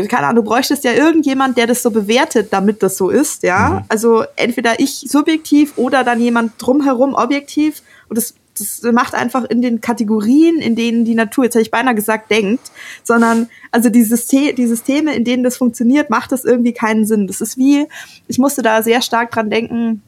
keine 0.09 0.27
Ahnung, 0.27 0.45
du 0.45 0.51
bräuchtest 0.51 0.85
ja 0.85 0.93
irgendjemand, 0.93 1.57
der 1.57 1.67
das 1.67 1.83
so 1.83 1.91
bewertet, 1.91 2.49
damit 2.51 2.83
das 2.83 2.97
so 2.97 3.11
ist, 3.11 3.43
ja. 3.43 3.71
Mhm. 3.71 3.85
Also 3.89 4.25
entweder 4.37 4.81
ich 4.81 5.01
subjektiv 5.09 5.77
oder 5.77 6.05
dann 6.05 6.21
jemand 6.21 6.53
drumherum 6.59 7.15
objektiv. 7.15 7.83
Und 8.09 8.17
das, 8.17 8.35
das 8.59 8.83
macht 8.93 9.15
einfach 9.15 9.45
in 9.45 9.63
den 9.63 9.81
Kategorien, 9.81 10.59
in 10.59 10.77
denen 10.77 11.05
die 11.05 11.15
Natur, 11.15 11.45
jetzt 11.45 11.55
hätte 11.55 11.63
ich 11.63 11.71
beinahe 11.71 11.95
gesagt, 11.95 12.31
denkt, 12.31 12.71
sondern 13.05 13.49
also 13.71 13.91
die, 13.91 14.03
System, 14.03 14.57
die 14.57 14.67
Systeme, 14.67 15.15
in 15.15 15.25
denen 15.25 15.43
das 15.43 15.57
funktioniert, 15.57 16.11
macht 16.11 16.33
das 16.33 16.45
irgendwie 16.45 16.73
keinen 16.73 17.07
Sinn. 17.07 17.27
Das 17.27 17.41
ist 17.41 17.57
wie, 17.57 17.87
ich 18.27 18.39
musste 18.39 18.63
da 18.63 18.83
sehr 18.83 19.03
stark 19.03 19.31
dran 19.31 19.51
denken, 19.51 20.03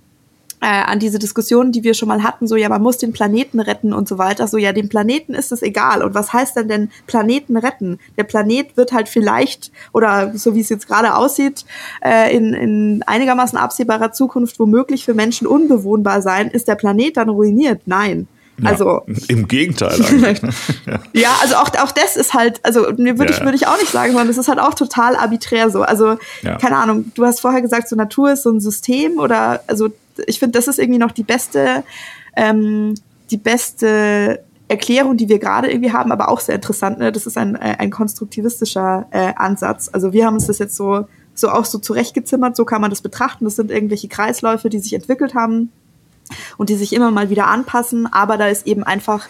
äh, 0.61 0.67
an 0.67 0.99
diese 0.99 1.19
Diskussion, 1.19 1.73
die 1.73 1.85
wir 1.85 1.95
schon 1.95 2.09
mal 2.09 2.23
hatten, 2.23 2.47
so 2.47 2.57
ja, 2.57 2.69
man 2.69 2.83
muss 2.83 2.99
den 2.99 3.13
Planeten 3.13 3.61
retten 3.61 3.93
und 3.93 4.09
so 4.09 4.19
weiter. 4.19 4.47
So 4.47 4.59
ja, 4.59 4.73
dem 4.73 4.89
Planeten 4.89 5.35
ist 5.35 5.53
es 5.53 5.63
egal. 5.63 6.03
Und 6.03 6.15
was 6.15 6.33
heißt 6.33 6.57
denn 6.57 6.69
denn 6.69 6.91
Planeten 7.07 7.57
retten? 7.57 7.99
Der 8.19 8.25
Planet 8.25 8.77
wird 8.77 8.93
halt 8.93 9.09
vielleicht 9.09 9.73
oder 9.93 10.33
so 10.37 10.55
wie 10.55 10.61
es 10.61 10.69
jetzt 10.69 10.87
gerade 10.87 11.15
aussieht, 11.15 11.65
äh, 12.05 12.35
in, 12.37 12.53
in 12.55 13.03
einigermaßen 13.07 13.59
absehbarer 13.59 14.13
Zukunft 14.13 14.59
womöglich 14.59 15.05
für 15.05 15.15
Menschen 15.15 15.47
unbewohnbar 15.47 16.23
sein. 16.23 16.49
Ist 16.51 16.69
der 16.69 16.75
Planet 16.75 17.17
dann 17.17 17.31
ruiniert? 17.31 17.83
Nein. 17.87 18.29
Ja, 18.63 18.71
also 18.71 19.03
im 19.29 19.49
Gegenteil 19.49 19.95
eigentlich. 20.11 20.43
Ne? 20.43 20.51
ja. 20.87 21.01
ja. 21.15 21.37
also 21.41 21.55
auch, 21.57 21.71
auch 21.83 21.93
das 21.93 22.17
ist 22.17 22.35
halt, 22.35 22.61
also 22.63 22.93
mir 22.99 23.19
würde 23.19 23.33
ja, 23.33 23.39
ich, 23.39 23.45
würde 23.45 23.57
ich 23.57 23.67
auch 23.67 23.79
nicht 23.79 23.91
sagen, 23.91 24.13
sondern 24.13 24.29
das 24.29 24.37
ist 24.37 24.49
halt 24.49 24.59
auch 24.59 24.75
total 24.75 25.17
arbiträr 25.17 25.71
so. 25.71 25.83
Also, 25.83 26.19
keine 26.43 26.77
Ahnung, 26.77 27.11
du 27.15 27.25
hast 27.25 27.41
vorher 27.41 27.63
gesagt, 27.63 27.89
so 27.89 27.97
Natur 27.97 28.33
ist 28.33 28.43
so 28.43 28.51
ein 28.51 28.61
System 28.61 29.19
oder 29.19 29.63
also 29.67 29.89
ich 30.27 30.39
finde, 30.39 30.59
das 30.59 30.69
ist 30.69 30.79
irgendwie 30.79 30.99
noch 30.99 31.13
die 31.13 31.23
beste, 31.23 31.85
ähm, 32.37 32.95
die 33.31 33.37
beste 33.37 34.45
Erklärung, 34.69 35.17
die 35.17 35.29
wir 35.29 35.39
gerade 35.39 35.71
irgendwie 35.71 35.93
haben, 35.93 36.13
aber 36.13 36.29
auch 36.29 36.41
sehr 36.41 36.55
interessant. 36.55 36.99
Ne? 36.99 37.11
Das 37.11 37.27
ist 37.27 37.37
ein, 37.37 37.57
äh, 37.57 37.77
ein 37.79 37.91
konstruktivistischer 37.91 39.07
äh, 39.11 39.33
Ansatz. 39.35 39.91
Also 39.93 40.13
wir 40.13 40.27
haben 40.27 40.35
uns 40.35 40.47
das 40.47 40.59
jetzt 40.59 40.77
so, 40.77 41.07
so 41.35 41.49
auch 41.49 41.65
so 41.65 41.79
zurechtgezimmert, 41.79 42.55
so 42.55 42.65
kann 42.65 42.81
man 42.81 42.91
das 42.91 43.03
betrachten. 43.03 43.45
Das 43.45 43.57
sind 43.57 43.71
irgendwelche 43.71 44.09
Kreisläufe, 44.09 44.69
die 44.69 44.79
sich 44.79 44.93
entwickelt 44.93 45.35
haben 45.35 45.73
und 46.57 46.69
die 46.69 46.77
sich 46.77 46.93
immer 46.93 47.11
mal 47.11 47.31
wieder 47.31 47.49
anpassen, 47.49 48.07
aber 48.07 48.37
da 48.37 48.47
ist 48.47 48.67
eben 48.67 48.85
einfach 48.85 49.29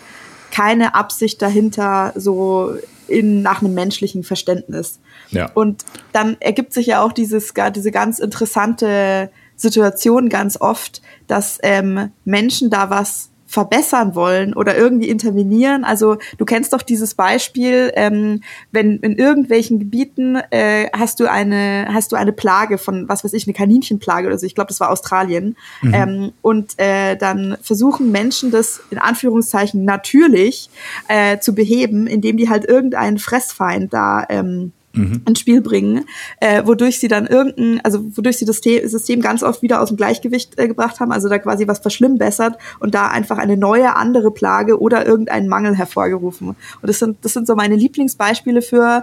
keine 0.51 0.95
Absicht 0.95 1.41
dahinter, 1.41 2.13
so 2.17 2.75
in, 3.09 3.43
nach 3.43 3.63
einem 3.63 3.75
menschlichen 3.75 4.25
Verständnis. 4.25 5.01
Ja. 5.31 5.51
Und 5.55 5.85
dann 6.13 6.37
ergibt 6.41 6.73
sich 6.73 6.87
ja 6.87 7.03
auch 7.03 7.13
dieses, 7.13 7.55
diese 7.75 7.91
ganz 7.91 8.19
interessante 8.19 9.31
Situation 9.61 10.29
ganz 10.29 10.61
oft, 10.61 11.03
dass 11.27 11.59
ähm, 11.63 12.11
Menschen 12.25 12.71
da 12.71 12.91
was 12.91 13.31
verbessern 13.51 14.15
wollen 14.15 14.55
oder 14.55 14.77
irgendwie 14.77 15.09
intervenieren. 15.09 15.83
Also 15.83 16.19
du 16.39 16.45
kennst 16.45 16.73
doch 16.73 16.83
dieses 16.83 17.17
Beispiel, 17.17 17.91
ähm, 17.97 18.43
wenn 18.71 18.99
in 18.99 19.17
irgendwelchen 19.17 19.81
Gebieten 19.81 20.37
äh, 20.51 20.89
hast 20.97 21.19
du 21.19 21.29
eine 21.29 21.89
hast 21.93 22.13
du 22.13 22.17
eine 22.17 22.33
Plage 22.33 22.79
von 22.79 23.09
was 23.09 23.25
weiß 23.25 23.33
ich 23.33 23.49
eine 23.49 23.55
Kaninchenplage 23.55 24.29
oder 24.29 24.39
so. 24.39 24.47
Ich 24.47 24.55
glaube, 24.55 24.69
das 24.69 24.79
war 24.79 24.89
Australien. 24.89 25.57
Mhm. 25.83 25.95
Ähm, 25.95 26.33
und 26.43 26.79
äh, 26.79 27.17
dann 27.17 27.57
versuchen 27.61 28.13
Menschen 28.13 28.53
das 28.53 28.83
in 28.91 28.99
Anführungszeichen 28.99 29.85
natürlich 29.85 30.71
äh, 31.09 31.41
zu 31.41 31.53
beheben, 31.53 32.07
indem 32.07 32.37
die 32.37 32.49
halt 32.49 32.67
irgendeinen 32.67 33.19
Fressfeind 33.19 33.93
da 33.93 34.25
ähm, 34.29 34.71
mhm. 34.93 35.23
ins 35.27 35.41
Spiel 35.41 35.61
bringen, 35.61 36.05
äh, 36.41 36.65
wodurch 36.65 36.99
sie 36.99 37.09
dann 37.09 37.27
irgendein, 37.27 37.81
also 37.85 38.05
wodurch 38.17 38.39
sie 38.39 38.45
das 38.45 38.61
System 38.61 39.21
ganz 39.21 39.43
oft 39.43 39.63
wieder 39.63 39.81
aus 39.81 39.89
dem 39.89 39.97
Gleichgewicht 39.97 40.59
äh, 40.59 40.69
gebracht 40.69 41.01
haben, 41.01 41.13
also 41.13 41.29
da 41.29 41.39
quasi 41.39 41.67
was 41.69 41.79
verschlimmbessert 41.79 42.59
und 42.79 42.95
da 42.95 43.09
einfach 43.09 43.39
eine 43.39 43.57
neue 43.57 43.97
andere 43.97 44.31
Plage 44.31 44.81
oder 44.81 45.07
irgendeinen 45.07 45.49
Mangel 45.49 45.75
hervorgerufen. 45.75 46.49
Und 46.49 46.57
das 46.83 46.99
sind, 46.99 47.19
das 47.23 47.33
sind 47.33 47.47
so 47.47 47.55
meine 47.55 47.77
Lieblingsbeispiele 47.77 48.63
für, 48.63 49.03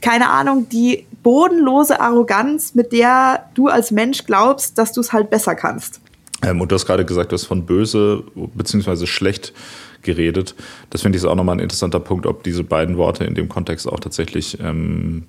keine 0.00 0.30
Ahnung, 0.30 0.68
die 0.68 1.06
bodenlose 1.22 2.00
Arroganz, 2.00 2.74
mit 2.74 2.92
der 2.92 3.48
du 3.54 3.68
als 3.68 3.90
Mensch 3.90 4.24
glaubst, 4.26 4.76
dass 4.78 4.92
du 4.92 5.00
es 5.00 5.12
halt 5.12 5.30
besser 5.30 5.54
kannst. 5.54 6.00
Ähm, 6.42 6.60
und 6.60 6.70
du 6.70 6.74
hast 6.74 6.86
gerade 6.86 7.04
gesagt, 7.04 7.32
du 7.32 7.34
hast 7.34 7.44
von 7.44 7.64
böse 7.64 8.24
bzw. 8.34 9.06
schlecht 9.06 9.52
geredet. 10.02 10.54
Das 10.90 11.02
finde 11.02 11.18
ich 11.18 11.24
auch 11.24 11.34
nochmal 11.34 11.56
ein 11.56 11.60
interessanter 11.60 12.00
Punkt, 12.00 12.26
ob 12.26 12.42
diese 12.42 12.64
beiden 12.64 12.96
Worte 12.96 13.24
in 13.24 13.34
dem 13.34 13.48
Kontext 13.48 13.88
auch 13.88 14.00
tatsächlich 14.00 14.58
ähm, 14.60 15.24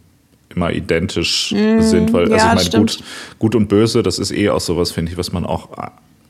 immer 0.53 0.71
identisch 0.71 1.51
mm, 1.51 1.81
sind, 1.81 2.13
weil 2.13 2.29
ja, 2.29 2.49
also 2.51 2.67
ich 2.67 2.73
meine, 2.73 2.85
gut, 2.85 2.99
gut 3.39 3.55
und 3.55 3.67
böse, 3.67 4.03
das 4.03 4.19
ist 4.19 4.31
eh 4.31 4.49
auch 4.49 4.61
sowas, 4.61 4.91
finde 4.91 5.11
ich, 5.11 5.17
was 5.17 5.31
man 5.31 5.45
auch 5.45 5.69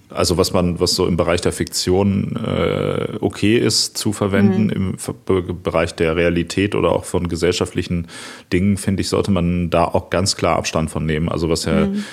also 0.10 0.38
was 0.38 0.54
man, 0.54 0.80
was 0.80 0.94
so 0.94 1.08
im 1.08 1.18
Bereich 1.18 1.42
der 1.42 1.52
Fiktion 1.52 2.36
äh, 2.36 3.18
okay 3.20 3.58
ist 3.58 3.98
zu 3.98 4.14
verwenden, 4.14 4.66
mhm. 4.66 4.98
im 5.28 5.64
Bereich 5.64 5.96
der 5.96 6.16
Realität 6.16 6.76
oder 6.76 6.92
auch 6.92 7.06
von 7.06 7.28
gesellschaftlichen 7.28 8.08
Dingen, 8.52 8.78
finde 8.78 9.02
ich, 9.02 9.10
sollte 9.10 9.32
man 9.32 9.72
da 9.72 9.86
auch 9.86 10.12
ganz 10.12 10.36
klar 10.36 10.58
Abstand 10.58 10.92
von 10.92 11.06
nehmen. 11.06 11.30
Also 11.30 11.50
was 11.50 11.66
ja 11.66 11.88
mhm 11.88 12.04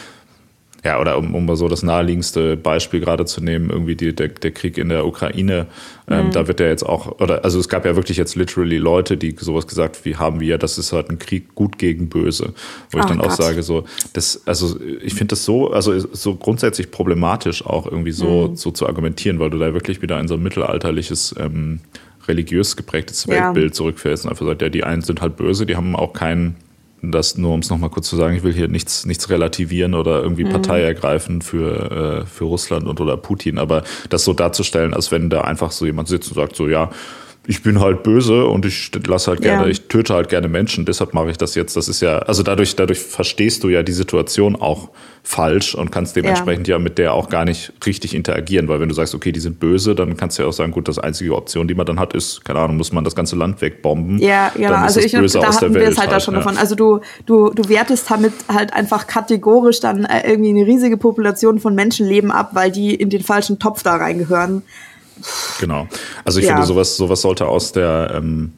ja, 0.84 0.98
oder 0.98 1.18
um, 1.18 1.34
um 1.34 1.44
mal 1.44 1.56
so 1.56 1.68
das 1.68 1.82
naheliegendste 1.82 2.56
Beispiel 2.56 3.00
gerade 3.00 3.26
zu 3.26 3.42
nehmen, 3.42 3.68
irgendwie 3.68 3.96
die, 3.96 4.14
der, 4.14 4.28
der 4.28 4.50
Krieg 4.50 4.78
in 4.78 4.88
der 4.88 5.06
Ukraine, 5.06 5.66
ähm, 6.08 6.26
mhm. 6.26 6.30
da 6.32 6.48
wird 6.48 6.60
ja 6.60 6.66
jetzt 6.66 6.84
auch, 6.84 7.20
oder 7.20 7.44
also 7.44 7.58
es 7.58 7.68
gab 7.68 7.84
ja 7.84 7.96
wirklich 7.96 8.16
jetzt 8.16 8.34
literally 8.34 8.78
Leute, 8.78 9.16
die 9.16 9.36
sowas 9.38 9.66
gesagt 9.66 10.04
wie 10.04 10.16
haben 10.16 10.40
wir, 10.40 10.56
das 10.56 10.78
ist 10.78 10.92
halt 10.92 11.10
ein 11.10 11.18
Krieg 11.18 11.54
gut 11.54 11.78
gegen 11.78 12.08
böse. 12.08 12.54
Wo 12.90 12.98
oh 12.98 13.00
ich 13.00 13.06
dann 13.06 13.18
Gott. 13.18 13.28
auch 13.28 13.32
sage, 13.32 13.62
so, 13.62 13.84
das, 14.14 14.42
also 14.46 14.80
ich 15.02 15.12
finde 15.12 15.28
das 15.28 15.44
so, 15.44 15.70
also 15.70 15.98
so 15.98 16.34
grundsätzlich 16.36 16.90
problematisch 16.90 17.64
auch 17.64 17.86
irgendwie 17.86 18.12
so, 18.12 18.48
mhm. 18.48 18.56
so 18.56 18.70
zu 18.70 18.86
argumentieren, 18.86 19.38
weil 19.38 19.50
du 19.50 19.58
da 19.58 19.74
wirklich 19.74 20.00
wieder 20.00 20.18
in 20.18 20.28
so 20.28 20.34
ein 20.34 20.42
mittelalterliches 20.42 21.34
ähm, 21.38 21.80
religiös 22.26 22.76
geprägtes 22.76 23.28
Weltbild 23.28 23.70
ja. 23.70 23.72
zurückfällst 23.72 24.24
und 24.24 24.30
einfach 24.30 24.46
sagst, 24.46 24.62
ja, 24.62 24.68
die 24.70 24.84
einen 24.84 25.02
sind 25.02 25.20
halt 25.20 25.36
böse, 25.36 25.66
die 25.66 25.76
haben 25.76 25.94
auch 25.94 26.12
keinen 26.12 26.56
das 27.02 27.38
nur, 27.38 27.54
um 27.54 27.60
es 27.60 27.70
nochmal 27.70 27.90
kurz 27.90 28.08
zu 28.08 28.16
sagen, 28.16 28.36
ich 28.36 28.42
will 28.42 28.52
hier 28.52 28.68
nichts, 28.68 29.06
nichts 29.06 29.30
relativieren 29.30 29.94
oder 29.94 30.22
irgendwie 30.22 30.44
mhm. 30.44 30.50
Partei 30.50 30.82
ergreifen 30.82 31.42
für, 31.42 32.22
äh, 32.22 32.26
für 32.26 32.44
Russland 32.44 32.86
und 32.86 33.00
oder 33.00 33.16
Putin, 33.16 33.58
aber 33.58 33.82
das 34.08 34.24
so 34.24 34.32
darzustellen, 34.32 34.94
als 34.94 35.10
wenn 35.10 35.30
da 35.30 35.42
einfach 35.42 35.70
so 35.70 35.86
jemand 35.86 36.08
sitzt 36.08 36.30
und 36.30 36.34
sagt, 36.34 36.56
so 36.56 36.68
ja, 36.68 36.90
ich 37.46 37.62
bin 37.62 37.80
halt 37.80 38.02
böse 38.02 38.44
und 38.44 38.66
ich 38.66 38.90
lasse 39.06 39.30
halt 39.30 39.40
gerne, 39.40 39.64
ja. 39.64 39.68
ich 39.68 39.88
töte 39.88 40.14
halt 40.14 40.28
gerne 40.28 40.46
Menschen, 40.46 40.84
deshalb 40.84 41.14
mache 41.14 41.30
ich 41.30 41.38
das 41.38 41.54
jetzt. 41.54 41.76
Das 41.76 41.88
ist 41.88 42.00
ja, 42.00 42.18
also 42.20 42.42
dadurch, 42.42 42.76
dadurch 42.76 43.00
verstehst 43.00 43.64
du 43.64 43.70
ja 43.70 43.82
die 43.82 43.92
Situation 43.92 44.56
auch 44.56 44.90
falsch 45.22 45.74
und 45.74 45.90
kannst 45.90 46.16
dementsprechend 46.16 46.68
ja. 46.68 46.76
ja 46.76 46.78
mit 46.78 46.98
der 46.98 47.14
auch 47.14 47.28
gar 47.28 47.44
nicht 47.44 47.72
richtig 47.86 48.14
interagieren, 48.14 48.68
weil 48.68 48.80
wenn 48.80 48.88
du 48.88 48.94
sagst, 48.94 49.14
okay, 49.14 49.32
die 49.32 49.40
sind 49.40 49.58
böse, 49.58 49.94
dann 49.94 50.16
kannst 50.16 50.38
du 50.38 50.42
ja 50.42 50.48
auch 50.48 50.52
sagen, 50.52 50.70
gut, 50.72 50.86
das 50.86 50.98
einzige 50.98 51.34
Option, 51.34 51.66
die 51.66 51.74
man 51.74 51.86
dann 51.86 51.98
hat, 51.98 52.12
ist, 52.12 52.44
keine 52.44 52.58
Ahnung, 52.58 52.76
muss 52.76 52.92
man 52.92 53.04
das 53.04 53.14
ganze 53.14 53.36
Land 53.36 53.60
wegbomben. 53.62 54.18
Ja, 54.18 54.52
genau, 54.54 54.74
also 54.74 55.00
ich, 55.00 55.12
böse 55.12 55.40
da 55.40 55.54
hatten 55.54 55.74
wir 55.74 55.82
es 55.82 55.88
halt, 55.88 55.98
halt 55.98 56.12
da 56.12 56.20
schon 56.20 56.34
ja. 56.34 56.40
davon. 56.40 56.58
Also 56.58 56.74
du, 56.74 57.00
du, 57.24 57.50
du 57.50 57.68
wertest 57.68 58.10
damit 58.10 58.32
halt 58.48 58.72
einfach 58.74 59.06
kategorisch 59.06 59.80
dann 59.80 60.04
äh, 60.04 60.28
irgendwie 60.28 60.50
eine 60.50 60.66
riesige 60.66 60.98
Population 60.98 61.58
von 61.58 61.74
Menschenleben 61.74 62.30
ab, 62.30 62.50
weil 62.52 62.70
die 62.70 62.94
in 62.94 63.08
den 63.08 63.22
falschen 63.22 63.58
Topf 63.58 63.82
da 63.82 63.96
reingehören. 63.96 64.62
Genau. 65.60 65.88
Also 66.24 66.40
ich 66.40 66.46
ja. 66.46 66.52
finde, 66.52 66.66
sowas, 66.66 66.96
sowas 66.96 67.20
sollte 67.20 67.46
aus 67.46 67.72
der, 67.72 68.12
ähm, 68.14 68.52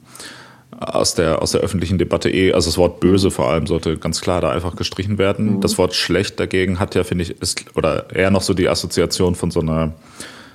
aus 0.79 1.15
der, 1.15 1.43
aus 1.43 1.53
der 1.53 1.61
öffentlichen 1.61 1.99
Debatte 1.99 2.31
eh, 2.31 2.53
also 2.53 2.69
das 2.69 2.79
Wort 2.79 3.01
böse 3.01 3.31
vor 3.31 3.49
allem 3.51 3.67
sollte 3.67 3.97
ganz 3.97 4.21
klar 4.21 4.41
da 4.41 4.51
einfach 4.51 4.77
gestrichen 4.77 5.19
werden. 5.19 5.57
Mhm. 5.57 5.61
Das 5.61 5.79
Wort 5.79 5.95
schlecht 5.95 6.41
dagegen 6.41 6.79
hat 6.79 6.95
ja, 6.95 7.05
finde 7.05 7.25
ich, 7.25 7.41
ist, 7.41 7.65
oder 7.77 8.15
eher 8.15 8.31
noch 8.31 8.43
so 8.43 8.55
die 8.55 8.69
Assoziation 8.69 9.35
von 9.35 9.51
so 9.51 9.61
einer, 9.61 9.93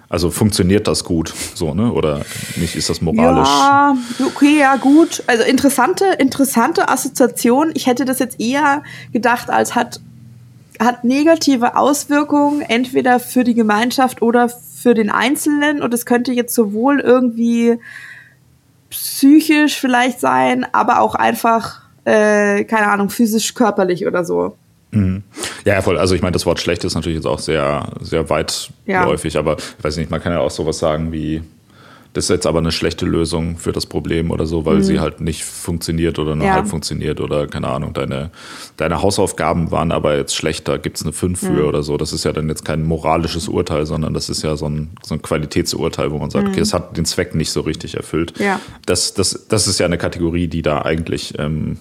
also 0.10 0.32
funktioniert 0.32 0.88
das 0.88 1.04
gut, 1.04 1.34
so, 1.54 1.74
ne? 1.74 1.92
Oder 1.92 2.22
nicht, 2.56 2.76
ist 2.76 2.90
das 2.90 3.02
moralisch? 3.02 3.48
Ja, 3.48 3.96
okay, 4.26 4.60
ja, 4.60 4.76
gut. 4.78 5.24
Also 5.28 5.44
interessante, 5.44 6.06
interessante 6.18 6.90
Assoziation. 6.90 7.72
Ich 7.74 7.88
hätte 7.88 8.06
das 8.06 8.20
jetzt 8.20 8.40
eher 8.40 8.84
gedacht, 9.12 9.50
als 9.50 9.76
hat, 9.76 10.00
hat 10.80 11.04
negative 11.04 11.76
Auswirkungen, 11.76 12.62
entweder 12.62 13.20
für 13.20 13.44
die 13.44 13.54
Gemeinschaft 13.54 14.22
oder 14.22 14.50
für 14.50 14.94
den 14.94 15.10
Einzelnen 15.10 15.82
und 15.82 15.94
es 15.94 16.06
könnte 16.06 16.32
jetzt 16.32 16.54
sowohl 16.54 17.00
irgendwie 17.00 17.80
psychisch 18.90 19.80
vielleicht 19.80 20.20
sein, 20.20 20.66
aber 20.72 21.02
auch 21.02 21.16
einfach, 21.16 21.82
äh, 22.06 22.64
keine 22.64 22.88
Ahnung, 22.88 23.10
physisch, 23.10 23.54
körperlich 23.54 24.08
oder 24.08 24.24
so. 24.24 24.56
Mhm. 24.92 25.24
Ja, 25.66 25.82
voll. 25.82 25.98
Also 25.98 26.16
ich 26.16 26.22
meine, 26.22 26.32
das 26.32 26.46
Wort 26.46 26.60
schlecht 26.60 26.84
ist 26.86 26.96
natürlich 26.96 27.18
jetzt 27.18 27.26
auch 27.28 27.40
sehr, 27.40 27.92
sehr 28.00 28.30
weitläufig, 28.30 29.34
ja. 29.34 29.40
aber 29.42 29.58
ich 29.58 29.84
weiß 29.84 29.98
nicht, 29.98 30.10
man 30.10 30.22
kann 30.22 30.32
ja 30.32 30.40
auch 30.40 30.52
sowas 30.52 30.80
sagen 30.80 31.12
wie 31.12 31.42
das 32.18 32.26
ist 32.26 32.30
jetzt 32.30 32.48
aber 32.48 32.58
eine 32.58 32.72
schlechte 32.72 33.06
Lösung 33.06 33.58
für 33.58 33.72
das 33.72 33.86
Problem 33.86 34.32
oder 34.32 34.48
so, 34.48 34.66
weil 34.66 34.78
mhm. 34.78 34.84
sie 34.84 35.00
halt 35.00 35.22
nicht 35.22 35.44
funktioniert 35.44 36.18
oder 36.18 36.36
nur 36.36 36.48
ja. 36.48 36.56
halb 36.56 36.68
funktioniert 36.68 37.22
oder 37.22 37.46
keine 37.46 37.68
Ahnung, 37.68 37.94
deine, 37.94 38.32
deine 38.76 39.04
Hausaufgaben 39.04 39.70
waren 39.70 39.92
aber 39.92 40.18
jetzt 40.18 40.36
schlechter, 40.36 40.80
gibt 40.80 40.98
es 40.98 41.04
eine 41.04 41.14
5 41.14 41.40
für 41.40 41.52
mhm. 41.52 41.68
oder 41.68 41.84
so. 41.84 41.96
Das 41.96 42.14
ist 42.14 42.24
ja 42.24 42.34
dann 42.34 42.50
jetzt 42.50 42.66
kein 42.66 42.82
moralisches 42.82 43.48
Urteil, 43.48 43.86
sondern 43.86 44.16
das 44.16 44.30
ist 44.30 44.42
ja 44.42 44.58
so 44.58 44.68
ein, 44.68 44.90
so 45.04 45.14
ein 45.14 45.22
Qualitätsurteil, 45.22 46.10
wo 46.10 46.18
man 46.18 46.32
sagt, 46.32 46.46
mhm. 46.46 46.54
okay, 46.54 46.62
es 46.62 46.74
hat 46.74 46.98
den 46.98 47.06
Zweck 47.06 47.36
nicht 47.36 47.52
so 47.52 47.62
richtig 47.62 47.94
erfüllt. 47.94 48.34
Ja. 48.40 48.60
Das, 48.88 49.14
das, 49.14 49.46
das 49.48 49.68
ist 49.68 49.80
ja 49.80 49.86
eine 49.86 50.00
Kategorie, 50.00 50.48
die 50.48 50.64
da 50.64 50.82
eigentlich 50.82 51.36
ähm, 51.38 51.78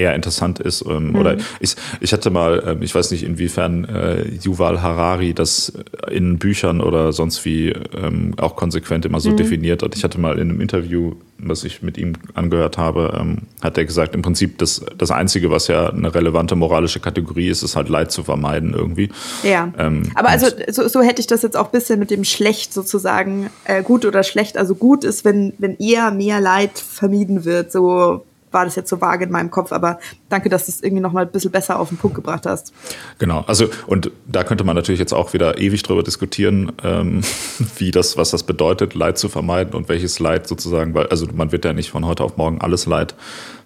eher 0.00 0.14
interessant 0.14 0.58
ist. 0.58 0.84
Ähm, 0.86 1.10
mhm. 1.10 1.16
Oder 1.16 1.36
ich, 1.60 1.76
ich 2.00 2.12
hatte 2.12 2.30
mal, 2.30 2.62
ähm, 2.66 2.82
ich 2.82 2.94
weiß 2.94 3.10
nicht, 3.10 3.22
inwiefern 3.22 3.84
äh, 3.84 4.24
Yuval 4.42 4.82
Harari 4.82 5.34
das 5.34 5.72
in 6.10 6.38
Büchern 6.38 6.80
oder 6.80 7.12
sonst 7.12 7.44
wie 7.44 7.68
ähm, 7.68 8.34
auch 8.38 8.56
konsequent 8.56 9.04
immer 9.04 9.20
so 9.20 9.30
mhm. 9.30 9.36
definiert 9.36 9.82
hat. 9.82 9.94
Ich 9.96 10.04
hatte 10.04 10.18
mal 10.18 10.38
in 10.38 10.50
einem 10.50 10.60
Interview, 10.60 11.14
was 11.38 11.64
ich 11.64 11.82
mit 11.82 11.98
ihm 11.98 12.14
angehört 12.34 12.78
habe, 12.78 13.16
ähm, 13.20 13.38
hat 13.60 13.78
er 13.78 13.84
gesagt, 13.84 14.14
im 14.14 14.22
Prinzip 14.22 14.58
das, 14.58 14.84
das 14.96 15.10
Einzige, 15.10 15.50
was 15.50 15.68
ja 15.68 15.90
eine 15.90 16.14
relevante 16.14 16.56
moralische 16.56 17.00
Kategorie 17.00 17.48
ist, 17.48 17.62
ist 17.62 17.76
halt 17.76 17.88
Leid 17.88 18.10
zu 18.10 18.22
vermeiden 18.22 18.74
irgendwie. 18.74 19.10
Ja. 19.42 19.72
Ähm, 19.78 20.10
Aber 20.14 20.28
also 20.28 20.46
so, 20.70 20.88
so 20.88 21.02
hätte 21.02 21.20
ich 21.20 21.26
das 21.26 21.42
jetzt 21.42 21.56
auch 21.56 21.66
ein 21.66 21.72
bisschen 21.72 21.98
mit 21.98 22.10
dem 22.10 22.24
Schlecht 22.24 22.72
sozusagen, 22.72 23.50
äh, 23.64 23.82
gut 23.82 24.04
oder 24.04 24.22
schlecht. 24.22 24.56
Also 24.56 24.74
gut 24.74 25.04
ist, 25.04 25.24
wenn, 25.24 25.52
wenn 25.58 25.76
eher 25.76 26.10
mehr 26.10 26.40
Leid 26.40 26.78
vermieden 26.78 27.44
wird, 27.44 27.72
so 27.72 28.24
war 28.50 28.64
das 28.64 28.76
jetzt 28.76 28.88
so 28.90 29.00
vage 29.00 29.24
in 29.24 29.30
meinem 29.30 29.50
Kopf, 29.50 29.72
aber 29.72 29.98
danke, 30.28 30.48
dass 30.48 30.66
du 30.66 30.72
es 30.72 30.82
irgendwie 30.82 31.02
noch 31.02 31.12
mal 31.12 31.24
ein 31.24 31.30
bisschen 31.30 31.50
besser 31.50 31.78
auf 31.78 31.88
den 31.88 31.98
Punkt 31.98 32.16
gebracht 32.16 32.46
hast. 32.46 32.72
Genau, 33.18 33.44
also 33.46 33.68
und 33.86 34.10
da 34.26 34.44
könnte 34.44 34.64
man 34.64 34.76
natürlich 34.76 35.00
jetzt 35.00 35.12
auch 35.12 35.32
wieder 35.32 35.58
ewig 35.58 35.82
drüber 35.82 36.02
diskutieren, 36.02 36.72
ähm, 36.82 37.22
wie 37.78 37.90
das, 37.90 38.16
was 38.16 38.30
das 38.30 38.42
bedeutet, 38.42 38.94
Leid 38.94 39.18
zu 39.18 39.28
vermeiden 39.28 39.74
und 39.74 39.88
welches 39.88 40.18
Leid 40.18 40.46
sozusagen, 40.46 40.94
weil, 40.94 41.06
also 41.06 41.26
man 41.32 41.52
wird 41.52 41.64
ja 41.64 41.72
nicht 41.72 41.90
von 41.90 42.06
heute 42.06 42.24
auf 42.24 42.36
morgen 42.36 42.60
alles 42.60 42.86
Leid 42.86 43.14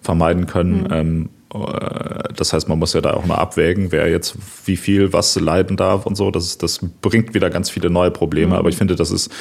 vermeiden 0.01 0.45
können. 0.45 0.83
Mhm. 0.83 0.87
Ähm, 0.91 1.29
äh, 1.53 2.33
das 2.35 2.53
heißt, 2.53 2.67
man 2.69 2.79
muss 2.79 2.93
ja 2.93 3.01
da 3.01 3.13
auch 3.13 3.25
mal 3.25 3.35
abwägen, 3.35 3.91
wer 3.91 4.09
jetzt 4.09 4.35
wie 4.65 4.77
viel 4.77 5.13
was 5.13 5.39
leiden 5.39 5.77
darf 5.77 6.05
und 6.05 6.15
so. 6.15 6.31
Das, 6.31 6.57
das 6.57 6.79
bringt 7.01 7.33
wieder 7.33 7.49
ganz 7.49 7.69
viele 7.69 7.89
neue 7.89 8.11
Probleme. 8.11 8.53
Mhm. 8.53 8.59
Aber 8.59 8.69
ich 8.69 8.77
finde, 8.77 8.95
das 8.95 9.11
ist 9.11 9.31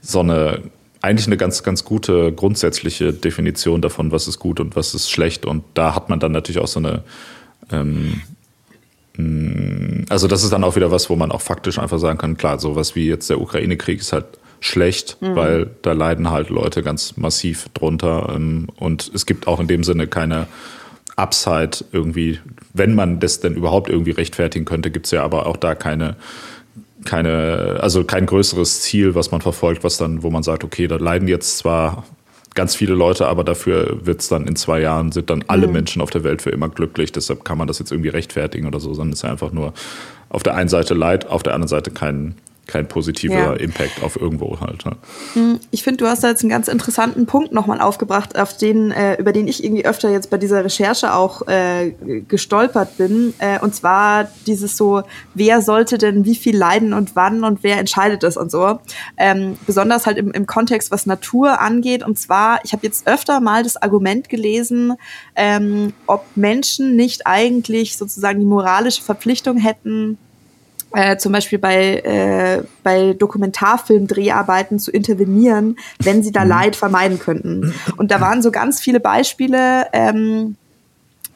so 0.00 0.20
eine 0.20 0.62
eigentlich 1.00 1.26
eine 1.26 1.36
ganz, 1.36 1.62
ganz 1.62 1.84
gute 1.84 2.32
grundsätzliche 2.32 3.12
Definition 3.12 3.80
davon, 3.80 4.12
was 4.12 4.28
ist 4.28 4.38
gut 4.38 4.60
und 4.60 4.76
was 4.76 4.94
ist 4.94 5.10
schlecht. 5.10 5.46
Und 5.46 5.64
da 5.74 5.94
hat 5.94 6.08
man 6.08 6.20
dann 6.20 6.32
natürlich 6.32 6.60
auch 6.60 6.68
so 6.68 6.80
eine, 6.80 7.02
ähm, 7.70 8.22
mm, 9.16 10.06
also 10.08 10.26
das 10.26 10.42
ist 10.42 10.52
dann 10.52 10.64
auch 10.64 10.76
wieder 10.76 10.90
was, 10.90 11.08
wo 11.08 11.16
man 11.16 11.30
auch 11.30 11.42
faktisch 11.42 11.78
einfach 11.78 11.98
sagen 11.98 12.18
kann, 12.18 12.36
klar, 12.36 12.58
sowas 12.58 12.96
wie 12.96 13.06
jetzt 13.06 13.30
der 13.30 13.40
Ukraine-Krieg 13.40 14.00
ist 14.00 14.12
halt 14.12 14.26
schlecht, 14.60 15.18
mhm. 15.20 15.36
weil 15.36 15.70
da 15.82 15.92
leiden 15.92 16.30
halt 16.30 16.50
Leute 16.50 16.82
ganz 16.82 17.16
massiv 17.16 17.68
drunter. 17.74 18.32
Ähm, 18.34 18.68
und 18.76 19.10
es 19.14 19.26
gibt 19.26 19.46
auch 19.46 19.60
in 19.60 19.68
dem 19.68 19.84
Sinne 19.84 20.08
keine 20.08 20.48
Upside 21.16 21.84
irgendwie, 21.92 22.38
wenn 22.72 22.94
man 22.94 23.20
das 23.20 23.40
denn 23.40 23.54
überhaupt 23.54 23.88
irgendwie 23.88 24.12
rechtfertigen 24.12 24.64
könnte, 24.64 24.90
gibt 24.90 25.06
es 25.06 25.12
ja 25.12 25.24
aber 25.24 25.46
auch 25.46 25.56
da 25.56 25.74
keine 25.74 26.16
keine, 27.08 27.78
also 27.80 28.04
kein 28.04 28.26
größeres 28.26 28.82
Ziel, 28.82 29.14
was 29.14 29.30
man 29.30 29.40
verfolgt, 29.40 29.82
was 29.82 29.96
dann, 29.96 30.22
wo 30.22 30.30
man 30.30 30.42
sagt, 30.42 30.62
okay, 30.62 30.86
da 30.86 30.96
leiden 30.96 31.26
jetzt 31.26 31.56
zwar 31.56 32.04
ganz 32.54 32.74
viele 32.74 32.94
Leute, 32.94 33.26
aber 33.28 33.44
dafür 33.44 34.04
wird 34.04 34.20
es 34.20 34.28
dann 34.28 34.46
in 34.46 34.56
zwei 34.56 34.80
Jahren, 34.80 35.10
sind 35.10 35.30
dann 35.30 35.42
alle 35.48 35.68
mhm. 35.68 35.72
Menschen 35.72 36.02
auf 36.02 36.10
der 36.10 36.22
Welt 36.22 36.42
für 36.42 36.50
immer 36.50 36.68
glücklich. 36.68 37.10
Deshalb 37.10 37.44
kann 37.44 37.56
man 37.56 37.66
das 37.66 37.78
jetzt 37.78 37.92
irgendwie 37.92 38.10
rechtfertigen 38.10 38.66
oder 38.66 38.78
so, 38.78 38.92
sondern 38.92 39.14
es 39.14 39.20
ist 39.20 39.24
einfach 39.24 39.52
nur 39.52 39.72
auf 40.28 40.42
der 40.42 40.54
einen 40.54 40.68
Seite 40.68 40.92
Leid, 40.92 41.26
auf 41.26 41.42
der 41.42 41.54
anderen 41.54 41.68
Seite 41.68 41.90
kein, 41.90 42.34
kein 42.68 42.86
positiver 42.86 43.34
ja. 43.34 43.52
Impact 43.54 44.02
auf 44.02 44.20
irgendwo 44.20 44.60
halt. 44.60 44.84
Hm, 45.32 45.58
ich 45.70 45.82
finde, 45.82 46.04
du 46.04 46.06
hast 46.06 46.22
da 46.22 46.28
jetzt 46.28 46.42
einen 46.42 46.50
ganz 46.50 46.68
interessanten 46.68 47.24
Punkt 47.26 47.52
nochmal 47.52 47.80
aufgebracht, 47.80 48.38
auf 48.38 48.56
den, 48.56 48.92
äh, 48.92 49.14
über 49.14 49.32
den 49.32 49.48
ich 49.48 49.64
irgendwie 49.64 49.86
öfter 49.86 50.10
jetzt 50.10 50.28
bei 50.30 50.36
dieser 50.36 50.64
Recherche 50.64 51.14
auch 51.14 51.48
äh, 51.48 51.94
gestolpert 52.28 52.98
bin. 52.98 53.32
Äh, 53.38 53.58
und 53.60 53.74
zwar 53.74 54.28
dieses 54.46 54.76
so, 54.76 55.02
wer 55.34 55.62
sollte 55.62 55.96
denn 55.96 56.26
wie 56.26 56.34
viel 56.34 56.56
leiden 56.56 56.92
und 56.92 57.16
wann 57.16 57.42
und 57.42 57.62
wer 57.62 57.78
entscheidet 57.78 58.22
das 58.22 58.36
und 58.36 58.50
so. 58.50 58.78
Ähm, 59.16 59.56
besonders 59.66 60.06
halt 60.06 60.18
im, 60.18 60.30
im 60.32 60.46
Kontext, 60.46 60.90
was 60.90 61.06
Natur 61.06 61.60
angeht. 61.60 62.04
Und 62.04 62.18
zwar, 62.18 62.60
ich 62.64 62.74
habe 62.74 62.86
jetzt 62.86 63.06
öfter 63.06 63.40
mal 63.40 63.62
das 63.62 63.80
Argument 63.80 64.28
gelesen, 64.28 64.92
ähm, 65.34 65.94
ob 66.06 66.26
Menschen 66.34 66.96
nicht 66.96 67.26
eigentlich 67.26 67.96
sozusagen 67.96 68.40
die 68.40 68.46
moralische 68.46 69.02
Verpflichtung 69.02 69.56
hätten, 69.56 70.18
äh, 70.94 71.16
zum 71.16 71.32
Beispiel 71.32 71.58
bei, 71.58 71.98
äh, 71.98 72.62
bei 72.82 73.12
Dokumentarfilm-Dreharbeiten 73.12 74.78
zu 74.78 74.90
intervenieren, 74.90 75.76
wenn 75.98 76.22
sie 76.22 76.32
da 76.32 76.44
mhm. 76.44 76.50
Leid 76.50 76.76
vermeiden 76.76 77.18
könnten. 77.18 77.74
Und 77.96 78.10
da 78.10 78.20
waren 78.20 78.42
so 78.42 78.50
ganz 78.50 78.80
viele 78.80 79.00
Beispiele. 79.00 79.86
Ähm, 79.92 80.56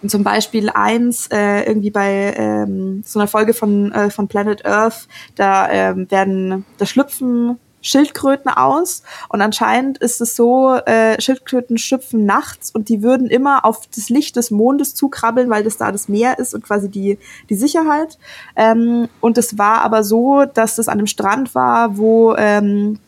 zum 0.07 0.25
Beispiel 0.25 0.69
eins 0.71 1.29
äh, 1.29 1.63
irgendwie 1.63 1.91
bei 1.91 2.35
ähm, 2.37 3.03
so 3.07 3.21
einer 3.21 3.29
Folge 3.29 3.55
von, 3.55 3.93
äh, 3.93 4.11
von 4.11 4.27
Planet 4.27 4.67
Earth, 4.67 5.07
da 5.37 5.71
ähm, 5.71 6.11
werden, 6.11 6.65
da 6.79 6.87
schlüpfen 6.87 7.59
Schildkröten 7.83 8.51
aus 8.51 9.03
und 9.29 9.43
anscheinend 9.43 9.99
ist 9.99 10.21
es 10.21 10.35
so, 10.37 10.77
äh, 10.87 11.21
Schildkröten 11.21 11.77
schüpfen 11.77 12.25
nachts 12.25 12.71
und 12.71 12.89
die 12.89 13.03
würden 13.03 13.29
immer 13.29 13.65
auf 13.65 13.87
das 13.95 14.09
Licht 14.09 14.37
des 14.37 14.51
Mondes 14.51 14.95
zukrabbeln, 14.95 15.51
weil 15.51 15.65
das 15.65 15.77
da 15.77 15.93
das 15.93 16.09
Meer 16.09 16.39
ist 16.39 16.55
und 16.55 16.65
quasi 16.65 16.89
die, 16.89 17.19
die 17.51 17.57
Sicherheit. 17.57 18.19
Ähm, 18.57 19.09
und 19.21 19.37
es 19.37 19.59
war 19.59 19.83
aber 19.83 20.05
so, 20.05 20.45
dass 20.45 20.77
das 20.77 20.89
an 20.89 20.99
einem 20.99 21.07
Strand 21.07 21.55
war, 21.55 21.99
wo 21.99 22.35
ähm, 22.37 22.99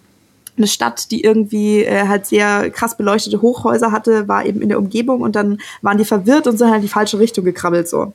eine 0.57 0.67
Stadt, 0.67 1.11
die 1.11 1.23
irgendwie 1.23 1.85
äh, 1.85 2.07
halt 2.07 2.27
sehr 2.27 2.71
krass 2.71 2.97
beleuchtete 2.97 3.43
Hochhäuser 3.43 3.91
hatte, 3.93 4.29
war 4.29 4.45
eben 4.45 4.61
in 4.61 4.69
der 4.69 4.79
Umgebung 4.79 5.21
und 5.21 5.35
dann 5.35 5.59
waren 5.83 5.99
die 5.99 6.05
verwirrt 6.05 6.47
und 6.47 6.59
sind 6.59 6.69
halt 6.69 6.77
in 6.77 6.83
die 6.83 6.89
falsche 6.89 7.19
Richtung 7.19 7.45
gekrabbelt 7.45 7.89
so. 7.89 8.13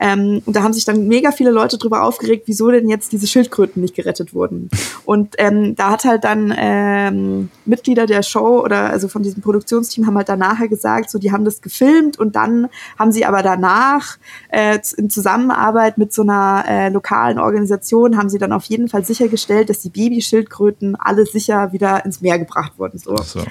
Ähm, 0.00 0.42
und 0.46 0.56
da 0.56 0.62
haben 0.62 0.72
sich 0.72 0.84
dann 0.84 1.06
mega 1.06 1.30
viele 1.30 1.50
Leute 1.50 1.76
drüber 1.78 2.02
aufgeregt, 2.02 2.44
wieso 2.46 2.70
denn 2.70 2.88
jetzt 2.88 3.12
diese 3.12 3.26
Schildkröten 3.26 3.82
nicht 3.82 3.94
gerettet 3.94 4.34
wurden. 4.34 4.70
Und 5.04 5.34
ähm, 5.38 5.76
da 5.76 5.90
hat 5.90 6.04
halt 6.04 6.24
dann 6.24 6.54
ähm, 6.56 7.50
Mitglieder 7.66 8.06
der 8.06 8.22
Show 8.22 8.62
oder 8.64 8.90
also 8.90 9.08
von 9.08 9.22
diesem 9.22 9.42
Produktionsteam 9.42 10.06
haben 10.06 10.16
halt 10.16 10.28
dann 10.28 10.38
nachher 10.38 10.68
gesagt, 10.68 11.10
so 11.10 11.18
die 11.18 11.32
haben 11.32 11.44
das 11.44 11.60
gefilmt 11.60 12.18
und 12.18 12.34
dann 12.34 12.68
haben 12.98 13.12
sie 13.12 13.26
aber 13.26 13.42
danach 13.42 14.16
äh, 14.48 14.78
in 14.96 15.10
Zusammenarbeit 15.10 15.98
mit 15.98 16.12
so 16.12 16.22
einer 16.22 16.64
äh, 16.66 16.88
lokalen 16.88 17.38
Organisation 17.38 18.16
haben 18.16 18.30
sie 18.30 18.38
dann 18.38 18.52
auf 18.52 18.64
jeden 18.64 18.88
Fall 18.88 19.04
sichergestellt, 19.04 19.68
dass 19.68 19.80
die 19.80 19.90
Babyschildkröten 19.90 20.96
alle 20.96 21.26
sicher 21.26 21.72
wieder 21.72 22.04
ins 22.04 22.20
Meer 22.20 22.38
gebracht 22.38 22.72
wurden. 22.78 22.98
So. 22.98 23.16
so. 23.16 23.42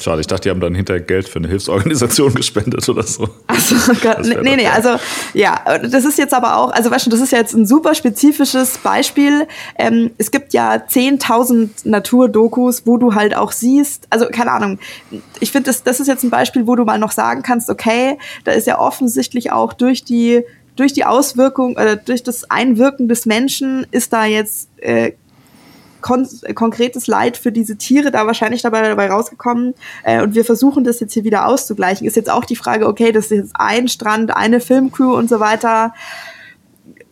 Schade, 0.00 0.20
ich 0.20 0.26
dachte, 0.26 0.42
die 0.42 0.50
haben 0.50 0.60
dann 0.60 0.74
hinterher 0.74 1.02
Geld 1.02 1.28
für 1.28 1.38
eine 1.38 1.48
Hilfsorganisation 1.48 2.34
gespendet 2.34 2.88
oder 2.88 3.02
so. 3.02 3.28
Achso, 3.46 3.76
Gott, 4.02 4.18
nee, 4.42 4.56
nee, 4.56 4.66
also 4.66 4.96
ja, 5.32 5.60
das 5.94 6.04
ist 6.04 6.18
jetzt 6.18 6.34
aber 6.34 6.56
auch, 6.56 6.72
also 6.72 6.90
weißt 6.90 7.06
du, 7.06 7.10
das 7.10 7.20
ist 7.20 7.30
ja 7.30 7.38
jetzt 7.38 7.54
ein 7.54 7.66
super 7.66 7.94
spezifisches 7.94 8.78
Beispiel. 8.78 9.46
Ähm, 9.78 10.10
es 10.18 10.32
gibt 10.32 10.52
ja 10.52 10.74
10.000 10.74 11.68
Naturdokus, 11.84 12.84
wo 12.84 12.96
du 12.96 13.14
halt 13.14 13.36
auch 13.36 13.52
siehst, 13.52 14.08
also 14.10 14.26
keine 14.26 14.50
Ahnung, 14.50 14.80
ich 15.38 15.52
finde, 15.52 15.70
das, 15.70 15.84
das 15.84 16.00
ist 16.00 16.08
jetzt 16.08 16.24
ein 16.24 16.30
Beispiel, 16.30 16.66
wo 16.66 16.74
du 16.74 16.84
mal 16.84 16.98
noch 16.98 17.12
sagen 17.12 17.42
kannst, 17.42 17.70
okay, 17.70 18.18
da 18.42 18.50
ist 18.50 18.66
ja 18.66 18.80
offensichtlich 18.80 19.52
auch 19.52 19.72
durch 19.72 20.04
die 20.04 20.42
durch 20.76 20.92
die 20.92 21.04
Auswirkung 21.04 21.74
oder 21.76 21.94
durch 21.94 22.24
das 22.24 22.50
Einwirken 22.50 23.06
des 23.06 23.26
Menschen 23.26 23.86
ist 23.92 24.12
da 24.12 24.24
jetzt 24.24 24.68
äh, 24.78 25.12
kon 26.04 26.28
konkretes 26.54 27.06
Leid 27.06 27.38
für 27.38 27.50
diese 27.50 27.76
Tiere 27.76 28.10
da 28.10 28.26
wahrscheinlich 28.26 28.60
dabei, 28.60 28.82
dabei 28.82 29.10
rausgekommen. 29.10 29.72
Äh, 30.02 30.22
und 30.22 30.34
wir 30.34 30.44
versuchen 30.44 30.84
das 30.84 31.00
jetzt 31.00 31.14
hier 31.14 31.24
wieder 31.24 31.46
auszugleichen. 31.46 32.06
Ist 32.06 32.14
jetzt 32.14 32.30
auch 32.30 32.44
die 32.44 32.56
Frage, 32.56 32.86
okay, 32.86 33.10
das 33.10 33.26
ist 33.26 33.30
jetzt 33.30 33.52
ein 33.54 33.88
Strand, 33.88 34.36
eine 34.36 34.60
Filmcrew 34.60 35.16
und 35.16 35.30
so 35.30 35.40
weiter. 35.40 35.94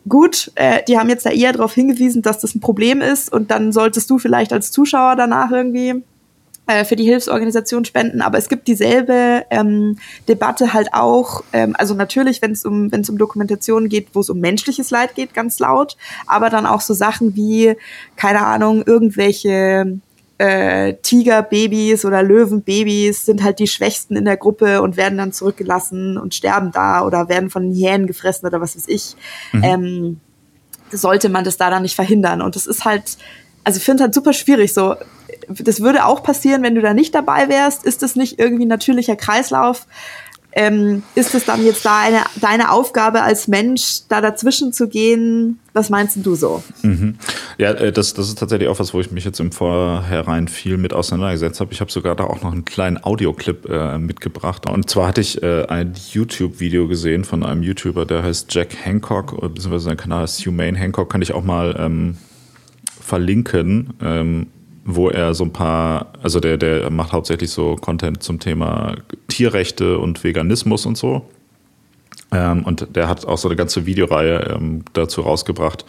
Gut, 0.06 0.52
äh, 0.56 0.82
die 0.86 0.98
haben 0.98 1.08
jetzt 1.08 1.24
da 1.24 1.30
eher 1.30 1.52
darauf 1.52 1.72
hingewiesen, 1.72 2.20
dass 2.20 2.38
das 2.38 2.54
ein 2.54 2.60
Problem 2.60 3.00
ist 3.00 3.32
und 3.32 3.50
dann 3.50 3.72
solltest 3.72 4.10
du 4.10 4.18
vielleicht 4.18 4.52
als 4.52 4.70
Zuschauer 4.70 5.16
danach 5.16 5.50
irgendwie 5.50 6.02
äh, 6.66 6.84
für 6.84 6.96
die 6.96 7.04
Hilfsorganisation 7.04 7.84
spenden, 7.84 8.22
aber 8.22 8.38
es 8.38 8.48
gibt 8.48 8.68
dieselbe 8.68 9.44
ähm, 9.50 9.98
Debatte 10.28 10.72
halt 10.72 10.94
auch, 10.94 11.42
ähm, 11.52 11.74
also 11.76 11.94
natürlich, 11.94 12.40
wenn 12.40 12.52
es 12.52 12.64
um, 12.64 12.92
wenn 12.92 13.00
es 13.00 13.10
um 13.10 13.18
Dokumentationen 13.18 13.88
geht, 13.88 14.08
wo 14.12 14.20
es 14.20 14.30
um 14.30 14.38
menschliches 14.38 14.90
Leid 14.90 15.14
geht, 15.14 15.34
ganz 15.34 15.58
laut, 15.58 15.96
aber 16.26 16.50
dann 16.50 16.66
auch 16.66 16.80
so 16.80 16.94
Sachen 16.94 17.34
wie, 17.34 17.76
keine 18.16 18.46
Ahnung, 18.46 18.84
irgendwelche 18.86 19.98
äh, 20.38 20.94
Tigerbabys 21.02 22.04
oder 22.04 22.22
Löwenbabys 22.22 23.26
sind 23.26 23.42
halt 23.42 23.58
die 23.58 23.66
Schwächsten 23.68 24.16
in 24.16 24.24
der 24.24 24.36
Gruppe 24.36 24.82
und 24.82 24.96
werden 24.96 25.18
dann 25.18 25.32
zurückgelassen 25.32 26.18
und 26.18 26.34
sterben 26.34 26.72
da 26.72 27.04
oder 27.04 27.28
werden 27.28 27.50
von 27.50 27.72
Hyänen 27.72 28.06
gefressen 28.06 28.46
oder 28.46 28.60
was 28.60 28.76
weiß 28.76 28.88
ich. 28.88 29.14
Mhm. 29.52 29.62
Ähm, 29.64 30.20
sollte 30.90 31.28
man 31.28 31.44
das 31.44 31.56
da 31.56 31.70
dann 31.70 31.82
nicht 31.82 31.94
verhindern. 31.94 32.42
Und 32.42 32.56
das 32.56 32.66
ist 32.66 32.84
halt, 32.84 33.18
also 33.64 33.78
ich 33.78 33.84
finde 33.84 34.02
halt 34.04 34.14
super 34.14 34.32
schwierig, 34.32 34.74
so 34.74 34.96
das 35.48 35.80
würde 35.80 36.04
auch 36.04 36.22
passieren, 36.22 36.62
wenn 36.62 36.74
du 36.74 36.80
da 36.80 36.94
nicht 36.94 37.14
dabei 37.14 37.48
wärst. 37.48 37.84
Ist 37.84 38.02
das 38.02 38.16
nicht 38.16 38.38
irgendwie 38.38 38.64
ein 38.64 38.68
natürlicher 38.68 39.16
Kreislauf? 39.16 39.86
Ähm, 40.54 41.02
ist 41.14 41.34
es 41.34 41.46
dann 41.46 41.64
jetzt 41.64 41.84
da 41.86 42.00
eine, 42.00 42.20
deine 42.40 42.72
Aufgabe 42.72 43.22
als 43.22 43.48
Mensch, 43.48 44.00
da 44.08 44.20
dazwischen 44.20 44.72
zu 44.74 44.86
gehen? 44.86 45.58
Was 45.72 45.88
meinst 45.88 46.18
du 46.22 46.34
so? 46.34 46.62
Mhm. 46.82 47.16
Ja, 47.56 47.70
äh, 47.70 47.90
das, 47.90 48.12
das 48.12 48.28
ist 48.28 48.38
tatsächlich 48.38 48.68
auch 48.68 48.78
was, 48.78 48.92
wo 48.92 49.00
ich 49.00 49.10
mich 49.10 49.24
jetzt 49.24 49.40
im 49.40 49.50
Vorhinein 49.50 50.48
viel 50.48 50.76
mit 50.76 50.92
auseinandergesetzt 50.92 51.60
habe. 51.60 51.72
Ich 51.72 51.80
habe 51.80 51.90
sogar 51.90 52.14
da 52.16 52.24
auch 52.24 52.42
noch 52.42 52.52
einen 52.52 52.66
kleinen 52.66 53.02
Audioclip 53.02 53.66
äh, 53.70 53.96
mitgebracht. 53.98 54.68
Und 54.68 54.90
zwar 54.90 55.08
hatte 55.08 55.22
ich 55.22 55.42
äh, 55.42 55.64
ein 55.66 55.94
YouTube-Video 56.10 56.86
gesehen 56.86 57.24
von 57.24 57.44
einem 57.44 57.62
YouTuber, 57.62 58.04
der 58.04 58.22
heißt 58.22 58.52
Jack 58.52 58.76
Hancock, 58.84 59.40
beziehungsweise 59.40 59.86
sein 59.86 59.96
Kanal 59.96 60.24
ist 60.24 60.44
Humane 60.44 60.76
Hancock, 60.76 61.10
kann 61.10 61.22
ich 61.22 61.32
auch 61.32 61.44
mal 61.44 61.74
ähm, 61.78 62.18
verlinken. 63.00 63.94
Ähm, 64.02 64.48
wo 64.84 65.10
er 65.10 65.34
so 65.34 65.44
ein 65.44 65.52
paar, 65.52 66.12
also 66.22 66.40
der, 66.40 66.56
der 66.56 66.90
macht 66.90 67.12
hauptsächlich 67.12 67.50
so 67.50 67.76
Content 67.76 68.22
zum 68.22 68.40
Thema 68.40 68.96
Tierrechte 69.28 69.98
und 69.98 70.22
Veganismus 70.24 70.86
und 70.86 70.96
so. 70.96 71.26
Ähm, 72.32 72.64
und 72.64 72.96
der 72.96 73.08
hat 73.08 73.26
auch 73.26 73.38
so 73.38 73.48
eine 73.48 73.56
ganze 73.56 73.86
Videoreihe 73.86 74.56
ähm, 74.56 74.84
dazu 74.92 75.20
rausgebracht 75.20 75.84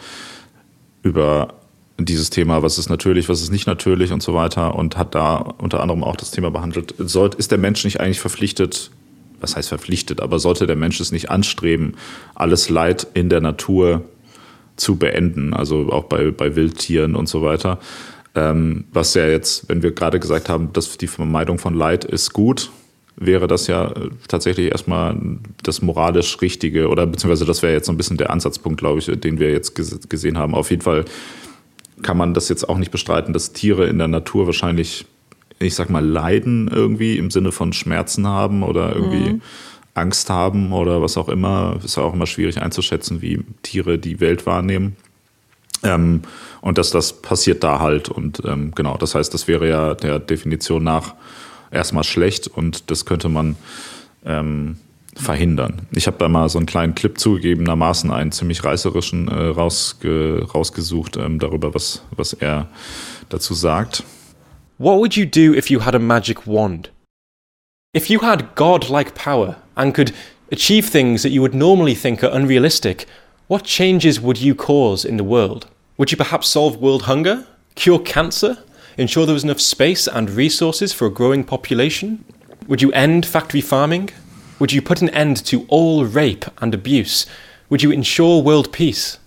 über 1.02 1.54
dieses 1.98 2.30
Thema, 2.30 2.62
was 2.62 2.78
ist 2.78 2.88
natürlich, 2.88 3.28
was 3.28 3.40
ist 3.40 3.52
nicht 3.52 3.66
natürlich 3.66 4.12
und 4.12 4.22
so 4.22 4.34
weiter 4.34 4.74
und 4.74 4.96
hat 4.96 5.14
da 5.14 5.36
unter 5.36 5.80
anderem 5.80 6.02
auch 6.02 6.16
das 6.16 6.30
Thema 6.30 6.50
behandelt. 6.50 6.94
Sollt, 6.98 7.34
ist 7.36 7.50
der 7.50 7.58
Mensch 7.58 7.84
nicht 7.84 8.00
eigentlich 8.00 8.20
verpflichtet, 8.20 8.90
was 9.40 9.56
heißt 9.56 9.68
verpflichtet, 9.68 10.20
aber 10.20 10.38
sollte 10.38 10.66
der 10.66 10.76
Mensch 10.76 11.00
es 11.00 11.12
nicht 11.12 11.30
anstreben, 11.30 11.94
alles 12.34 12.68
Leid 12.68 13.06
in 13.14 13.28
der 13.28 13.40
Natur 13.40 14.02
zu 14.76 14.96
beenden, 14.96 15.54
also 15.54 15.92
auch 15.92 16.04
bei, 16.04 16.30
bei 16.30 16.56
Wildtieren 16.56 17.14
und 17.14 17.28
so 17.28 17.42
weiter. 17.42 17.78
Ähm, 18.34 18.84
was 18.92 19.14
ja 19.14 19.26
jetzt, 19.26 19.68
wenn 19.68 19.82
wir 19.82 19.92
gerade 19.92 20.18
gesagt 20.18 20.48
haben, 20.48 20.72
dass 20.72 20.98
die 20.98 21.06
Vermeidung 21.06 21.58
von 21.58 21.74
Leid 21.74 22.04
ist 22.04 22.32
gut, 22.32 22.70
wäre 23.16 23.46
das 23.46 23.66
ja 23.66 23.92
äh, 23.92 24.10
tatsächlich 24.28 24.72
erstmal 24.72 25.16
das 25.62 25.82
moralisch 25.82 26.40
Richtige 26.40 26.88
oder 26.88 27.06
beziehungsweise 27.06 27.44
das 27.44 27.62
wäre 27.62 27.72
jetzt 27.72 27.86
so 27.86 27.92
ein 27.92 27.96
bisschen 27.96 28.16
der 28.16 28.30
Ansatzpunkt, 28.30 28.78
glaube 28.80 28.98
ich, 28.98 29.06
den 29.06 29.38
wir 29.38 29.52
jetzt 29.52 29.74
gesehen 29.74 30.38
haben. 30.38 30.54
Auf 30.54 30.70
jeden 30.70 30.82
Fall 30.82 31.04
kann 32.02 32.16
man 32.16 32.34
das 32.34 32.48
jetzt 32.48 32.68
auch 32.68 32.78
nicht 32.78 32.90
bestreiten, 32.90 33.32
dass 33.32 33.52
Tiere 33.52 33.86
in 33.86 33.98
der 33.98 34.08
Natur 34.08 34.46
wahrscheinlich, 34.46 35.06
ich 35.60 35.74
sag 35.74 35.90
mal, 35.90 36.04
leiden 36.04 36.68
irgendwie 36.68 37.18
im 37.18 37.30
Sinne 37.30 37.52
von 37.52 37.72
Schmerzen 37.72 38.26
haben 38.26 38.62
oder 38.62 38.94
irgendwie 38.94 39.34
mhm. 39.34 39.42
Angst 39.94 40.28
haben 40.28 40.72
oder 40.72 41.00
was 41.00 41.16
auch 41.16 41.28
immer. 41.28 41.78
Ist 41.84 41.96
ja 41.96 42.02
auch 42.02 42.14
immer 42.14 42.26
schwierig 42.26 42.60
einzuschätzen, 42.60 43.22
wie 43.22 43.44
Tiere 43.62 43.98
die 43.98 44.20
Welt 44.20 44.44
wahrnehmen. 44.44 44.96
Ähm, 45.84 46.22
und 46.60 46.78
dass 46.78 46.90
das 46.90 47.20
passiert 47.20 47.62
da 47.62 47.80
halt. 47.80 48.08
Und 48.08 48.42
ähm, 48.44 48.72
genau, 48.74 48.96
das 48.96 49.14
heißt, 49.14 49.32
das 49.34 49.46
wäre 49.48 49.68
ja 49.68 49.94
der 49.94 50.18
Definition 50.18 50.82
nach 50.82 51.14
erstmal 51.70 52.04
schlecht 52.04 52.48
und 52.48 52.90
das 52.90 53.04
könnte 53.04 53.28
man 53.28 53.56
ähm, 54.24 54.76
verhindern. 55.16 55.86
Ich 55.92 56.06
habe 56.06 56.16
da 56.18 56.28
mal 56.28 56.48
so 56.48 56.58
einen 56.58 56.66
kleinen 56.66 56.94
Clip 56.94 57.18
zugegebenermaßen, 57.18 58.10
einen 58.10 58.32
ziemlich 58.32 58.64
reißerischen 58.64 59.28
äh, 59.28 59.46
rausge 59.48 60.46
rausgesucht 60.52 61.16
ähm, 61.16 61.38
darüber, 61.38 61.74
was, 61.74 62.02
was 62.16 62.32
er 62.32 62.68
dazu 63.28 63.54
sagt. 63.54 64.02
What 64.78 64.98
would 64.98 65.14
you 65.14 65.26
do 65.26 65.54
if 65.54 65.70
you 65.70 65.84
had 65.84 65.94
a 65.94 65.98
magic 65.98 66.46
wand? 66.46 66.90
If 67.96 68.08
you 68.08 68.22
had 68.22 68.56
god-like 68.56 69.14
power 69.14 69.56
and 69.76 69.94
could 69.94 70.12
achieve 70.50 70.90
things 70.90 71.22
that 71.22 71.30
you 71.30 71.40
would 71.42 71.54
normally 71.54 71.94
think 71.94 72.24
are 72.24 72.34
unrealistic, 72.34 73.06
what 73.48 73.64
changes 73.64 74.20
would 74.20 74.38
you 74.38 74.54
cause 74.54 75.06
in 75.06 75.16
the 75.16 75.24
world? 75.24 75.68
Would 75.96 76.10
you 76.10 76.16
perhaps 76.16 76.48
solve 76.48 76.80
world 76.80 77.02
hunger, 77.02 77.46
cure 77.74 77.98
cancer, 77.98 78.58
ensure 78.96 79.26
there 79.26 79.34
was 79.34 79.44
enough 79.44 79.60
space 79.60 80.06
and 80.06 80.30
resources 80.30 80.92
for 80.92 81.06
a 81.06 81.10
growing 81.10 81.44
population? 81.44 82.24
Would 82.66 82.82
you 82.82 82.92
end 82.92 83.26
factory 83.26 83.60
farming? 83.60 84.10
Would 84.58 84.72
you 84.72 84.82
put 84.82 85.02
an 85.02 85.10
end 85.10 85.36
to 85.46 85.66
all 85.68 86.04
rape 86.04 86.44
and 86.58 86.74
abuse? 86.74 87.26
Would 87.70 87.82
you 87.82 87.90
ensure 87.90 88.42
world 88.42 88.72
peace? 88.72 89.18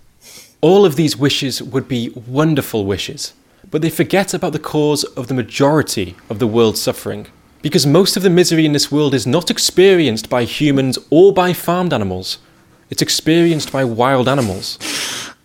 all 0.61 0.85
of 0.85 0.95
these 0.95 1.17
wishes 1.17 1.61
would 1.61 1.87
be 1.87 2.09
wonderful 2.09 2.85
wishes, 2.85 3.33
but 3.69 3.81
they 3.81 3.89
forget 3.89 4.33
about 4.33 4.53
the 4.53 4.59
cause 4.59 5.03
of 5.03 5.27
the 5.27 5.33
majority 5.33 6.15
of 6.29 6.39
the 6.39 6.47
world's 6.47 6.81
suffering. 6.81 7.27
Because 7.61 7.85
most 7.85 8.17
of 8.17 8.23
the 8.23 8.29
misery 8.29 8.65
in 8.65 8.73
this 8.73 8.91
world 8.91 9.13
is 9.13 9.27
not 9.27 9.51
experienced 9.51 10.29
by 10.29 10.43
humans 10.43 10.97
or 11.09 11.33
by 11.33 11.53
farmed 11.53 11.93
animals. 11.93 12.39
It's 12.89 13.01
experienced 13.01 13.71
by 13.71 13.83
wild 13.83 14.27
animals. 14.27 14.79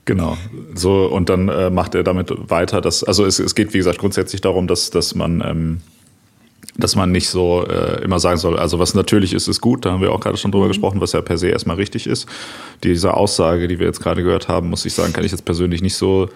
Genau. 0.04 0.36
So, 0.74 1.06
und 1.06 1.28
dann 1.28 1.48
äh, 1.48 1.70
macht 1.70 1.94
er 1.94 2.02
damit 2.02 2.32
weiter, 2.50 2.80
dass, 2.80 3.04
also 3.04 3.24
es, 3.24 3.38
es 3.38 3.54
geht, 3.54 3.72
wie 3.72 3.78
gesagt, 3.78 3.98
grundsätzlich 3.98 4.40
darum, 4.40 4.66
dass, 4.66 4.90
dass 4.90 5.14
man, 5.14 5.40
ähm, 5.46 5.80
dass 6.76 6.96
man 6.96 7.12
nicht 7.12 7.28
so 7.28 7.66
äh, 7.66 8.02
immer 8.02 8.18
sagen 8.18 8.38
soll, 8.38 8.58
also 8.58 8.78
was 8.78 8.94
natürlich 8.94 9.34
ist, 9.34 9.48
ist 9.48 9.60
gut, 9.60 9.84
da 9.84 9.92
haben 9.92 10.00
wir 10.00 10.12
auch 10.12 10.20
gerade 10.20 10.36
schon 10.36 10.52
drüber 10.52 10.68
gesprochen, 10.68 11.00
was 11.00 11.12
ja 11.12 11.20
per 11.20 11.36
se 11.36 11.48
erstmal 11.48 11.76
richtig 11.76 12.06
ist. 12.06 12.26
Diese 12.82 13.14
Aussage, 13.14 13.68
die 13.68 13.78
wir 13.78 13.86
jetzt 13.86 14.00
gerade 14.00 14.22
gehört 14.22 14.48
haben, 14.48 14.70
muss 14.70 14.84
ich 14.84 14.94
sagen, 14.94 15.12
kann 15.12 15.24
ich 15.24 15.32
jetzt 15.32 15.44
persönlich 15.44 15.82
nicht 15.82 15.96
so 15.96 16.28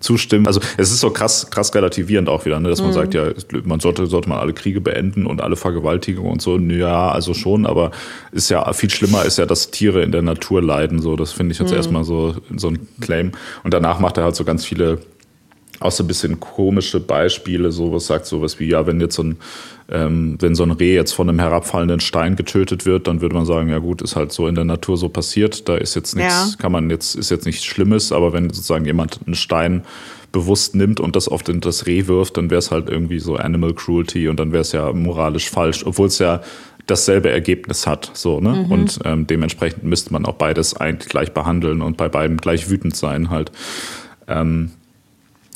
zustimmen. 0.00 0.46
Also 0.46 0.60
es 0.76 0.90
ist 0.90 1.00
so 1.00 1.10
krass, 1.10 1.50
krass 1.50 1.74
relativierend 1.74 2.28
auch 2.28 2.44
wieder, 2.44 2.60
ne, 2.60 2.68
dass 2.68 2.80
man 2.80 2.90
mhm. 2.90 2.94
sagt, 2.94 3.14
ja, 3.14 3.26
man 3.64 3.80
sollte, 3.80 4.06
sollte 4.06 4.28
man 4.28 4.38
alle 4.38 4.52
Kriege 4.52 4.80
beenden 4.80 5.26
und 5.26 5.40
alle 5.40 5.56
Vergewaltigungen 5.56 6.32
und 6.32 6.42
so. 6.42 6.58
Ja, 6.58 7.10
also 7.10 7.32
schon, 7.34 7.64
aber 7.64 7.90
ist 8.32 8.50
ja 8.50 8.70
viel 8.72 8.90
schlimmer 8.90 9.24
ist 9.24 9.38
ja, 9.38 9.46
dass 9.46 9.70
Tiere 9.70 10.02
in 10.02 10.12
der 10.12 10.22
Natur 10.22 10.62
leiden. 10.62 11.00
So, 11.00 11.16
das 11.16 11.32
finde 11.32 11.52
ich 11.52 11.58
jetzt 11.58 11.70
mhm. 11.70 11.76
erstmal 11.76 12.04
so, 12.04 12.34
so 12.56 12.68
ein 12.68 12.86
Claim. 13.00 13.32
Und 13.62 13.72
danach 13.72 13.98
macht 13.98 14.18
er 14.18 14.24
halt 14.24 14.36
so 14.36 14.44
ganz 14.44 14.64
viele 14.64 14.98
auch 15.80 15.92
so 15.92 16.04
ein 16.04 16.06
bisschen 16.06 16.40
komische 16.40 17.00
Beispiele, 17.00 17.72
sowas 17.72 18.06
sagt 18.06 18.26
sowas 18.26 18.60
wie, 18.60 18.68
ja, 18.68 18.86
wenn 18.86 19.00
jetzt 19.00 19.16
so 19.16 19.22
ein, 19.22 19.36
ähm, 19.90 20.36
wenn 20.40 20.54
so 20.54 20.62
ein 20.62 20.70
Reh 20.70 20.94
jetzt 20.94 21.12
von 21.12 21.28
einem 21.28 21.38
herabfallenden 21.38 22.00
Stein 22.00 22.36
getötet 22.36 22.86
wird, 22.86 23.06
dann 23.06 23.20
würde 23.20 23.34
man 23.34 23.44
sagen, 23.44 23.68
ja 23.68 23.78
gut, 23.78 24.02
ist 24.02 24.16
halt 24.16 24.32
so 24.32 24.46
in 24.46 24.54
der 24.54 24.64
Natur 24.64 24.96
so 24.96 25.08
passiert, 25.08 25.68
da 25.68 25.76
ist 25.76 25.94
jetzt 25.94 26.16
nichts, 26.16 26.52
ja. 26.52 26.56
kann 26.58 26.72
man 26.72 26.90
jetzt, 26.90 27.14
ist 27.16 27.30
jetzt 27.30 27.46
nichts 27.46 27.64
Schlimmes, 27.64 28.12
aber 28.12 28.32
wenn 28.32 28.50
sozusagen 28.50 28.84
jemand 28.84 29.20
einen 29.26 29.34
Stein 29.34 29.82
bewusst 30.32 30.74
nimmt 30.74 31.00
und 31.00 31.14
das 31.16 31.28
auf 31.28 31.42
den, 31.42 31.60
das 31.60 31.86
Reh 31.86 32.06
wirft, 32.06 32.36
dann 32.36 32.50
wäre 32.50 32.58
es 32.58 32.70
halt 32.70 32.88
irgendwie 32.88 33.20
so 33.20 33.36
Animal 33.36 33.72
Cruelty 33.72 34.28
und 34.28 34.40
dann 34.40 34.52
wäre 34.52 34.62
es 34.62 34.72
ja 34.72 34.92
moralisch 34.92 35.48
falsch, 35.48 35.86
obwohl 35.86 36.08
es 36.08 36.18
ja 36.18 36.40
dasselbe 36.86 37.30
Ergebnis 37.30 37.86
hat. 37.86 38.10
So, 38.14 38.40
ne? 38.40 38.64
Mhm. 38.66 38.72
Und 38.72 38.98
ähm, 39.04 39.26
dementsprechend 39.26 39.84
müsste 39.84 40.12
man 40.12 40.26
auch 40.26 40.34
beides 40.34 40.76
eigentlich 40.76 41.08
gleich 41.08 41.32
behandeln 41.32 41.82
und 41.82 41.96
bei 41.96 42.08
beiden 42.08 42.36
gleich 42.36 42.68
wütend 42.68 42.96
sein 42.96 43.30
halt. 43.30 43.52
Ähm, 44.26 44.72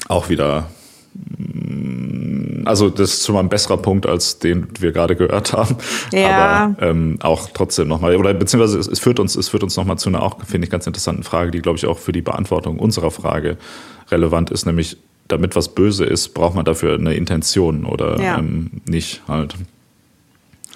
auch 0.06 0.28
wieder 0.28 0.68
mm, 1.14 2.28
also 2.68 2.90
das 2.90 3.14
ist 3.14 3.26
schon 3.26 3.34
mal 3.34 3.40
ein 3.40 3.48
besserer 3.48 3.78
Punkt, 3.78 4.06
als 4.06 4.38
den 4.38 4.68
wir 4.78 4.92
gerade 4.92 5.16
gehört 5.16 5.52
haben. 5.54 5.76
Ja. 6.12 6.74
Aber 6.76 6.82
ähm, 6.82 7.18
auch 7.22 7.48
trotzdem 7.52 7.88
nochmal, 7.88 8.14
oder 8.16 8.34
beziehungsweise 8.34 8.78
es, 8.78 8.86
es, 8.86 9.00
führt 9.00 9.18
uns, 9.18 9.36
es 9.36 9.48
führt 9.48 9.62
uns 9.62 9.76
nochmal 9.76 9.98
zu 9.98 10.10
einer 10.10 10.22
auch, 10.22 10.36
finde 10.44 10.66
ich, 10.66 10.70
ganz 10.70 10.86
interessanten 10.86 11.22
Frage, 11.22 11.50
die, 11.50 11.60
glaube 11.60 11.78
ich, 11.78 11.86
auch 11.86 11.98
für 11.98 12.12
die 12.12 12.20
Beantwortung 12.20 12.78
unserer 12.78 13.10
Frage 13.10 13.56
relevant 14.10 14.50
ist, 14.50 14.66
nämlich 14.66 14.98
damit 15.28 15.56
was 15.56 15.68
böse 15.74 16.04
ist, 16.04 16.34
braucht 16.34 16.54
man 16.54 16.64
dafür 16.64 16.94
eine 16.94 17.14
Intention 17.14 17.84
oder 17.84 18.20
ja. 18.20 18.38
ähm, 18.38 18.70
nicht 18.86 19.22
halt. 19.28 19.54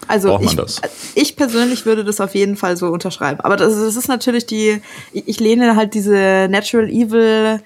Also 0.09 0.29
Braucht 0.29 0.45
man 0.45 0.51
ich, 0.51 0.57
das? 0.57 0.81
ich 1.15 1.37
persönlich 1.37 1.87
würde 1.87 2.05
das 2.05 2.21
auf 2.21 2.35
jeden 2.35 2.57
Fall 2.57 2.77
so 2.77 2.89
unterschreiben. 2.89 3.41
Aber 3.41 3.57
das, 3.57 3.75
das 3.75 3.97
ist 3.97 4.09
natürlich 4.09 4.47
die, 4.47 4.81
ich 5.13 5.39
lehne 5.41 5.77
halt 5.77 5.95
diese 5.95 6.49
Natural 6.51 6.89
Evil 6.89 7.61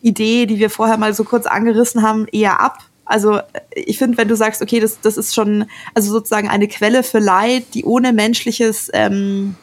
Idee, 0.00 0.46
die 0.46 0.58
wir 0.58 0.70
vorher 0.70 0.96
mal 0.96 1.14
so 1.14 1.24
kurz 1.24 1.46
angerissen 1.46 2.02
haben, 2.02 2.26
eher 2.30 2.60
ab. 2.60 2.78
Also 3.04 3.40
ich 3.74 3.98
finde, 3.98 4.18
wenn 4.18 4.28
du 4.28 4.36
sagst, 4.36 4.60
okay, 4.60 4.80
das, 4.80 5.00
das 5.00 5.16
ist 5.16 5.34
schon, 5.34 5.64
also 5.94 6.12
sozusagen 6.12 6.48
eine 6.48 6.68
Quelle 6.68 7.02
für 7.02 7.18
Leid, 7.18 7.64
die 7.74 7.84
ohne 7.84 8.12
menschliches, 8.12 8.90
ähm, 8.92 9.54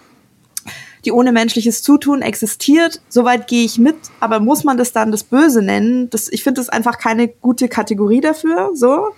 die 1.05 1.11
ohne 1.11 1.31
menschliches 1.31 1.83
Zutun 1.83 2.23
existiert, 2.23 3.01
soweit 3.07 3.47
gehe 3.47 3.63
ich 3.63 3.77
mit, 3.77 3.95
aber 4.19 4.39
muss 4.39 4.63
man 4.63 4.77
das 4.77 4.91
dann 4.91 5.11
das 5.11 5.23
Böse 5.23 5.61
nennen? 5.61 6.09
Das, 6.09 6.27
ich 6.27 6.43
finde 6.43 6.59
das 6.59 6.69
einfach 6.69 6.97
keine 6.97 7.27
gute 7.27 7.69
Kategorie 7.69 8.21
dafür, 8.21 8.71
so. 8.73 9.09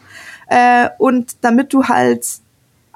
Äh, 0.50 0.90
und 0.98 1.38
damit 1.42 1.72
du 1.74 1.86
halt 1.86 2.26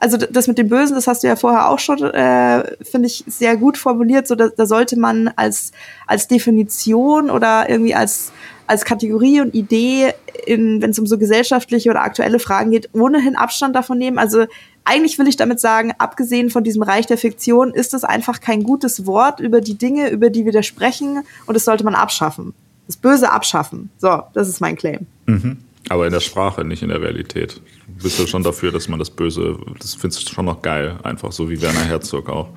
also 0.02 0.18
das 0.18 0.48
mit 0.48 0.58
dem 0.58 0.68
Bösen, 0.68 0.96
das 0.96 1.06
hast 1.06 1.22
du 1.22 1.28
ja 1.28 1.36
vorher 1.36 1.70
auch 1.70 1.78
schon, 1.78 2.04
äh, 2.04 2.76
finde 2.82 3.06
ich, 3.06 3.24
sehr 3.28 3.56
gut 3.56 3.78
formuliert. 3.78 4.28
So, 4.28 4.34
da, 4.34 4.50
da 4.50 4.66
sollte 4.66 4.98
man 4.98 5.30
als, 5.36 5.72
als 6.08 6.28
Definition 6.28 7.30
oder 7.30 7.70
irgendwie 7.70 7.94
als, 7.94 8.32
als 8.66 8.84
Kategorie 8.84 9.42
und 9.42 9.54
Idee, 9.54 10.14
wenn 10.48 10.82
es 10.82 10.98
um 10.98 11.06
so 11.06 11.20
gesellschaftliche 11.20 11.92
oder 11.92 12.02
aktuelle 12.02 12.40
Fragen 12.40 12.72
geht, 12.72 12.90
ohnehin 12.94 13.36
Abstand 13.36 13.76
davon 13.76 14.00
nehmen. 14.00 14.18
Also 14.18 14.48
eigentlich 14.86 15.20
will 15.20 15.28
ich 15.28 15.38
damit 15.38 15.60
sagen, 15.60 15.94
abgesehen 16.00 16.50
von 16.50 16.64
diesem 16.64 16.82
Reich 16.82 17.06
der 17.06 17.20
Fiktion, 17.20 17.72
ist 17.72 17.94
es 17.94 18.04
einfach 18.04 18.42
kein 18.42 18.64
gutes 18.64 19.06
Wort 19.06 19.40
über 19.40 19.62
die 19.62 19.76
Dinge, 19.76 20.10
über 20.10 20.32
die 20.32 20.46
wir 20.46 20.52
da 20.52 20.64
sprechen 20.64 21.24
und 21.46 21.54
das 21.54 21.66
sollte 21.66 21.84
man 21.84 21.94
abschaffen. 21.94 22.56
Das 22.88 22.98
Böse 22.98 23.32
abschaffen. 23.32 23.92
So, 24.00 24.24
das 24.34 24.50
ist 24.50 24.62
mein 24.62 24.76
Claim. 24.76 25.06
Mhm. 25.28 25.58
Aber 25.92 26.06
in 26.06 26.14
der 26.14 26.22
Sprache, 26.22 26.64
nicht 26.64 26.84
in 26.84 26.88
der 26.88 27.02
Realität. 27.02 27.60
Du 27.86 28.04
bist 28.04 28.18
ja 28.18 28.26
schon 28.26 28.44
dafür, 28.44 28.72
dass 28.72 28.88
man 28.88 28.98
das 28.98 29.10
Böse, 29.10 29.58
das 29.78 29.94
findest 29.94 30.30
du 30.30 30.34
schon 30.34 30.46
noch 30.46 30.62
geil, 30.62 30.98
einfach 31.04 31.34
so 31.34 31.50
wie 31.50 31.62
Werner 31.62 31.84
Herzog 31.84 32.30
auch. 32.30 32.48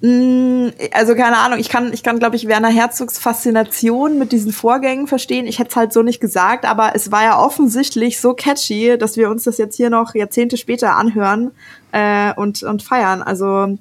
Mm, 0.00 0.70
also 0.90 1.14
keine 1.14 1.38
Ahnung, 1.38 1.60
ich 1.60 1.68
kann, 1.68 1.92
ich 1.92 2.02
kann, 2.02 2.18
glaube 2.18 2.34
ich, 2.34 2.48
Werner 2.48 2.68
Herzogs 2.68 3.16
Faszination 3.20 4.18
mit 4.18 4.32
diesen 4.32 4.52
Vorgängen 4.52 5.06
verstehen. 5.06 5.46
Ich 5.46 5.60
hätte 5.60 5.70
es 5.70 5.76
halt 5.76 5.92
so 5.92 6.02
nicht 6.02 6.20
gesagt, 6.20 6.64
aber 6.64 6.96
es 6.96 7.12
war 7.12 7.22
ja 7.22 7.38
offensichtlich 7.38 8.20
so 8.20 8.34
catchy, 8.34 8.98
dass 8.98 9.16
wir 9.16 9.30
uns 9.30 9.44
das 9.44 9.56
jetzt 9.58 9.76
hier 9.76 9.88
noch 9.88 10.16
Jahrzehnte 10.16 10.56
später 10.56 10.96
anhören 10.96 11.52
äh, 11.92 12.34
und, 12.34 12.64
und 12.64 12.82
feiern. 12.82 13.22
Also 13.22 13.78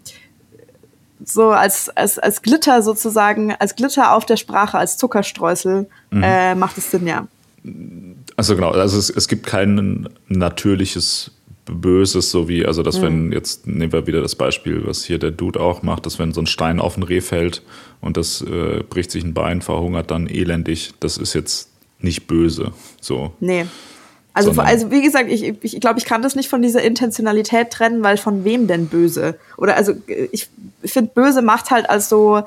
so 1.26 1.50
als, 1.50 1.90
als, 1.90 2.20
als 2.20 2.44
Glitter 2.44 2.84
sozusagen, 2.84 3.56
als 3.58 3.76
Glitter 3.76 4.14
auf 4.14 4.28
der 4.28 4.38
Sprache, 4.38 4.78
als 4.78 4.98
Zuckerstreusel 4.98 5.90
mhm. 6.12 6.22
äh, 6.22 6.54
macht 6.54 6.78
es 6.78 6.92
Sinn, 6.92 7.08
ja. 7.08 7.26
Also 8.36 8.56
genau, 8.56 8.72
also 8.72 8.98
es, 8.98 9.10
es 9.10 9.28
gibt 9.28 9.46
kein 9.46 10.10
natürliches 10.28 11.32
Böses, 11.66 12.32
so 12.32 12.48
wie, 12.48 12.66
also 12.66 12.82
dass 12.84 13.00
mhm. 13.00 13.04
wenn, 13.04 13.32
jetzt 13.32 13.68
nehmen 13.68 13.94
wir 13.94 14.08
wieder 14.08 14.22
das 14.22 14.36
Beispiel, 14.36 14.86
was 14.86 15.04
hier 15.04 15.20
der 15.20 15.32
Dude 15.32 15.60
auch 15.60 15.84
macht, 15.84 16.06
dass 16.06 16.18
wenn 16.18 16.34
so 16.34 16.42
ein 16.42 16.48
Stein 16.48 16.80
auf 16.80 16.98
ein 16.98 17.04
Reh 17.04 17.22
fällt 17.22 17.62
und 18.02 18.18
das 18.18 18.42
äh, 18.42 18.84
bricht 18.90 19.12
sich 19.12 19.24
ein 19.24 19.34
Bein, 19.34 19.62
verhungert 19.62 20.12
dann 20.12 20.28
elendig, 20.28 20.94
das 21.00 21.18
ist 21.18 21.34
jetzt 21.34 21.70
nicht 22.00 22.28
böse. 22.28 22.72
So. 23.00 23.34
Nee. 23.40 23.66
Also, 24.34 24.60
also 24.62 24.92
wie 24.92 25.02
gesagt, 25.02 25.30
ich, 25.30 25.44
ich 25.62 25.82
glaube, 25.82 26.00
ich 26.00 26.06
kann 26.06 26.22
das 26.22 26.36
nicht 26.36 26.50
von 26.50 26.62
dieser 26.62 26.82
Intentionalität 26.82 27.70
trennen, 27.70 28.02
weil 28.02 28.16
von 28.16 28.46
wem 28.46 28.66
denn 28.66 28.88
böse? 28.88 29.38
Oder 29.58 29.76
also 29.76 29.94
ich 30.32 30.50
finde, 30.86 31.12
böse 31.14 31.42
macht 31.42 31.70
halt 31.70 31.90
als 31.90 32.08
so 32.08 32.44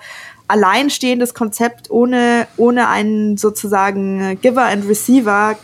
alleinstehendes 0.48 1.34
Konzept 1.34 1.90
ohne, 1.90 2.46
ohne 2.56 2.88
einen 2.88 3.36
sozusagen 3.36 4.38
Giver 4.40 4.64
and 4.64 4.88
Receiver 4.88 5.56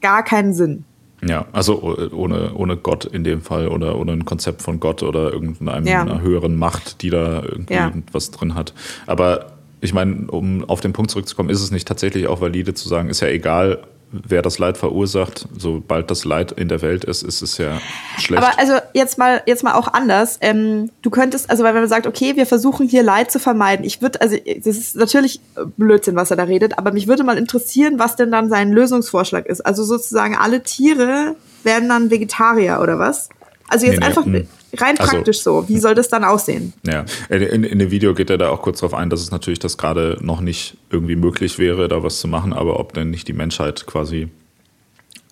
gar 0.00 0.22
keinen 0.22 0.52
Sinn. 0.54 0.84
Ja, 1.26 1.46
also 1.52 1.96
ohne, 2.12 2.54
ohne 2.54 2.76
Gott 2.76 3.04
in 3.04 3.24
dem 3.24 3.42
Fall 3.42 3.68
oder 3.68 3.98
ohne 3.98 4.12
ein 4.12 4.24
Konzept 4.24 4.62
von 4.62 4.78
Gott 4.78 5.02
oder 5.02 5.32
irgendeiner 5.32 5.88
ja. 5.88 6.20
höheren 6.20 6.56
Macht, 6.56 7.02
die 7.02 7.10
da 7.10 7.42
irgendwie 7.42 7.74
ja. 7.74 7.92
was 8.12 8.30
drin 8.30 8.54
hat. 8.54 8.72
Aber 9.06 9.52
ich 9.80 9.92
meine, 9.92 10.30
um 10.30 10.64
auf 10.64 10.80
den 10.80 10.92
Punkt 10.92 11.10
zurückzukommen, 11.10 11.50
ist 11.50 11.62
es 11.62 11.70
nicht 11.70 11.88
tatsächlich 11.88 12.28
auch 12.28 12.40
valide 12.40 12.74
zu 12.74 12.88
sagen, 12.88 13.08
ist 13.08 13.20
ja 13.20 13.28
egal, 13.28 13.80
wer 14.10 14.42
das 14.42 14.58
Leid 14.58 14.78
verursacht, 14.78 15.46
sobald 15.56 16.10
das 16.10 16.24
Leid 16.24 16.52
in 16.52 16.68
der 16.68 16.82
Welt 16.82 17.04
ist, 17.04 17.22
ist 17.22 17.42
es 17.42 17.58
ja 17.58 17.80
schlecht. 18.18 18.42
Aber 18.42 18.58
also 18.58 18.74
jetzt 18.94 19.18
mal, 19.18 19.42
jetzt 19.46 19.62
mal 19.62 19.74
auch 19.74 19.88
anders. 19.92 20.38
Ähm, 20.40 20.90
du 21.02 21.10
könntest, 21.10 21.50
also 21.50 21.64
weil 21.64 21.74
man 21.74 21.86
sagt, 21.88 22.06
okay, 22.06 22.36
wir 22.36 22.46
versuchen 22.46 22.88
hier 22.88 23.02
Leid 23.02 23.30
zu 23.30 23.38
vermeiden. 23.38 23.84
Ich 23.84 24.00
würde, 24.00 24.20
also 24.20 24.36
das 24.36 24.76
ist 24.76 24.96
natürlich 24.96 25.40
Blödsinn, 25.76 26.16
was 26.16 26.30
er 26.30 26.36
da 26.36 26.44
redet, 26.44 26.78
aber 26.78 26.92
mich 26.92 27.06
würde 27.06 27.24
mal 27.24 27.38
interessieren, 27.38 27.98
was 27.98 28.16
denn 28.16 28.30
dann 28.30 28.48
sein 28.48 28.72
Lösungsvorschlag 28.72 29.46
ist. 29.46 29.60
Also 29.60 29.84
sozusagen 29.84 30.36
alle 30.36 30.62
Tiere 30.62 31.36
werden 31.62 31.88
dann 31.88 32.10
Vegetarier 32.10 32.80
oder 32.82 32.98
was? 32.98 33.28
Also 33.68 33.86
jetzt 33.86 33.96
nee, 33.96 34.00
nee, 34.00 34.06
einfach. 34.06 34.24
Mh. 34.24 34.42
Hm. 34.70 34.78
Rein 34.78 34.98
also, 34.98 35.12
praktisch 35.12 35.40
so. 35.40 35.68
Wie 35.68 35.78
soll 35.78 35.94
das 35.94 36.08
dann 36.08 36.24
aussehen? 36.24 36.72
Ja, 36.86 37.04
in, 37.28 37.64
in, 37.64 37.78
dem 37.78 37.90
Video 37.90 38.14
geht 38.14 38.30
er 38.30 38.38
da 38.38 38.50
auch 38.50 38.62
kurz 38.62 38.80
darauf 38.80 38.94
ein, 38.94 39.10
dass 39.10 39.20
es 39.20 39.30
natürlich 39.30 39.58
das 39.58 39.78
gerade 39.78 40.18
noch 40.20 40.40
nicht 40.40 40.76
irgendwie 40.90 41.16
möglich 41.16 41.58
wäre, 41.58 41.88
da 41.88 42.02
was 42.02 42.20
zu 42.20 42.28
machen, 42.28 42.52
aber 42.52 42.78
ob 42.78 42.92
denn 42.92 43.10
nicht 43.10 43.28
die 43.28 43.32
Menschheit 43.32 43.86
quasi 43.86 44.28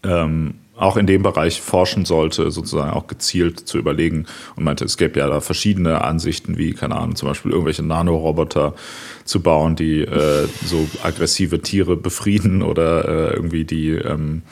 ähm, 0.02 0.54
auch 0.76 0.96
in 0.96 1.06
dem 1.06 1.22
Bereich 1.22 1.62
forschen 1.62 2.04
sollte, 2.04 2.50
sozusagen 2.50 2.90
auch 2.90 3.06
gezielt 3.06 3.60
zu 3.60 3.78
überlegen 3.78 4.26
und 4.56 4.64
meinte, 4.64 4.84
es 4.84 4.98
gäbe 4.98 5.18
ja 5.18 5.26
da 5.26 5.40
verschiedene 5.40 6.04
Ansichten, 6.04 6.58
wie, 6.58 6.74
keine 6.74 6.96
Ahnung, 6.96 7.16
zum 7.16 7.28
Beispiel 7.28 7.50
irgendwelche 7.50 7.82
Nanoroboter 7.82 8.74
zu 9.24 9.40
bauen, 9.40 9.74
die 9.74 10.00
äh, 10.00 10.46
so 10.64 10.86
aggressive 11.02 11.60
Tiere 11.60 11.96
befrieden 11.96 12.62
oder 12.62 13.08
äh, 13.08 13.34
irgendwie 13.34 13.64
die 13.64 13.90
ähm, 13.90 14.42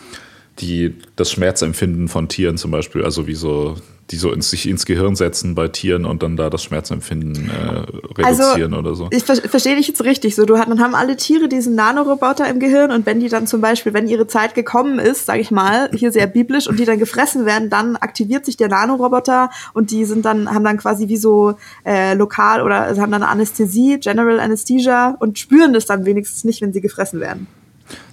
die 0.60 0.94
das 1.16 1.32
Schmerzempfinden 1.32 2.08
von 2.08 2.28
Tieren 2.28 2.56
zum 2.56 2.70
Beispiel, 2.70 3.04
also 3.04 3.26
wie 3.26 3.34
so 3.34 3.76
die 4.10 4.16
so 4.16 4.32
ins, 4.32 4.50
sich 4.50 4.68
ins 4.68 4.84
Gehirn 4.84 5.16
setzen 5.16 5.54
bei 5.54 5.68
Tieren 5.68 6.04
und 6.04 6.22
dann 6.22 6.36
da 6.36 6.50
das 6.50 6.62
Schmerzempfinden 6.62 7.50
äh, 7.50 8.20
reduzieren 8.20 8.74
also, 8.74 8.76
oder 8.76 8.94
so. 8.94 9.08
Ich 9.10 9.24
ver 9.24 9.36
verstehe 9.36 9.76
dich 9.76 9.88
jetzt 9.88 10.04
richtig. 10.04 10.34
So, 10.34 10.44
du 10.44 10.54
dann 10.54 10.80
haben 10.80 10.94
alle 10.94 11.16
Tiere 11.16 11.48
diesen 11.48 11.74
Nanoroboter 11.74 12.48
im 12.48 12.60
Gehirn 12.60 12.90
und 12.90 13.06
wenn 13.06 13.20
die 13.20 13.28
dann 13.28 13.46
zum 13.46 13.60
Beispiel, 13.60 13.94
wenn 13.94 14.06
ihre 14.06 14.26
Zeit 14.26 14.54
gekommen 14.54 14.98
ist, 14.98 15.26
sage 15.26 15.40
ich 15.40 15.50
mal, 15.50 15.90
hier 15.94 16.12
sehr 16.12 16.26
biblisch 16.26 16.66
und 16.66 16.78
die 16.78 16.84
dann 16.84 16.98
gefressen 16.98 17.46
werden, 17.46 17.70
dann 17.70 17.96
aktiviert 17.96 18.44
sich 18.44 18.56
der 18.56 18.68
Nanoroboter 18.68 19.50
und 19.72 19.90
die 19.90 20.04
sind 20.04 20.24
dann 20.24 20.50
haben 20.52 20.64
dann 20.64 20.76
quasi 20.78 21.08
wie 21.08 21.16
so 21.16 21.54
äh, 21.84 22.14
lokal 22.14 22.62
oder 22.62 22.94
haben 22.96 23.12
dann 23.12 23.22
Anästhesie, 23.22 23.98
General 24.00 24.38
Anesthesia 24.38 25.16
und 25.18 25.38
spüren 25.38 25.72
das 25.72 25.86
dann 25.86 26.04
wenigstens 26.04 26.44
nicht, 26.44 26.60
wenn 26.60 26.72
sie 26.72 26.80
gefressen 26.80 27.20
werden. 27.20 27.46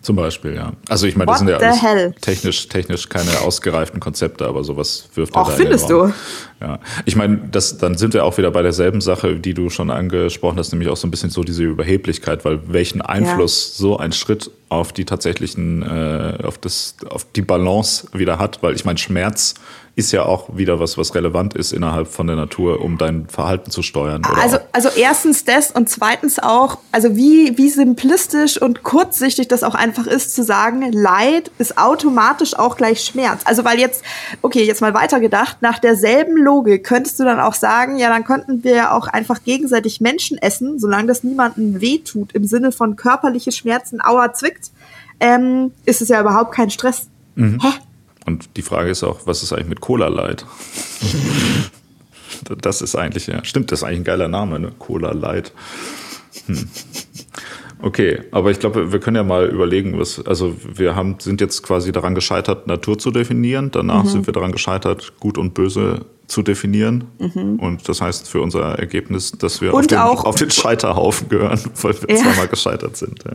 Zum 0.02 0.16
Beispiel, 0.16 0.56
ja. 0.56 0.74
Also 0.90 1.06
ich 1.06 1.16
meine, 1.16 1.30
das 1.32 1.40
sind 1.40 1.50
ja 1.50 1.58
alles 1.58 1.82
hell? 1.84 2.14
technisch, 2.22 2.68
technisch 2.68 3.08
keine 3.08 3.42
ausgereiften 3.42 4.00
Konzepte, 4.00 4.48
aber 4.48 4.64
sowas 4.64 5.08
wirft 5.14 5.36
er 5.36 5.42
Ach, 5.44 5.48
da 5.50 5.54
findest 5.54 5.90
du? 5.92 6.12
Ja. 6.60 6.80
Ich 7.06 7.16
meine, 7.16 7.38
das, 7.52 7.78
dann 7.78 7.98
sind 7.98 8.14
wir 8.16 8.26
auch 8.26 8.38
wieder 8.38 8.50
bei 8.50 8.64
derselben 8.64 9.02
Sache, 9.02 9.36
die 9.36 9.54
du 9.54 9.70
schon 9.70 9.92
angesprochen 9.92 10.58
hast, 10.58 10.72
nämlich 10.72 10.90
auch 10.90 10.98
so 10.98 11.08
ein 11.08 11.12
bisschen 11.12 11.30
so 11.30 11.44
diese 11.44 11.64
Überheblichkeit, 11.64 12.46
weil 12.46 12.60
welchen 12.72 13.02
Einfluss 13.02 13.78
so 13.78 13.98
ein 13.98 14.12
Schritt 14.12 14.50
auf 14.70 14.92
die 14.94 15.06
tatsächlichen, 15.06 15.84
äh, 15.84 16.38
auf 16.46 16.58
das, 16.58 16.96
auf 17.10 17.26
die 17.36 17.42
Balance 17.42 18.08
wieder 18.14 18.40
hat, 18.40 18.64
weil 18.64 18.74
ich 18.74 18.86
meine, 18.86 18.98
Schmerz 18.98 19.54
ist 19.98 20.14
ja 20.14 20.24
auch 20.24 20.56
wieder 20.56 20.80
was, 20.80 20.98
was 20.98 21.14
relevant 21.16 21.54
ist 21.54 21.74
innerhalb 21.74 22.08
von 22.08 22.26
der 22.26 22.38
Natur, 22.38 22.80
um 22.82 22.98
dein 22.98 23.28
Verhalten 23.28 23.72
zu 23.72 23.82
steuern. 23.82 24.22
Also, 24.24 24.56
auch- 24.58 24.62
also 24.72 24.88
erstens 24.96 25.44
das 25.44 25.72
und 25.72 25.90
zweitens 25.90 26.40
auch, 26.40 26.78
also 26.94 27.18
wie, 27.18 27.58
wie 27.58 27.68
simplistisch 27.70 28.62
und 28.62 28.84
kurzsichtig 28.84 29.50
das 29.50 29.64
auch 29.64 29.76
einfach 29.76 29.91
ist 29.98 30.36
zu 30.36 30.44
sagen, 30.44 30.92
Leid 30.92 31.52
ist 31.58 31.78
automatisch 31.78 32.58
auch 32.58 32.78
gleich 32.78 33.04
Schmerz. 33.04 33.42
Also 33.46 33.64
weil 33.66 33.80
jetzt, 33.80 34.04
okay, 34.42 34.64
jetzt 34.64 34.82
mal 34.82 34.94
weitergedacht, 34.94 35.62
nach 35.62 35.80
derselben 35.80 36.38
Logik 36.38 36.84
könntest 36.84 37.20
du 37.20 37.24
dann 37.24 37.40
auch 37.40 37.54
sagen, 37.54 37.98
ja, 37.98 38.10
dann 38.10 38.24
könnten 38.24 38.64
wir 38.64 38.76
ja 38.76 38.92
auch 38.92 39.08
einfach 39.08 39.44
gegenseitig 39.44 40.02
Menschen 40.02 40.38
essen, 40.38 40.80
solange 40.80 41.08
das 41.08 41.24
niemandem 41.24 41.82
wehtut, 41.82 42.34
im 42.34 42.46
Sinne 42.46 42.72
von 42.72 42.96
körperliche 42.96 43.52
Schmerzen, 43.52 44.02
aua, 44.02 44.34
zwickt, 44.34 44.72
ähm, 45.20 45.72
ist 45.86 46.02
es 46.02 46.10
ja 46.10 46.20
überhaupt 46.20 46.54
kein 46.54 46.70
Stress. 46.70 47.08
Mhm. 47.36 47.60
Hä? 47.62 47.70
Und 48.26 48.58
die 48.58 48.62
Frage 48.62 48.90
ist 48.90 49.04
auch, 49.04 49.22
was 49.26 49.44
ist 49.44 49.54
eigentlich 49.54 49.70
mit 49.70 49.82
Cola 49.82 50.08
Light? 50.08 50.46
das 52.62 52.82
ist 52.82 52.96
eigentlich, 52.96 53.28
ja, 53.28 53.44
stimmt, 53.44 53.72
das 53.72 53.80
ist 53.80 53.84
eigentlich 53.84 54.02
ein 54.02 54.06
geiler 54.06 54.28
Name, 54.28 54.60
ne? 54.60 54.72
Cola 54.78 55.12
Light. 55.12 55.52
Hm. 56.46 56.70
Okay, 57.84 58.22
aber 58.32 58.52
ich 58.52 58.60
glaube, 58.60 58.92
wir 58.92 59.00
können 59.00 59.16
ja 59.16 59.24
mal 59.24 59.48
überlegen, 59.48 59.98
was, 60.00 60.24
also 60.26 60.56
wir 60.76 60.96
haben, 60.96 61.16
sind 61.20 61.42
jetzt 61.42 61.64
quasi 61.64 61.92
daran 61.92 62.14
gescheitert, 62.16 62.68
Natur 62.68 63.00
zu 63.00 63.10
definieren. 63.12 63.72
Danach 63.72 64.06
sind 64.06 64.28
wir 64.28 64.34
daran 64.34 64.52
gescheitert, 64.52 65.14
Gut 65.20 65.38
und 65.38 65.54
Böse 65.56 66.06
zu 66.28 66.44
definieren. 66.44 67.06
Und 67.60 67.90
das 67.90 68.00
heißt 68.00 68.30
für 68.30 68.40
unser 68.42 68.78
Ergebnis, 68.80 69.32
dass 69.34 69.62
wir 69.62 69.74
auf 69.74 69.88
den, 69.88 69.98
auch- 69.98 70.24
auf 70.26 70.36
den 70.36 70.50
Scheiterhaufen 70.52 71.28
gehören, 71.28 71.60
weil 71.82 71.94
wir 72.04 72.16
Ja. 72.16 72.22
zweimal 72.24 72.48
gescheitert 72.48 72.96
sind. 72.98 73.24
Ja. 73.26 73.32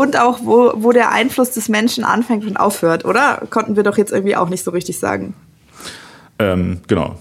Und 0.00 0.18
auch, 0.18 0.38
wo, 0.44 0.72
wo 0.76 0.92
der 0.92 1.10
Einfluss 1.10 1.50
des 1.50 1.68
Menschen 1.68 2.04
anfängt 2.04 2.46
und 2.46 2.56
aufhört, 2.56 3.04
oder? 3.04 3.42
Konnten 3.50 3.74
wir 3.76 3.82
doch 3.82 3.98
jetzt 3.98 4.12
irgendwie 4.12 4.36
auch 4.36 4.48
nicht 4.48 4.62
so 4.64 4.70
richtig 4.70 4.98
sagen. 4.98 5.34
Ähm, 6.38 6.78
genau. 6.88 7.16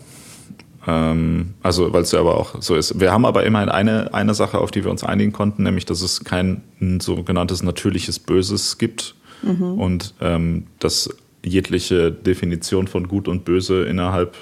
Ähm, 0.88 1.54
also, 1.62 1.94
weil 1.94 2.04
es 2.04 2.12
ja 2.12 2.20
aber 2.20 2.38
auch 2.38 2.62
so 2.62 2.76
ist. 2.76 3.00
Wir 3.00 3.12
haben 3.12 3.26
aber 3.26 3.46
immerhin 3.46 3.70
eine, 3.70 4.14
eine 4.14 4.34
Sache, 4.34 4.58
auf 4.60 4.72
die 4.72 4.84
wir 4.84 4.92
uns 4.92 5.04
einigen 5.04 5.32
konnten, 5.32 5.64
nämlich, 5.64 5.86
dass 5.86 6.02
es 6.02 6.24
kein 6.24 6.64
sogenanntes 7.00 7.64
natürliches 7.64 8.20
Böses 8.20 8.78
gibt 8.78 9.16
und 9.44 10.14
ähm, 10.22 10.68
dass 10.80 11.10
jegliche 11.44 12.12
Definition 12.12 12.88
von 12.88 13.08
Gut 13.08 13.28
und 13.28 13.46
Böse 13.46 13.84
innerhalb 13.84 14.36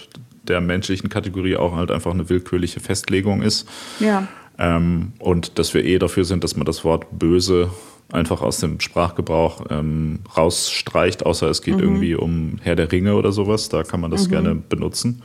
der 0.43 0.61
menschlichen 0.61 1.09
Kategorie 1.09 1.55
auch 1.55 1.75
halt 1.75 1.91
einfach 1.91 2.11
eine 2.11 2.29
willkürliche 2.29 2.79
Festlegung 2.79 3.41
ist. 3.41 3.67
Ja. 3.99 4.27
Ähm, 4.57 5.13
und 5.19 5.57
dass 5.57 5.73
wir 5.73 5.85
eh 5.85 5.99
dafür 5.99 6.25
sind, 6.25 6.43
dass 6.43 6.55
man 6.55 6.65
das 6.65 6.83
Wort 6.83 7.05
böse 7.17 7.69
einfach 8.11 8.41
aus 8.41 8.57
dem 8.59 8.79
Sprachgebrauch 8.79 9.65
ähm, 9.69 10.19
rausstreicht, 10.35 11.25
außer 11.25 11.47
es 11.49 11.61
geht 11.61 11.79
irgendwie 11.79 12.15
um 12.15 12.57
Herr 12.61 12.75
der 12.75 12.91
Ringe 12.91 13.15
oder 13.15 13.31
sowas. 13.31 13.69
Da 13.69 13.83
kann 13.83 14.01
man 14.01 14.11
das 14.11 14.27
gerne 14.29 14.55
benutzen. 14.55 15.21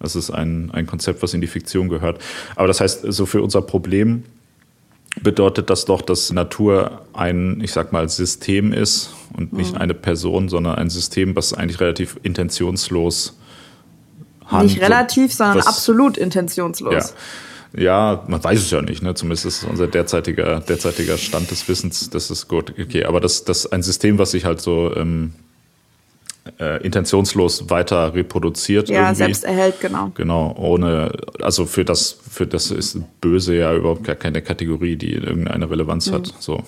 Das 0.00 0.16
ist 0.16 0.30
ein, 0.30 0.70
ein 0.72 0.86
Konzept, 0.86 1.22
was 1.22 1.34
in 1.34 1.40
die 1.40 1.46
Fiktion 1.46 1.88
gehört. 1.88 2.18
Aber 2.54 2.68
das 2.68 2.80
heißt, 2.80 3.04
so 3.08 3.26
für 3.26 3.42
unser 3.42 3.62
Problem 3.62 4.24
bedeutet 5.22 5.70
das 5.70 5.86
doch, 5.86 6.02
dass 6.02 6.30
Natur 6.32 7.02
ein, 7.14 7.60
ich 7.62 7.72
sag 7.72 7.92
mal, 7.92 8.08
System 8.08 8.72
ist 8.72 9.14
und 9.36 9.52
nicht 9.54 9.76
eine 9.76 9.94
Person, 9.94 10.48
sondern 10.48 10.74
ein 10.76 10.90
System, 10.90 11.34
was 11.34 11.54
eigentlich 11.54 11.80
relativ 11.80 12.18
intentionslos 12.22 13.38
handelt. 14.44 14.72
Nicht 14.72 14.82
relativ, 14.82 15.32
sondern 15.32 15.58
Was- 15.58 15.66
absolut 15.66 16.16
intentionslos. 16.18 16.92
ja. 16.92 17.04
Ja, 17.78 18.24
man 18.26 18.42
weiß 18.42 18.58
es 18.58 18.70
ja 18.70 18.80
nicht, 18.80 19.02
ne? 19.02 19.14
Zumindest 19.14 19.44
ist 19.44 19.62
es 19.62 19.68
unser 19.68 19.86
derzeitiger, 19.86 20.60
derzeitiger 20.60 21.18
Stand 21.18 21.50
des 21.50 21.68
Wissens, 21.68 22.08
das 22.08 22.30
ist 22.30 22.48
gut. 22.48 22.72
Okay, 22.80 23.04
aber 23.04 23.20
das, 23.20 23.44
das 23.44 23.70
ein 23.70 23.82
System, 23.82 24.18
was 24.18 24.30
sich 24.30 24.46
halt 24.46 24.62
so 24.62 24.94
ähm, 24.96 25.34
äh, 26.58 26.82
intentionslos 26.84 27.70
weiter 27.70 28.14
reproduziert. 28.14 28.88
Ja, 28.88 29.02
irgendwie. 29.02 29.16
selbst 29.16 29.44
erhält, 29.44 29.80
genau. 29.80 30.10
Genau, 30.14 30.54
ohne, 30.58 31.12
also 31.40 31.66
für 31.66 31.84
das, 31.84 32.18
für 32.30 32.46
das 32.46 32.70
ist 32.70 32.98
böse 33.20 33.56
ja 33.56 33.74
überhaupt 33.74 34.04
gar 34.04 34.16
keine 34.16 34.42
Kategorie, 34.42 34.96
die 34.96 35.12
irgendeine 35.12 35.70
Relevanz 35.70 36.10
hat. 36.10 36.32
So. 36.38 36.62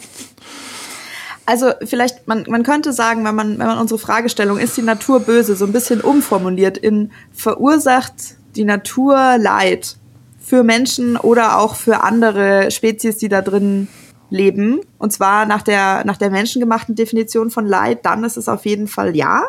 Also 1.47 1.73
vielleicht, 1.85 2.29
man, 2.29 2.45
man 2.49 2.63
könnte 2.63 2.93
sagen, 2.93 3.25
wenn 3.25 3.35
man, 3.35 3.59
wenn 3.59 3.67
man 3.67 3.79
unsere 3.79 3.99
Fragestellung, 3.99 4.59
ist 4.59 4.77
die 4.77 4.83
Natur 4.83 5.21
böse, 5.21 5.57
so 5.57 5.65
ein 5.65 5.73
bisschen 5.73 6.03
umformuliert 6.03 6.77
in 6.77 7.11
verursacht 7.33 8.37
die 8.55 8.65
Natur 8.65 9.39
Leid 9.39 9.97
für 10.39 10.63
Menschen 10.63 11.17
oder 11.17 11.59
auch 11.59 11.75
für 11.75 12.03
andere 12.03 12.71
Spezies, 12.71 13.19
die 13.19 13.29
da 13.29 13.43
drin 13.43 13.89
leben. 14.31 14.81
Und 14.99 15.13
zwar 15.13 15.47
nach 15.47 15.63
der, 15.63 16.05
nach 16.05 16.17
der 16.17 16.31
menschengemachten 16.31 16.95
Definition 16.95 17.51
von 17.51 17.67
Leid, 17.67 18.05
dann 18.05 18.25
ist 18.25 18.37
es 18.37 18.49
auf 18.49 18.67
jeden 18.67 18.87
Fall 18.87 19.17
ja. 19.17 19.43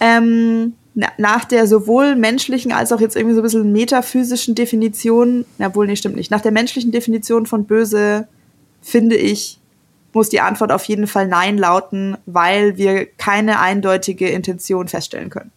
Ähm, 0.00 0.74
na, 0.94 1.08
nach 1.18 1.44
der 1.44 1.66
sowohl 1.66 2.14
menschlichen 2.14 2.72
als 2.72 2.92
auch 2.92 3.00
jetzt 3.00 3.16
irgendwie 3.16 3.34
so 3.34 3.40
ein 3.40 3.44
bisschen 3.44 3.72
metaphysischen 3.72 4.54
Definition, 4.54 5.44
na 5.58 5.74
wohl, 5.74 5.86
nee, 5.86 5.96
stimmt 5.96 6.16
nicht. 6.16 6.30
Nach 6.30 6.40
der 6.40 6.52
menschlichen 6.52 6.92
Definition 6.92 7.46
von 7.46 7.64
böse, 7.64 8.28
finde 8.80 9.16
ich, 9.16 9.58
muss 10.12 10.28
die 10.28 10.40
Antwort 10.40 10.70
auf 10.70 10.84
jeden 10.84 11.06
Fall 11.06 11.26
Nein 11.26 11.58
lauten, 11.58 12.16
weil 12.26 12.76
wir 12.76 13.06
keine 13.06 13.58
eindeutige 13.58 14.28
Intention 14.28 14.86
feststellen 14.88 15.30
können. 15.30 15.50